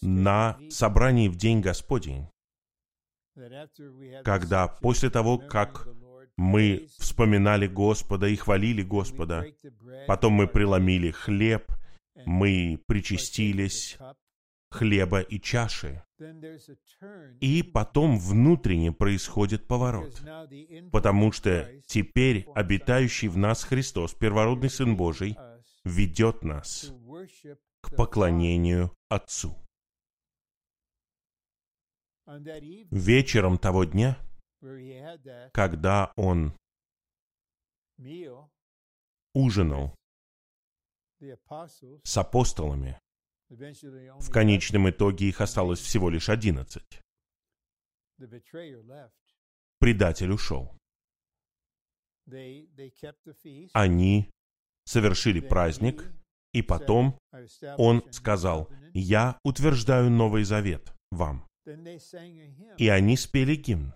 на 0.03 0.59
собрании 0.71 1.29
в 1.29 1.37
День 1.37 1.61
Господень, 1.61 2.29
когда 4.25 4.69
после 4.69 5.11
того, 5.11 5.39
как 5.39 5.89
мы 6.37 6.89
вспоминали 6.99 7.67
Господа 7.67 8.29
и 8.29 8.37
хвалили 8.37 8.83
Господа, 8.83 9.47
потом 10.07 10.35
мы 10.35 10.47
преломили 10.47 11.11
хлеб, 11.11 11.71
мы 12.27 12.81
причастились 12.87 13.99
хлеба 14.71 15.21
и 15.21 15.41
чаши, 15.41 16.03
и 17.41 17.63
потом 17.63 18.19
внутренне 18.19 18.93
происходит 18.93 19.67
поворот, 19.69 20.21
потому 20.91 21.31
что 21.33 21.69
теперь 21.87 22.47
обитающий 22.55 23.29
в 23.29 23.37
нас 23.37 23.63
Христос, 23.65 24.15
первородный 24.15 24.71
Сын 24.71 24.97
Божий, 24.97 25.37
ведет 25.85 26.43
нас 26.43 26.93
к 27.85 27.95
поклонению 27.95 28.95
Отцу. 29.09 29.57
Вечером 32.91 33.59
того 33.59 33.85
дня, 33.85 34.19
когда 35.53 36.13
он 36.17 36.57
ужинал 39.35 39.95
с 41.21 42.17
апостолами, 42.17 42.99
в 43.51 44.31
конечном 44.31 44.89
итоге 44.89 45.29
их 45.29 45.41
осталось 45.41 45.81
всего 45.81 46.09
лишь 46.09 46.29
одиннадцать. 46.31 47.01
Предатель 49.79 50.31
ушел. 50.31 50.77
Они 53.75 54.31
совершили 54.85 55.41
праздник, 55.41 56.11
И 56.55 56.63
потом 56.63 57.19
он 57.77 58.03
сказал, 58.11 58.71
«Я 58.95 59.39
утверждаю 59.45 60.11
Новый 60.11 60.45
Завет 60.45 60.95
вам». 61.11 61.47
И 62.79 62.89
они 62.89 63.17
спели 63.17 63.57
гимн. 63.57 63.95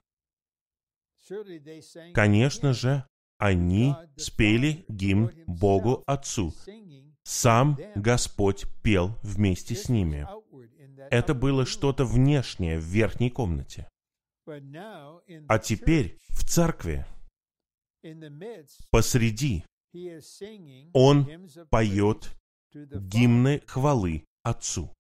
Конечно 2.15 2.73
же, 2.73 3.07
они 3.39 3.95
спели 4.17 4.85
гимн 4.89 5.31
Богу 5.47 6.03
Отцу. 6.07 6.53
Сам 7.23 7.79
Господь 7.95 8.67
пел 8.83 9.17
вместе 9.23 9.75
с 9.75 9.89
ними. 9.89 10.27
Это 11.11 11.35
было 11.35 11.65
что-то 11.65 12.05
внешнее 12.05 12.79
в 12.79 12.85
верхней 12.85 13.31
комнате. 13.31 13.89
А 14.47 15.59
теперь 15.59 16.19
в 16.31 16.49
церкви, 16.49 17.07
посреди, 18.91 19.65
он 20.93 21.49
поет 21.71 22.35
гимны 22.73 23.63
хвалы 23.67 24.25
Отцу. 24.43 24.93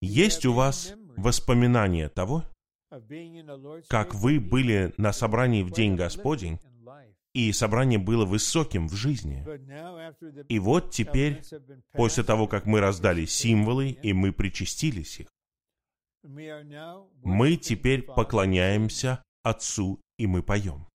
Есть 0.00 0.46
у 0.46 0.52
вас 0.52 0.94
воспоминания 1.16 2.08
того, 2.08 2.44
как 3.88 4.14
вы 4.14 4.40
были 4.40 4.92
на 4.96 5.12
собрании 5.12 5.62
в 5.62 5.70
День 5.70 5.96
Господень, 5.96 6.58
и 7.34 7.50
собрание 7.52 7.98
было 7.98 8.26
высоким 8.26 8.88
в 8.88 8.94
жизни. 8.94 9.44
И 10.48 10.58
вот 10.58 10.90
теперь, 10.90 11.42
после 11.92 12.24
того, 12.24 12.46
как 12.46 12.66
мы 12.66 12.80
раздали 12.80 13.24
символы, 13.24 13.90
и 13.90 14.12
мы 14.12 14.32
причастились 14.32 15.20
их, 15.20 15.28
мы 16.22 17.56
теперь 17.56 18.02
поклоняемся 18.02 19.22
Отцу, 19.42 20.00
и 20.18 20.26
мы 20.26 20.42
поем. 20.42 20.86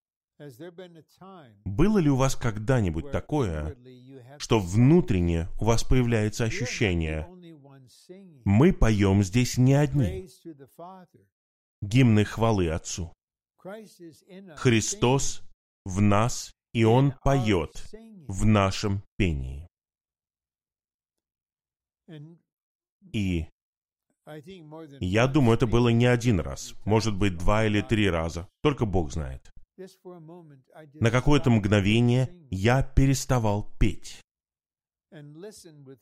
Было 1.66 1.98
ли 1.98 2.10
у 2.10 2.16
вас 2.16 2.36
когда-нибудь 2.36 3.12
такое, 3.12 3.76
что 4.38 4.60
внутренне 4.60 5.48
у 5.60 5.66
вас 5.66 5.84
появляется 5.84 6.44
ощущение, 6.44 7.28
мы 8.46 8.72
поем 8.74 9.24
здесь 9.24 9.58
не 9.58 9.74
одни, 9.74 10.30
гимны 11.82 12.24
хвалы 12.24 12.70
Отцу. 12.70 13.14
Христос 14.56 15.42
в 15.86 16.02
нас, 16.02 16.54
и 16.74 16.84
Он 16.84 17.14
поет 17.24 17.86
в 18.28 18.46
нашем 18.46 19.04
пении. 19.18 19.68
И 23.12 23.48
я 25.00 25.28
думаю, 25.28 25.56
это 25.56 25.68
было 25.68 25.90
не 25.90 26.06
один 26.06 26.40
раз, 26.42 26.76
может 26.86 27.18
быть, 27.18 27.38
два 27.38 27.66
или 27.66 27.82
три 27.82 28.10
раза, 28.10 28.48
только 28.62 28.86
Бог 28.86 29.12
знает. 29.12 29.52
На 31.00 31.12
какое-то 31.12 31.50
мгновение 31.50 32.30
я 32.50 32.82
переставал 32.84 33.72
петь 33.80 34.24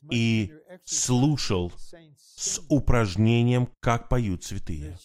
и 0.09 0.53
слушал 0.83 1.71
с 2.17 2.61
упражнением, 2.69 3.69
как 3.81 4.09
поют 4.09 4.43
святые. 4.43 4.97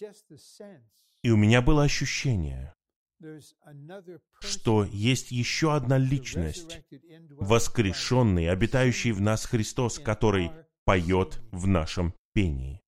И 1.23 1.29
у 1.29 1.37
меня 1.37 1.61
было 1.61 1.83
ощущение, 1.83 2.73
что 4.39 4.83
есть 4.85 5.31
еще 5.31 5.75
одна 5.75 5.97
личность, 5.97 6.81
воскрешенный, 7.39 8.49
обитающий 8.49 9.11
в 9.11 9.21
нас 9.21 9.45
Христос, 9.45 9.99
который 9.99 10.51
поет 10.83 11.41
в 11.51 11.67
нашем 11.67 12.15
пении. 12.33 12.81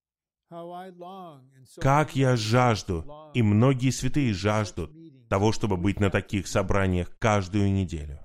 Как 1.80 2.16
я 2.16 2.36
жажду, 2.36 3.30
и 3.34 3.42
многие 3.42 3.90
святые 3.90 4.32
жаждут 4.34 4.90
того, 5.34 5.50
чтобы 5.50 5.76
быть 5.76 5.98
на 5.98 6.10
таких 6.10 6.46
собраниях 6.46 7.10
каждую 7.18 7.72
неделю, 7.72 8.20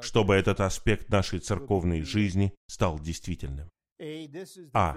чтобы 0.00 0.34
этот 0.34 0.60
аспект 0.60 1.10
нашей 1.10 1.40
церковной 1.40 2.00
жизни 2.00 2.54
стал 2.66 2.98
действительным. 2.98 3.68
А. 4.72 4.96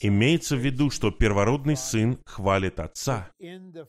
Имеется 0.00 0.54
в 0.54 0.60
виду, 0.60 0.90
что 0.90 1.10
первородный 1.10 1.76
сын 1.76 2.22
хвалит 2.24 2.78
отца 2.78 3.32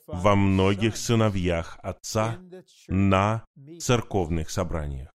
во 0.07 0.35
многих 0.35 0.97
сыновьях 0.97 1.77
отца 1.83 2.39
на 2.87 3.45
церковных 3.79 4.49
собраниях. 4.49 5.11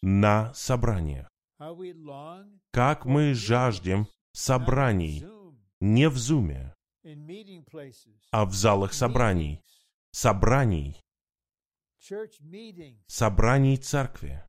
На 0.00 0.54
собраниях. 0.54 1.28
Как 2.70 3.04
мы 3.04 3.34
жаждем 3.34 4.06
собраний 4.32 5.26
не 5.80 6.08
в 6.08 6.16
зуме, 6.16 6.72
а 8.30 8.44
в 8.44 8.52
залах 8.52 8.92
собраний, 8.92 9.60
собраний, 10.12 10.96
собраний 13.06 13.76
церкви, 13.76 14.44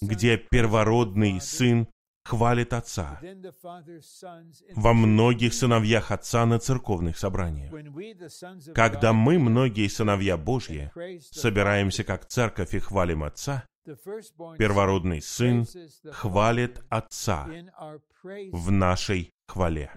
где 0.00 0.36
первородный 0.36 1.40
сын 1.40 1.88
хвалит 2.24 2.72
Отца. 2.72 3.20
во 4.74 4.94
многих 4.94 5.54
сыновьях 5.54 6.10
Отца 6.10 6.46
на 6.46 6.58
церковных 6.58 7.18
собраниях. 7.18 7.72
Когда 8.74 9.12
мы, 9.12 9.38
многие 9.38 9.88
сыновья 9.88 10.36
Божьи, 10.36 10.90
собираемся 11.20 12.04
как 12.04 12.26
церковь 12.26 12.74
и 12.74 12.78
хвалим 12.78 13.22
Отца, 13.24 13.64
первородный 13.84 15.20
сын 15.20 15.66
хвалит 16.10 16.82
Отца 16.88 17.48
в 18.52 18.70
нашей 18.70 19.33
хвале. 19.46 19.90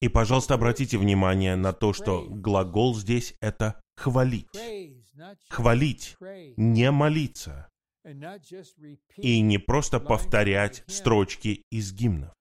И, 0.00 0.08
пожалуйста, 0.08 0.54
обратите 0.54 0.98
внимание 0.98 1.56
на 1.56 1.72
то, 1.72 1.92
что 1.92 2.26
глагол 2.28 2.94
здесь— 2.94 3.34
это 3.40 3.80
«хвалить». 3.96 4.48
Хвалить, 5.48 6.16
не 6.56 6.90
молиться. 6.90 7.68
И 9.16 9.40
не 9.40 9.58
просто 9.58 9.98
повторять 9.98 10.84
строчки 10.86 11.64
из 11.70 11.92
гимнов. 11.92 12.32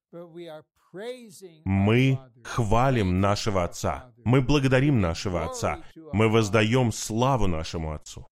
Мы 1.66 2.20
хвалим 2.44 3.20
нашего 3.20 3.64
Отца. 3.64 4.14
Мы 4.24 4.42
благодарим 4.42 5.02
нашего 5.02 5.46
Отца. 5.46 5.84
Мы 6.14 6.30
воздаем 6.30 6.92
славу 6.92 7.48
нашему 7.48 7.94
Отцу 7.94 8.28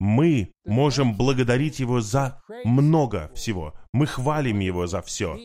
мы 0.00 0.52
можем 0.64 1.16
благодарить 1.16 1.78
Его 1.78 2.00
за 2.00 2.42
много 2.64 3.30
всего. 3.34 3.74
Мы 3.92 4.06
хвалим 4.06 4.58
Его 4.58 4.86
за 4.86 5.02
все. 5.02 5.38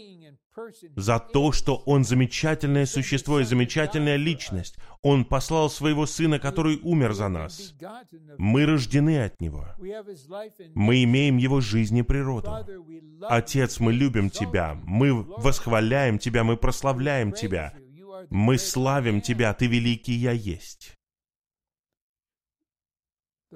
За 0.95 1.20
то, 1.20 1.51
что 1.51 1.76
Он 1.86 2.03
замечательное 2.03 2.86
существо 2.86 3.39
и 3.39 3.43
замечательная 3.43 4.16
личность. 4.16 4.78
Он 5.01 5.26
послал 5.26 5.70
Своего 5.70 6.06
Сына, 6.06 6.39
который 6.39 6.80
умер 6.82 7.14
за 7.14 7.30
нас. 7.30 7.76
Мы 8.38 8.66
рождены 8.66 9.24
от 9.24 9.39
Него. 9.41 9.68
Мы 10.74 11.03
имеем 11.03 11.38
Его 11.38 11.62
жизнь 11.62 11.97
и 11.97 12.03
природу. 12.03 12.51
Отец, 13.22 13.80
мы 13.80 13.93
любим 13.93 14.30
Тебя. 14.30 14.80
Мы 14.84 15.14
восхваляем 15.14 16.20
Тебя, 16.20 16.43
мы 16.43 16.58
прославляем 16.58 17.32
Тебя. 17.32 17.74
Мы 18.30 18.58
славим 18.58 19.22
Тебя, 19.22 19.53
Ты 19.53 19.68
великий 19.68 20.14
Я 20.14 20.32
есть. 20.32 20.97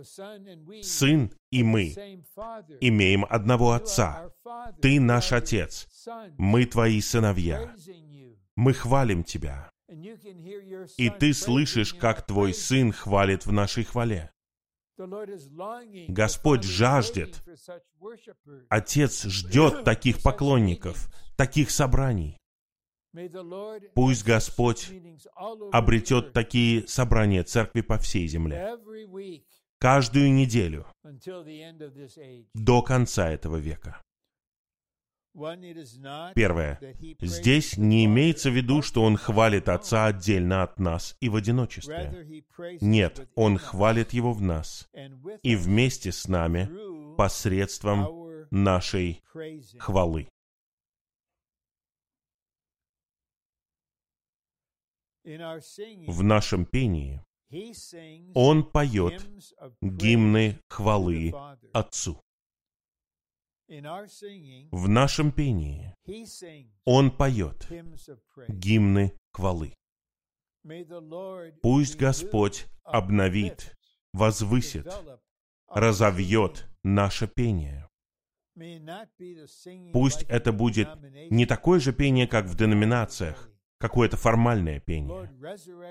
Сын 0.03 1.31
и 1.51 1.63
мы 1.63 1.93
имеем 2.79 3.25
одного 3.29 3.71
Отца. 3.71 4.31
Ты 4.81 4.99
наш 4.99 5.31
Отец. 5.31 5.87
Мы 6.37 6.65
твои 6.65 7.01
сыновья. 7.01 7.73
Мы 8.55 8.73
хвалим 8.73 9.23
Тебя. 9.23 9.69
И 10.97 11.09
ты 11.09 11.33
слышишь, 11.33 11.93
как 11.93 12.25
твой 12.25 12.53
Сын 12.53 12.91
хвалит 12.91 13.45
в 13.45 13.51
нашей 13.51 13.83
хвале. 13.83 14.31
Господь 16.07 16.63
жаждет. 16.63 17.41
Отец 18.69 19.23
ждет 19.23 19.83
таких 19.83 20.21
поклонников, 20.21 21.09
таких 21.37 21.71
собраний. 21.71 22.37
Пусть 23.95 24.23
Господь 24.23 24.91
обретет 25.71 26.33
такие 26.33 26.87
собрания 26.87 27.43
церкви 27.43 27.81
по 27.81 27.97
всей 27.97 28.27
земле 28.27 28.77
каждую 29.79 30.31
неделю 30.33 30.85
до 32.53 32.81
конца 32.81 33.29
этого 33.29 33.57
века. 33.57 34.01
Первое. 36.35 36.79
Здесь 37.21 37.77
не 37.77 38.05
имеется 38.05 38.49
в 38.49 38.53
виду, 38.55 38.81
что 38.81 39.03
он 39.03 39.15
хвалит 39.15 39.69
Отца 39.69 40.07
отдельно 40.07 40.63
от 40.63 40.79
нас 40.79 41.15
и 41.21 41.29
в 41.29 41.35
одиночестве. 41.35 42.43
Нет, 42.81 43.29
он 43.35 43.57
хвалит 43.57 44.11
Его 44.11 44.33
в 44.33 44.41
нас 44.41 44.89
и 45.43 45.55
вместе 45.55 46.11
с 46.11 46.27
нами 46.27 46.69
посредством 47.15 48.07
нашей 48.51 49.21
хвалы. 49.77 50.27
В 55.23 56.23
нашем 56.23 56.65
пении 56.65 57.21
он 58.35 58.63
поет 58.63 59.27
гимны 59.81 60.59
хвалы 60.67 61.33
Отцу. 61.73 62.21
В 63.67 64.87
нашем 64.87 65.31
пении 65.31 65.93
Он 66.85 67.11
поет 67.11 67.67
гимны 68.47 69.13
хвалы. 69.31 69.73
Пусть 71.61 71.95
Господь 71.97 72.65
обновит 72.83 73.75
возвысит, 74.13 74.87
разовьет 75.67 76.67
наше 76.83 77.27
пение. 77.27 77.87
Пусть 79.93 80.23
это 80.23 80.51
будет 80.51 80.89
не 81.29 81.45
такое 81.45 81.79
же 81.79 81.93
пение, 81.93 82.27
как 82.27 82.45
в 82.45 82.55
деноминациях, 82.57 83.51
какое-то 83.79 84.17
формальное 84.17 84.79
пение. 84.79 85.31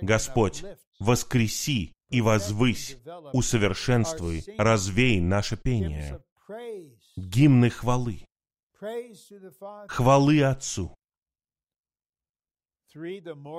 Господь, 0.02 0.64
воскреси 1.00 1.94
и 2.10 2.20
возвысь, 2.20 2.98
усовершенствуй, 3.32 4.44
развей 4.56 5.20
наше 5.20 5.56
пение. 5.56 6.22
Гимны 7.16 7.70
хвалы. 7.70 8.24
Хвалы 9.88 10.42
Отцу. 10.42 10.94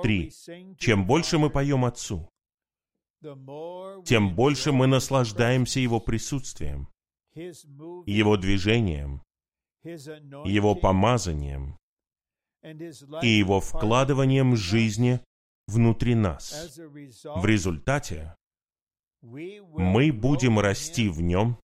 Три. 0.02 0.32
Чем 0.78 1.06
больше 1.06 1.38
мы 1.38 1.50
поем 1.50 1.84
Отцу, 1.84 2.28
тем 4.04 4.34
больше 4.34 4.72
мы 4.72 4.86
наслаждаемся 4.86 5.80
Его 5.80 6.00
присутствием, 6.00 6.88
Его 7.34 8.36
движением, 8.36 9.22
Его 9.84 10.74
помазанием 10.74 11.78
и 12.62 13.26
Его 13.26 13.60
вкладыванием 13.60 14.56
жизни 14.56 15.20
внутри 15.66 16.14
нас. 16.14 16.78
В 16.78 17.44
результате 17.46 18.34
мы 19.22 20.12
будем 20.12 20.58
расти 20.58 21.08
в 21.08 21.20
Нем 21.20 21.58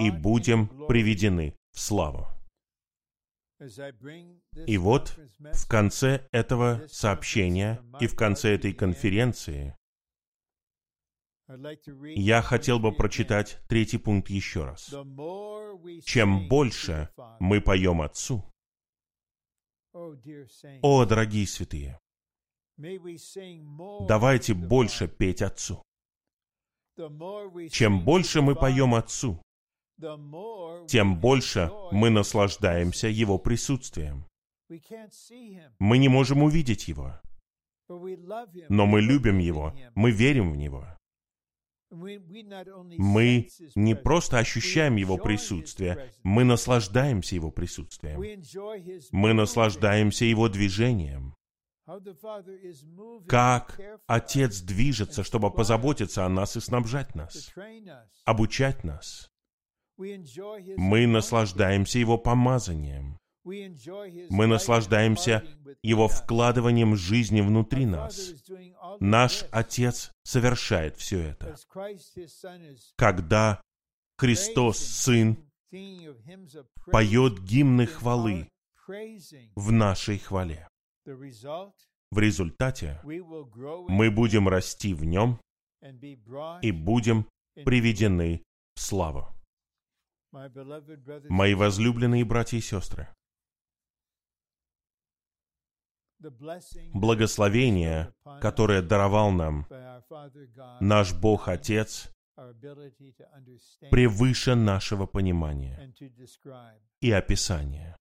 и 0.00 0.10
будем 0.10 0.86
приведены 0.86 1.54
в 1.72 1.80
славу. 1.80 2.26
И 4.66 4.76
вот 4.76 5.18
в 5.38 5.68
конце 5.68 6.26
этого 6.30 6.82
сообщения 6.88 7.82
и 8.00 8.06
в 8.06 8.14
конце 8.14 8.54
этой 8.54 8.74
конференции 8.74 9.74
я 12.14 12.42
хотел 12.42 12.78
бы 12.78 12.92
прочитать 12.92 13.58
третий 13.68 13.98
пункт 13.98 14.28
еще 14.30 14.64
раз. 14.64 14.92
Чем 16.04 16.48
больше 16.48 17.08
мы 17.38 17.60
поем 17.60 18.02
Отцу, 18.02 18.44
о, 20.82 21.04
дорогие 21.06 21.46
святые, 21.46 21.98
давайте 24.06 24.52
больше 24.54 25.08
петь 25.08 25.40
Отцу. 25.42 25.82
Чем 27.70 28.04
больше 28.04 28.42
мы 28.42 28.54
поем 28.54 28.94
Отцу, 28.94 29.40
тем 30.86 31.18
больше 31.18 31.70
мы 31.92 32.10
наслаждаемся 32.10 33.08
Его 33.08 33.38
присутствием. 33.38 34.26
Мы 35.78 35.98
не 35.98 36.08
можем 36.08 36.42
увидеть 36.42 36.88
Его, 36.88 37.18
но 38.68 38.86
мы 38.86 39.00
любим 39.00 39.38
Его, 39.38 39.74
мы 39.94 40.10
верим 40.10 40.52
в 40.52 40.56
Него. 40.56 40.86
Мы 41.90 43.48
не 43.74 43.94
просто 43.94 44.38
ощущаем 44.38 44.96
Его 44.96 45.18
присутствие, 45.18 46.12
мы 46.22 46.44
наслаждаемся 46.44 47.34
Его 47.36 47.50
присутствием. 47.50 48.20
Мы 49.12 49.32
наслаждаемся 49.32 50.24
Его 50.24 50.48
движением. 50.48 51.34
Как 53.28 53.80
Отец 54.08 54.60
движется, 54.60 55.22
чтобы 55.22 55.52
позаботиться 55.52 56.26
о 56.26 56.28
нас 56.28 56.56
и 56.56 56.60
снабжать 56.60 57.14
нас, 57.14 57.52
обучать 58.24 58.82
нас. 58.82 59.30
Мы 59.96 61.06
наслаждаемся 61.06 61.98
Его 62.00 62.18
помазанием. 62.18 63.18
Мы 63.46 64.46
наслаждаемся 64.46 65.44
Его 65.82 66.08
вкладыванием 66.08 66.96
жизни 66.96 67.40
внутри 67.40 67.86
нас. 67.86 68.34
Наш 68.98 69.44
Отец 69.52 70.10
совершает 70.24 70.96
все 70.96 71.20
это. 71.20 71.56
Когда 72.96 73.60
Христос, 74.18 74.78
Сын, 74.78 75.36
поет 76.86 77.38
гимны 77.40 77.86
хвалы 77.86 78.48
в 79.54 79.70
нашей 79.70 80.18
хвале. 80.18 80.68
В 81.04 82.18
результате 82.18 83.00
мы 83.04 84.10
будем 84.10 84.48
расти 84.48 84.92
в 84.92 85.04
Нем 85.04 85.38
и 86.62 86.72
будем 86.72 87.28
приведены 87.64 88.42
в 88.74 88.80
славу. 88.80 89.28
Мои 91.28 91.54
возлюбленные 91.54 92.24
братья 92.24 92.58
и 92.58 92.60
сестры, 92.60 93.08
благословение, 96.18 98.12
которое 98.40 98.82
даровал 98.82 99.30
нам 99.30 99.66
наш 100.80 101.14
Бог 101.14 101.48
Отец, 101.48 102.10
превыше 103.90 104.54
нашего 104.54 105.06
понимания 105.06 105.92
и 107.00 107.10
описания. 107.10 107.96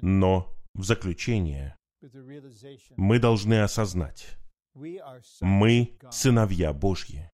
Но 0.00 0.54
в 0.74 0.82
заключение 0.84 1.76
мы 2.96 3.18
должны 3.18 3.60
осознать, 3.60 4.36
мы 5.40 5.98
сыновья 6.10 6.72
Божьи. 6.72 7.30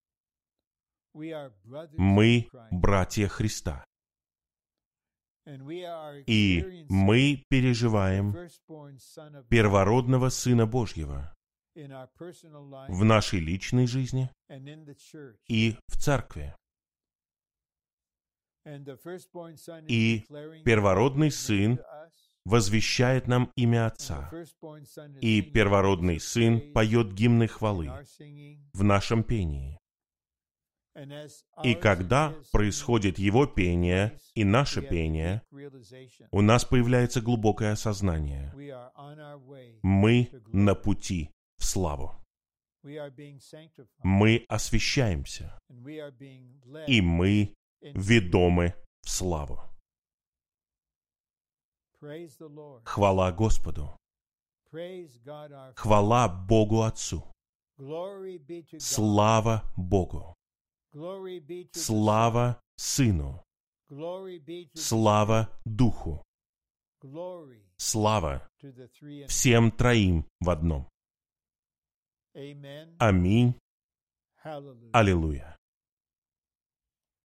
Мы 1.15 2.49
братья 2.71 3.27
Христа. 3.29 3.85
И 6.27 6.85
мы 6.89 7.43
переживаем 7.49 8.35
первородного 9.49 10.29
Сына 10.29 10.67
Божьего 10.67 11.35
в 11.75 13.05
нашей 13.05 13.41
личной 13.41 13.87
жизни 13.87 14.31
и 15.47 15.77
в 15.87 15.97
церкви. 15.97 16.55
И 19.87 20.25
первородный 20.65 21.31
Сын 21.31 21.81
возвещает 22.45 23.27
нам 23.27 23.51
имя 23.57 23.87
Отца. 23.87 24.31
И 25.23 25.41
первородный 25.41 26.21
Сын 26.21 26.73
поет 26.73 27.13
гимны 27.15 27.49
хвалы 27.49 27.91
в 28.75 28.83
нашем 28.83 29.23
пении. 29.23 29.79
И 31.63 31.75
когда 31.75 32.35
происходит 32.53 33.19
его 33.19 33.47
пение 33.47 34.19
и 34.35 34.45
наше 34.45 34.83
пение, 34.83 35.43
у 36.31 36.41
нас 36.41 36.65
появляется 36.65 37.21
глубокое 37.21 37.73
осознание. 37.73 38.53
Мы 39.83 40.31
на 40.53 40.75
пути 40.75 41.31
в 41.59 41.65
славу. 41.65 42.15
Мы 44.03 44.45
освещаемся, 44.49 45.59
и 46.87 47.01
мы 47.01 47.55
ведомы 47.81 48.75
в 49.03 49.11
славу. 49.11 49.61
Хвала 52.85 53.33
Господу. 53.33 53.97
Хвала 55.75 56.29
Богу 56.29 56.83
Отцу. 56.83 57.25
Слава 58.79 59.63
Богу. 59.77 60.38
Слава 61.73 62.61
Сыну. 62.77 63.45
Слава 64.75 65.49
Духу. 65.65 66.25
Слава 67.77 68.49
всем 69.29 69.71
троим 69.71 70.25
в 70.41 70.51
одном. 70.51 70.89
Аминь. 72.99 73.55
Аллилуйя. 74.93 75.58